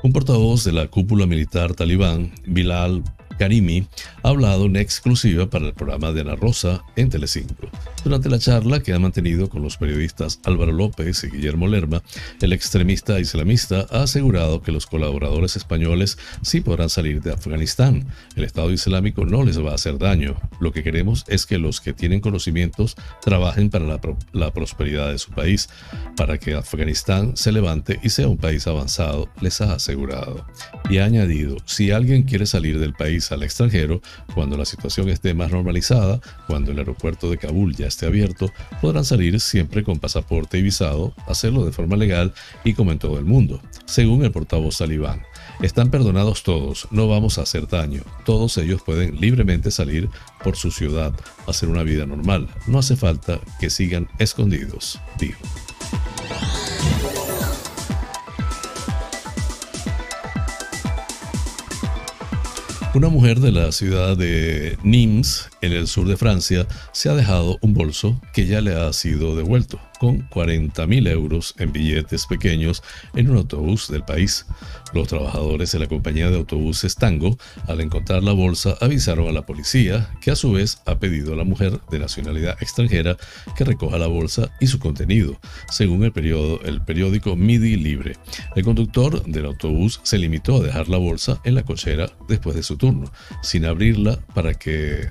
Un 0.00 0.12
portavoz 0.12 0.62
de 0.64 0.72
la 0.72 0.86
cúpula 0.86 1.26
militar 1.26 1.74
talibán, 1.74 2.32
Bilal 2.46 3.02
Karimi 3.38 3.86
ha 4.22 4.28
hablado 4.28 4.66
en 4.66 4.76
exclusiva 4.76 5.48
para 5.48 5.66
el 5.66 5.74
programa 5.74 6.12
de 6.12 6.22
Ana 6.22 6.36
Rosa 6.36 6.84
en 6.96 7.08
Telecinco. 7.08 7.68
Durante 8.04 8.28
la 8.28 8.38
charla 8.38 8.80
que 8.80 8.92
ha 8.92 8.98
mantenido 8.98 9.48
con 9.48 9.62
los 9.62 9.76
periodistas 9.76 10.40
Álvaro 10.44 10.72
López 10.72 11.24
y 11.24 11.30
Guillermo 11.30 11.68
Lerma, 11.68 12.02
el 12.40 12.52
extremista 12.52 13.18
islamista 13.20 13.86
ha 13.90 14.02
asegurado 14.02 14.62
que 14.62 14.72
los 14.72 14.86
colaboradores 14.86 15.56
españoles 15.56 16.18
sí 16.42 16.60
podrán 16.60 16.90
salir 16.90 17.22
de 17.22 17.32
Afganistán. 17.32 18.06
El 18.36 18.44
Estado 18.44 18.70
Islámico 18.72 19.24
no 19.24 19.44
les 19.44 19.62
va 19.62 19.72
a 19.72 19.74
hacer 19.74 19.98
daño. 19.98 20.36
Lo 20.60 20.72
que 20.72 20.82
queremos 20.82 21.24
es 21.28 21.46
que 21.46 21.58
los 21.58 21.80
que 21.80 21.92
tienen 21.92 22.20
conocimientos 22.20 22.96
trabajen 23.20 23.70
para 23.70 23.84
la, 23.84 24.00
la 24.32 24.52
prosperidad 24.52 25.10
de 25.10 25.18
su 25.18 25.30
país, 25.30 25.68
para 26.16 26.38
que 26.38 26.54
Afganistán 26.54 27.36
se 27.36 27.52
levante 27.52 28.00
y 28.02 28.10
sea 28.10 28.28
un 28.28 28.38
país 28.38 28.66
avanzado, 28.66 29.28
les 29.40 29.60
ha 29.60 29.74
asegurado. 29.74 30.44
Y 30.90 30.98
ha 30.98 31.04
añadido, 31.04 31.56
si 31.66 31.90
alguien 31.90 32.22
quiere 32.22 32.46
salir 32.46 32.78
del 32.78 32.94
país 32.94 33.27
al 33.32 33.42
extranjero, 33.42 34.00
cuando 34.34 34.56
la 34.56 34.64
situación 34.64 35.08
esté 35.08 35.34
más 35.34 35.50
normalizada, 35.50 36.20
cuando 36.46 36.72
el 36.72 36.78
aeropuerto 36.78 37.30
de 37.30 37.38
Kabul 37.38 37.74
ya 37.74 37.86
esté 37.86 38.06
abierto, 38.06 38.50
podrán 38.80 39.04
salir 39.04 39.40
siempre 39.40 39.82
con 39.82 39.98
pasaporte 39.98 40.58
y 40.58 40.62
visado, 40.62 41.14
hacerlo 41.26 41.64
de 41.64 41.72
forma 41.72 41.96
legal 41.96 42.32
y 42.64 42.74
como 42.74 42.92
en 42.92 42.98
todo 42.98 43.18
el 43.18 43.24
mundo, 43.24 43.60
según 43.86 44.24
el 44.24 44.32
portavoz 44.32 44.78
talibán. 44.78 45.22
Están 45.60 45.90
perdonados 45.90 46.42
todos, 46.42 46.86
no 46.90 47.08
vamos 47.08 47.38
a 47.38 47.42
hacer 47.42 47.66
daño. 47.66 48.02
Todos 48.24 48.58
ellos 48.58 48.82
pueden 48.82 49.20
libremente 49.20 49.70
salir 49.70 50.08
por 50.44 50.56
su 50.56 50.70
ciudad, 50.70 51.12
hacer 51.46 51.68
una 51.68 51.82
vida 51.82 52.06
normal. 52.06 52.48
No 52.66 52.78
hace 52.78 52.96
falta 52.96 53.40
que 53.58 53.70
sigan 53.70 54.08
escondidos, 54.18 55.00
dijo. 55.18 55.40
Una 62.98 63.10
mujer 63.10 63.38
de 63.38 63.52
la 63.52 63.70
ciudad 63.70 64.16
de 64.16 64.76
Nimes, 64.82 65.50
en 65.60 65.70
el 65.70 65.86
sur 65.86 66.08
de 66.08 66.16
Francia, 66.16 66.66
se 66.90 67.08
ha 67.08 67.14
dejado 67.14 67.56
un 67.60 67.72
bolso 67.72 68.20
que 68.34 68.46
ya 68.46 68.60
le 68.60 68.74
ha 68.74 68.92
sido 68.92 69.36
devuelto 69.36 69.78
con 69.98 70.28
40.000 70.30 71.08
euros 71.08 71.54
en 71.58 71.72
billetes 71.72 72.26
pequeños 72.26 72.82
en 73.14 73.30
un 73.30 73.36
autobús 73.36 73.88
del 73.88 74.04
país. 74.04 74.46
Los 74.94 75.08
trabajadores 75.08 75.72
de 75.72 75.78
la 75.78 75.86
compañía 75.86 76.30
de 76.30 76.36
autobuses 76.36 76.94
Tango, 76.96 77.38
al 77.66 77.80
encontrar 77.80 78.22
la 78.22 78.32
bolsa, 78.32 78.76
avisaron 78.80 79.28
a 79.28 79.32
la 79.32 79.46
policía, 79.46 80.10
que 80.20 80.30
a 80.30 80.36
su 80.36 80.52
vez 80.52 80.80
ha 80.86 80.98
pedido 80.98 81.34
a 81.34 81.36
la 81.36 81.44
mujer 81.44 81.80
de 81.90 81.98
nacionalidad 81.98 82.56
extranjera 82.60 83.16
que 83.56 83.64
recoja 83.64 83.98
la 83.98 84.06
bolsa 84.06 84.50
y 84.60 84.66
su 84.66 84.78
contenido, 84.78 85.38
según 85.70 86.04
el, 86.04 86.12
el 86.64 86.80
periódico 86.82 87.36
Midi 87.36 87.76
Libre. 87.76 88.16
El 88.56 88.64
conductor 88.64 89.24
del 89.24 89.46
autobús 89.46 90.00
se 90.02 90.18
limitó 90.18 90.56
a 90.56 90.64
dejar 90.64 90.88
la 90.88 90.98
bolsa 90.98 91.40
en 91.44 91.54
la 91.54 91.64
cochera 91.64 92.10
después 92.28 92.56
de 92.56 92.62
su 92.62 92.76
turno, 92.76 93.10
sin 93.42 93.64
abrirla 93.64 94.18
para 94.34 94.54
que 94.54 95.10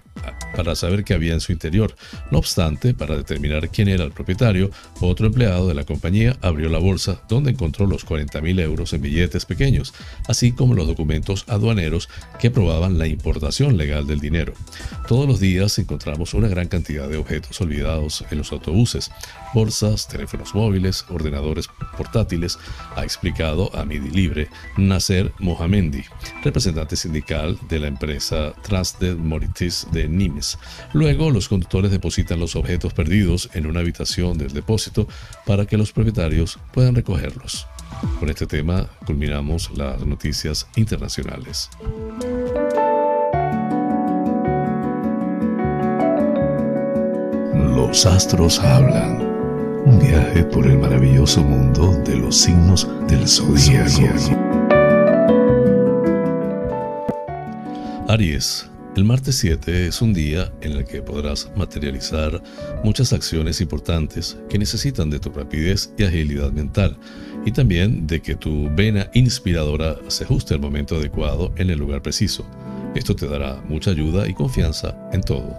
para 0.56 0.76
saber 0.76 1.04
qué 1.04 1.14
había 1.14 1.34
en 1.34 1.40
su 1.40 1.52
interior. 1.52 1.96
No 2.32 2.40
obstante, 2.40 2.94
para 2.94 3.16
determinar 3.16 3.70
quién 3.70 3.88
era 3.88 4.04
el 4.04 4.12
propietario, 4.12 4.72
otro 5.00 5.28
empleado 5.28 5.68
de 5.68 5.76
la 5.76 5.84
compañía 5.84 6.38
abrió 6.42 6.70
la 6.70 6.80
bolsa 6.80 7.22
donde 7.30 7.52
encontró 7.52 7.86
los 7.86 8.06
40.000 8.06 8.60
euros 8.62 8.94
en 8.94 9.02
billetes 9.02 9.46
pequeños, 9.46 9.94
así 10.28 10.52
como 10.52 10.74
los 10.74 10.88
documentos 10.88 11.46
aduaneros 11.48 12.10
que 12.40 12.50
probaban 12.50 12.98
la 12.98 13.08
importación 13.08 13.78
legal 13.78 14.08
del 14.08 14.20
dinero. 14.20 14.54
Todos 15.08 15.28
los 15.28 15.40
días 15.40 15.78
encontramos 15.78 16.34
una 16.34 16.48
gran 16.48 16.68
cantidad 16.68 17.08
de 17.08 17.18
objetos 17.18 17.62
olvidados 17.62 18.26
en 18.32 18.40
los 18.40 18.52
autobuses, 18.52 19.12
bolsas, 19.54 20.08
teléfonos 20.08 20.56
móviles, 20.56 21.06
ordenadores 21.10 21.70
portátiles, 21.96 22.58
ha 22.96 23.04
explicado 23.04 23.76
a 23.76 23.86
Midi 23.86 24.10
Libre 24.10 24.50
Nasser 24.78 25.32
Mohamendi, 25.40 26.04
representante 26.44 26.96
sindical 26.96 27.58
de 27.70 27.80
la 27.80 27.88
empresa 27.88 28.54
Trusted 28.64 29.16
Moritis 29.18 29.88
de 29.92 30.08
Nimes. 30.08 30.58
Luego, 30.94 31.32
los 31.32 31.48
conductores 31.48 31.92
depositan 31.92 32.40
los 32.40 32.56
objetos 32.56 32.94
perdidos 32.94 33.50
en 33.54 33.68
una 33.68 33.82
habitación 33.82 34.38
del 34.38 34.54
depósito 34.68 35.07
para 35.45 35.65
que 35.65 35.78
los 35.78 35.93
propietarios 35.93 36.59
puedan 36.74 36.93
recogerlos. 36.93 37.65
Con 38.20 38.30
este 38.30 38.45
tema 38.45 38.89
culminamos 39.05 39.72
las 39.76 40.05
noticias 40.05 40.68
internacionales. 40.76 41.70
Los 47.76 48.05
astros 48.05 48.59
hablan. 48.59 49.26
Un 49.86 49.99
viaje 49.99 50.43
por 50.43 50.68
el 50.68 50.78
maravilloso 50.78 51.41
mundo 51.41 51.93
de 52.03 52.18
los 52.18 52.36
signos 52.36 52.89
del 53.07 53.26
zodiaco. 53.26 54.01
Aries. 58.09 58.70
El 58.98 59.04
martes 59.04 59.36
7 59.36 59.86
es 59.86 60.02
un 60.02 60.12
día 60.12 60.52
en 60.60 60.72
el 60.72 60.84
que 60.84 61.04
podrás 61.04 61.52
materializar 61.56 62.41
muchas 62.84 63.14
acciones 63.14 63.62
importantes 63.62 64.39
que 64.50 64.58
necesitan 64.58 65.12
de 65.12 65.20
tu 65.20 65.30
rapidez 65.30 65.93
y 66.00 66.04
agilidad 66.04 66.52
mental 66.52 66.98
y 67.45 67.52
también 67.52 68.08
de 68.08 68.24
que 68.24 68.34
tu 68.34 68.68
vena 68.74 69.12
inspiradora 69.14 69.98
se 70.08 70.24
ajuste 70.24 70.56
al 70.56 70.62
momento 70.62 70.95
adecuado 70.95 71.54
en 71.58 71.70
el 71.70 71.78
lugar 71.78 72.02
preciso. 72.02 72.50
Esto 72.95 73.16
te 73.16 73.28
dará 73.28 73.62
mucha 73.70 73.91
ayuda 73.91 74.28
y 74.28 74.34
confianza 74.34 74.98
en 75.14 75.22
todo. 75.22 75.56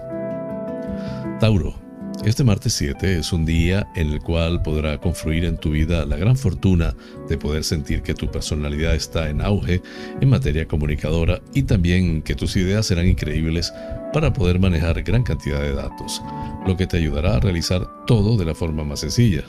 Tauro. 1.38 1.87
Este 2.24 2.42
martes 2.42 2.72
7 2.74 3.18
es 3.18 3.32
un 3.32 3.46
día 3.46 3.88
en 3.94 4.10
el 4.10 4.20
cual 4.20 4.60
podrá 4.60 4.98
confluir 4.98 5.44
en 5.44 5.56
tu 5.56 5.70
vida 5.70 6.04
la 6.04 6.16
gran 6.16 6.36
fortuna 6.36 6.94
de 7.28 7.38
poder 7.38 7.62
sentir 7.62 8.02
que 8.02 8.12
tu 8.12 8.28
personalidad 8.28 8.94
está 8.96 9.30
en 9.30 9.40
auge 9.40 9.80
en 10.20 10.28
materia 10.28 10.66
comunicadora 10.66 11.40
y 11.54 11.62
también 11.62 12.22
que 12.22 12.34
tus 12.34 12.56
ideas 12.56 12.86
serán 12.86 13.06
increíbles 13.06 13.72
para 14.12 14.32
poder 14.32 14.58
manejar 14.58 15.02
gran 15.04 15.22
cantidad 15.22 15.60
de 15.60 15.74
datos, 15.74 16.20
lo 16.66 16.76
que 16.76 16.88
te 16.88 16.96
ayudará 16.96 17.36
a 17.36 17.40
realizar 17.40 17.86
todo 18.06 18.36
de 18.36 18.44
la 18.44 18.54
forma 18.54 18.82
más 18.82 19.00
sencilla. 19.00 19.44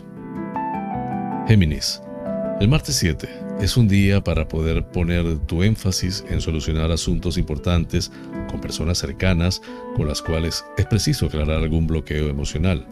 Géminis. 1.47 2.01
El 2.59 2.67
martes 2.67 2.95
7 2.95 3.29
es 3.61 3.77
un 3.77 3.87
día 3.87 4.21
para 4.21 4.49
poder 4.49 4.85
poner 4.85 5.39
tu 5.45 5.63
énfasis 5.63 6.25
en 6.29 6.41
solucionar 6.41 6.91
asuntos 6.91 7.37
importantes 7.37 8.11
con 8.51 8.59
personas 8.59 8.97
cercanas 8.97 9.61
con 9.95 10.09
las 10.09 10.21
cuales 10.21 10.65
es 10.77 10.85
preciso 10.85 11.27
aclarar 11.27 11.63
algún 11.63 11.87
bloqueo 11.87 12.27
emocional. 12.27 12.85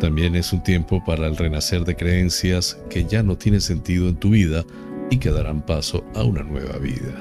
También 0.00 0.34
es 0.34 0.54
un 0.54 0.62
tiempo 0.62 1.04
para 1.04 1.26
el 1.26 1.36
renacer 1.36 1.84
de 1.84 1.94
creencias 1.94 2.78
que 2.88 3.04
ya 3.04 3.22
no 3.22 3.36
tienen 3.36 3.60
sentido 3.60 4.08
en 4.08 4.16
tu 4.16 4.30
vida 4.30 4.64
y 5.10 5.18
que 5.18 5.30
darán 5.30 5.60
paso 5.60 6.02
a 6.14 6.22
una 6.22 6.42
nueva 6.42 6.78
vida. 6.78 7.12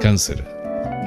Cáncer. 0.00 0.55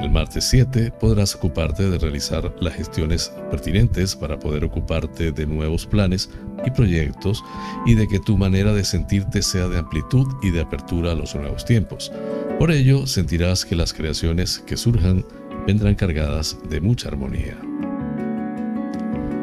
El 0.00 0.10
martes 0.10 0.44
7 0.44 0.92
podrás 0.98 1.34
ocuparte 1.34 1.90
de 1.90 1.98
realizar 1.98 2.54
las 2.60 2.74
gestiones 2.74 3.30
pertinentes 3.50 4.16
para 4.16 4.38
poder 4.38 4.64
ocuparte 4.64 5.30
de 5.30 5.46
nuevos 5.46 5.86
planes 5.86 6.30
y 6.64 6.70
proyectos 6.70 7.44
y 7.84 7.94
de 7.94 8.08
que 8.08 8.18
tu 8.18 8.38
manera 8.38 8.72
de 8.72 8.82
sentirte 8.84 9.42
sea 9.42 9.68
de 9.68 9.78
amplitud 9.78 10.26
y 10.42 10.50
de 10.50 10.62
apertura 10.62 11.12
a 11.12 11.14
los 11.14 11.34
nuevos 11.34 11.66
tiempos. 11.66 12.10
Por 12.58 12.70
ello, 12.70 13.06
sentirás 13.06 13.66
que 13.66 13.76
las 13.76 13.92
creaciones 13.92 14.58
que 14.60 14.78
surjan 14.78 15.22
vendrán 15.66 15.94
cargadas 15.96 16.56
de 16.70 16.80
mucha 16.80 17.08
armonía. 17.08 17.58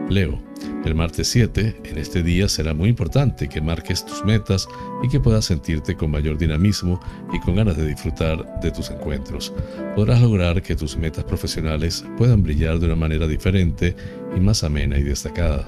Leo, 0.10 0.40
el 0.86 0.96
martes 0.96 1.28
7, 1.28 1.82
en 1.84 1.98
este 1.98 2.24
día 2.24 2.48
será 2.48 2.74
muy 2.74 2.88
importante 2.88 3.50
que 3.50 3.60
marques 3.60 4.06
tus 4.06 4.24
metas 4.24 4.66
y 5.04 5.10
que 5.10 5.20
puedas 5.20 5.44
sentirte 5.44 5.96
con 5.96 6.12
mayor 6.12 6.38
dinamismo 6.38 7.02
y 7.34 7.40
con 7.42 7.56
ganas 7.56 7.76
de 7.76 7.88
disfrutar 7.88 8.62
de 8.62 8.72
tus 8.72 8.90
encuentros. 8.90 9.54
Podrás 9.98 10.22
lograr 10.22 10.62
que 10.62 10.78
tus 10.78 10.96
metas 10.96 11.26
profesionales 11.26 12.06
puedan 12.18 12.42
brillar 12.42 12.80
de 12.80 12.86
una 12.86 12.96
manera 12.96 13.28
diferente 13.28 13.98
y 14.34 14.40
más 14.40 14.64
amena 14.64 14.98
y 14.98 15.04
destacada. 15.04 15.68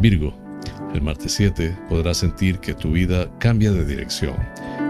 Virgo, 0.00 0.32
el 0.94 1.02
martes 1.02 1.32
7 1.32 1.76
podrás 1.88 2.18
sentir 2.18 2.60
que 2.60 2.72
tu 2.72 2.92
vida 2.92 3.28
cambia 3.40 3.72
de 3.72 3.84
dirección 3.84 4.36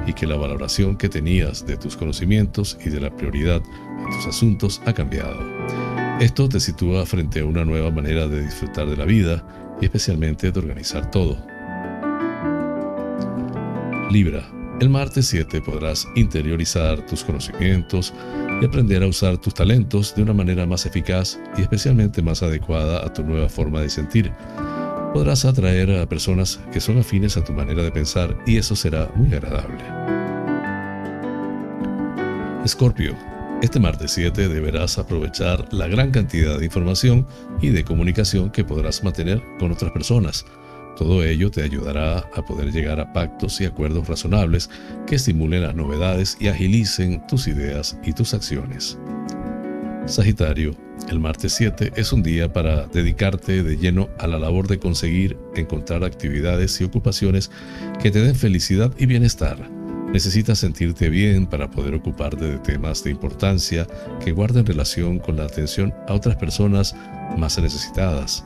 y 0.06 0.12
que 0.12 0.26
la 0.26 0.36
valoración 0.36 0.98
que 0.98 1.08
tenías 1.08 1.66
de 1.66 1.78
tus 1.78 1.96
conocimientos 1.96 2.76
y 2.84 2.90
de 2.90 3.00
la 3.00 3.16
prioridad 3.16 3.62
en 4.00 4.10
tus 4.10 4.26
asuntos 4.26 4.82
ha 4.84 4.92
cambiado. 4.92 5.87
Esto 6.20 6.48
te 6.48 6.58
sitúa 6.58 7.06
frente 7.06 7.38
a 7.38 7.44
una 7.44 7.64
nueva 7.64 7.92
manera 7.92 8.26
de 8.26 8.42
disfrutar 8.42 8.88
de 8.88 8.96
la 8.96 9.04
vida 9.04 9.44
y 9.80 9.84
especialmente 9.84 10.50
de 10.50 10.58
organizar 10.58 11.08
todo. 11.12 11.38
Libra, 14.10 14.42
el 14.80 14.90
martes 14.90 15.28
7 15.28 15.60
podrás 15.60 16.08
interiorizar 16.16 17.06
tus 17.06 17.22
conocimientos 17.22 18.12
y 18.60 18.64
aprender 18.64 19.04
a 19.04 19.06
usar 19.06 19.38
tus 19.38 19.54
talentos 19.54 20.12
de 20.16 20.22
una 20.22 20.32
manera 20.32 20.66
más 20.66 20.86
eficaz 20.86 21.38
y 21.56 21.62
especialmente 21.62 22.20
más 22.20 22.42
adecuada 22.42 23.06
a 23.06 23.12
tu 23.12 23.22
nueva 23.22 23.48
forma 23.48 23.80
de 23.80 23.88
sentir. 23.88 24.32
Podrás 25.14 25.44
atraer 25.44 26.00
a 26.00 26.08
personas 26.08 26.58
que 26.72 26.80
son 26.80 26.98
afines 26.98 27.36
a 27.36 27.44
tu 27.44 27.52
manera 27.52 27.84
de 27.84 27.92
pensar 27.92 28.36
y 28.44 28.56
eso 28.56 28.74
será 28.74 29.08
muy 29.14 29.32
agradable. 29.34 29.84
Escorpio, 32.64 33.16
Este 33.60 33.80
martes 33.80 34.12
7 34.12 34.48
deberás 34.48 34.98
aprovechar 34.98 35.66
la 35.72 35.88
gran 35.88 36.12
cantidad 36.12 36.60
de 36.60 36.64
información 36.64 37.26
y 37.60 37.70
de 37.70 37.82
comunicación 37.82 38.50
que 38.50 38.62
podrás 38.62 39.02
mantener 39.02 39.42
con 39.58 39.72
otras 39.72 39.90
personas. 39.90 40.46
Todo 40.96 41.24
ello 41.24 41.50
te 41.50 41.64
ayudará 41.64 42.18
a 42.18 42.44
poder 42.46 42.70
llegar 42.70 43.00
a 43.00 43.12
pactos 43.12 43.60
y 43.60 43.64
acuerdos 43.64 44.06
razonables 44.06 44.70
que 45.08 45.16
estimulen 45.16 45.62
las 45.62 45.74
novedades 45.74 46.36
y 46.38 46.46
agilicen 46.46 47.26
tus 47.26 47.48
ideas 47.48 47.98
y 48.04 48.12
tus 48.12 48.32
acciones. 48.32 48.96
Sagitario, 50.06 50.76
el 51.08 51.18
martes 51.18 51.52
7 51.54 51.94
es 51.96 52.12
un 52.12 52.22
día 52.22 52.52
para 52.52 52.86
dedicarte 52.86 53.64
de 53.64 53.76
lleno 53.76 54.08
a 54.20 54.28
la 54.28 54.38
labor 54.38 54.68
de 54.68 54.78
conseguir 54.78 55.36
encontrar 55.56 56.04
actividades 56.04 56.80
y 56.80 56.84
ocupaciones 56.84 57.50
que 58.00 58.12
te 58.12 58.22
den 58.22 58.36
felicidad 58.36 58.92
y 58.98 59.06
bienestar. 59.06 59.77
Necesitas 60.12 60.58
sentirte 60.58 61.10
bien 61.10 61.46
para 61.46 61.70
poder 61.70 61.94
ocuparte 61.94 62.44
de 62.44 62.58
temas 62.58 63.04
de 63.04 63.10
importancia 63.10 63.86
que 64.24 64.32
guarden 64.32 64.66
relación 64.66 65.18
con 65.18 65.36
la 65.36 65.44
atención 65.44 65.92
a 66.08 66.14
otras 66.14 66.36
personas 66.36 66.96
más 67.36 67.58
necesitadas. 67.58 68.44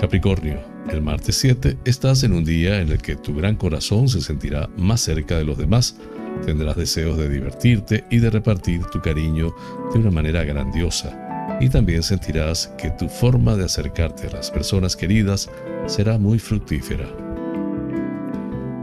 Capricornio, 0.00 0.60
el 0.90 1.02
martes 1.02 1.36
7 1.36 1.78
estás 1.84 2.22
en 2.22 2.32
un 2.32 2.44
día 2.44 2.80
en 2.80 2.90
el 2.90 3.02
que 3.02 3.16
tu 3.16 3.34
gran 3.34 3.56
corazón 3.56 4.08
se 4.08 4.20
sentirá 4.20 4.68
más 4.76 5.00
cerca 5.00 5.36
de 5.38 5.44
los 5.44 5.58
demás 5.58 5.96
Tendrás 6.44 6.76
deseos 6.76 7.16
de 7.18 7.28
divertirte 7.28 8.04
y 8.10 8.18
de 8.18 8.28
repartir 8.28 8.84
tu 8.86 9.00
cariño 9.00 9.54
de 9.92 10.00
una 10.00 10.10
manera 10.10 10.42
grandiosa. 10.42 11.16
Y 11.60 11.68
también 11.68 12.02
sentirás 12.02 12.72
que 12.78 12.90
tu 12.90 13.08
forma 13.08 13.54
de 13.54 13.64
acercarte 13.64 14.26
a 14.26 14.32
las 14.32 14.50
personas 14.50 14.96
queridas 14.96 15.48
será 15.86 16.18
muy 16.18 16.40
fructífera. 16.40 17.06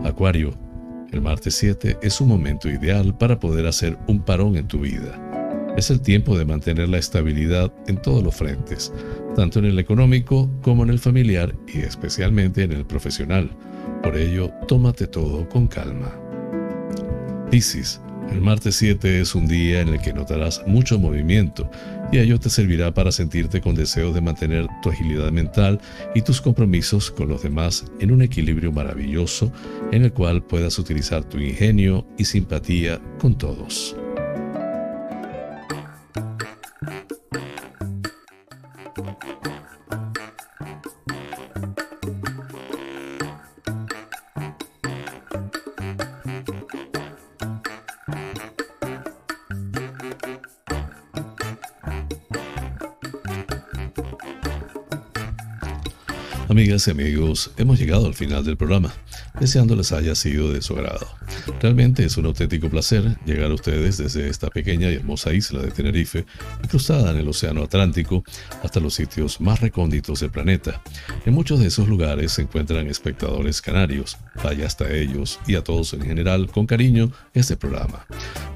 Acuario, 0.06 0.54
el 1.12 1.22
martes 1.22 1.56
7 1.56 1.98
es 2.02 2.22
un 2.22 2.28
momento 2.28 2.70
ideal 2.70 3.18
para 3.18 3.40
poder 3.40 3.68
hacer 3.68 3.98
un 4.08 4.22
parón 4.22 4.56
en 4.58 4.68
tu 4.68 4.82
vida. 4.82 5.20
Es 5.78 5.90
el 5.90 6.02
tiempo 6.02 6.38
de 6.38 6.46
mantener 6.46 6.90
la 6.90 6.98
estabilidad 6.98 7.72
en 7.88 8.02
todos 8.02 8.24
los 8.24 8.36
frentes, 8.36 8.92
tanto 9.36 9.60
en 9.60 9.66
el 9.66 9.80
económico 9.80 10.50
como 10.62 10.84
en 10.84 10.90
el 10.90 11.00
familiar 11.00 11.56
y 11.68 11.80
especialmente 11.80 12.64
en 12.64 12.74
el 12.74 12.86
profesional. 12.86 13.50
Por 14.04 14.18
ello, 14.18 14.52
tómate 14.68 15.08
todo 15.08 15.48
con 15.48 15.68
calma. 15.68 16.12
Piscis, 17.50 18.02
el 18.32 18.42
martes 18.42 18.76
7 18.76 19.22
es 19.22 19.36
un 19.36 19.48
día 19.48 19.82
en 19.82 19.90
el 19.90 20.02
que 20.02 20.14
notarás 20.14 20.62
mucho 20.68 21.00
movimiento 21.00 21.70
y 22.12 22.20
ello 22.20 22.40
te 22.40 22.50
servirá 22.50 22.94
para 22.94 23.12
sentirte 23.12 23.62
con 23.62 23.76
deseo 23.76 24.14
de 24.14 24.22
mantener 24.22 24.68
tu 24.82 24.90
agilidad 24.90 25.32
mental 25.32 25.80
y 26.16 26.22
tus 26.22 26.42
compromisos 26.42 27.12
con 27.12 27.30
los 27.30 27.44
demás 27.44 27.86
en 28.00 28.12
un 28.12 28.22
equilibrio 28.22 28.72
maravilloso 28.72 29.52
en 29.92 30.04
el 30.04 30.14
cual 30.14 30.44
puedas 30.44 30.80
utilizar 30.80 31.24
tu 31.24 31.38
ingenio 31.38 32.06
y 32.18 32.26
simpatía 32.26 33.00
con 33.20 33.38
todos. 33.38 33.96
Amigas 56.60 56.90
y 56.90 56.92
amigos, 56.92 57.52
hemos 57.56 57.80
llegado 57.80 58.06
al 58.06 58.14
final 58.14 58.44
del 58.44 58.58
programa, 58.58 58.94
deseando 59.40 59.78
les 59.78 59.94
haya 59.94 60.14
sido 60.14 60.52
de 60.52 60.62
su 60.62 60.74
agrado. 60.74 61.08
Realmente 61.62 62.04
es 62.04 62.18
un 62.18 62.26
auténtico 62.26 62.70
placer 62.70 63.18
llegar 63.26 63.50
a 63.50 63.54
ustedes 63.54 63.98
desde 63.98 64.28
esta 64.28 64.50
pequeña 64.50 64.92
y 64.92 64.96
hermosa 64.96 65.32
isla 65.32 65.62
de 65.62 65.72
Tenerife, 65.72 66.26
cruzada 66.70 67.12
en 67.12 67.18
el 67.20 67.30
Océano 67.30 67.64
Atlántico, 67.64 68.26
hasta 68.62 68.82
los 68.82 68.94
sitios 68.94 69.40
más 69.40 69.62
recónditos 69.62 70.20
del 70.20 70.32
planeta. 70.32 70.82
En 71.26 71.34
muchos 71.34 71.62
de 71.62 71.68
esos 71.68 71.88
lugares 71.88 72.34
se 72.34 72.42
encuentran 72.42 72.88
espectadores 72.88 73.62
canarios. 73.62 74.18
Vaya 74.44 74.66
hasta 74.66 74.94
ellos 74.94 75.40
y 75.48 75.56
a 75.56 75.64
todos 75.64 75.94
en 75.94 76.02
general 76.02 76.52
con 76.52 76.66
cariño 76.66 77.10
este 77.34 77.56
programa. 77.56 78.06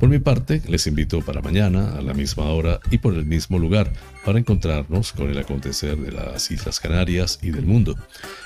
Por 0.03 0.09
mi 0.09 0.19
parte, 0.19 0.61
les 0.67 0.85
invito 0.85 1.21
para 1.21 1.41
mañana, 1.41 1.95
a 1.95 2.01
la 2.01 2.13
misma 2.13 2.43
hora 2.49 2.81
y 2.91 2.97
por 2.97 3.13
el 3.13 3.23
mismo 3.23 3.57
lugar, 3.57 3.89
para 4.25 4.37
encontrarnos 4.37 5.13
con 5.13 5.29
el 5.29 5.37
acontecer 5.37 5.95
de 5.95 6.11
las 6.11 6.51
Islas 6.51 6.81
Canarias 6.81 7.39
y 7.41 7.51
del 7.51 7.65
mundo. 7.65 7.95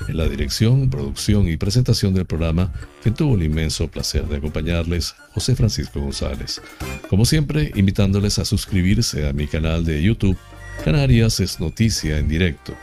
En 0.08 0.18
la 0.18 0.30
dirección, 0.30 0.88
producción 0.92 1.48
y 1.48 1.58
presentación 1.58 2.14
del 2.14 2.28
programa, 2.28 2.72
quien 3.02 3.16
tuvo 3.16 3.34
el 3.34 3.42
inmenso 3.42 3.88
placer 3.88 4.28
de 4.28 4.38
acompañarles, 4.38 5.16
José 5.34 5.56
Francisco 5.56 6.00
González. 6.00 6.62
Como 7.10 7.26
siempre, 7.26 7.72
invitándoles 7.74 8.38
a 8.38 8.46
suscribirse 8.46 9.28
a 9.28 9.34
mi 9.34 9.48
canal 9.48 9.84
de 9.84 10.04
YouTube, 10.04 10.38
Canarias 10.88 11.42
es 11.42 11.60
noticia 11.60 12.18
en 12.18 12.30
directo. 12.30 12.74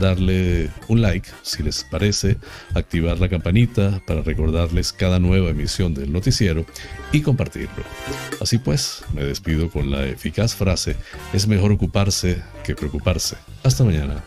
Darle 0.00 0.68
un 0.88 1.00
like 1.00 1.28
si 1.42 1.62
les 1.62 1.84
parece, 1.84 2.36
activar 2.74 3.20
la 3.20 3.28
campanita 3.28 4.02
para 4.04 4.20
recordarles 4.20 4.92
cada 4.92 5.20
nueva 5.20 5.50
emisión 5.50 5.94
del 5.94 6.12
noticiero 6.12 6.66
y 7.12 7.20
compartirlo. 7.20 7.84
Así 8.40 8.58
pues, 8.58 9.04
me 9.14 9.22
despido 9.22 9.70
con 9.70 9.92
la 9.92 10.04
eficaz 10.06 10.56
frase, 10.56 10.96
es 11.32 11.46
mejor 11.46 11.70
ocuparse 11.70 12.42
que 12.64 12.74
preocuparse. 12.74 13.36
Hasta 13.62 13.84
mañana. 13.84 14.24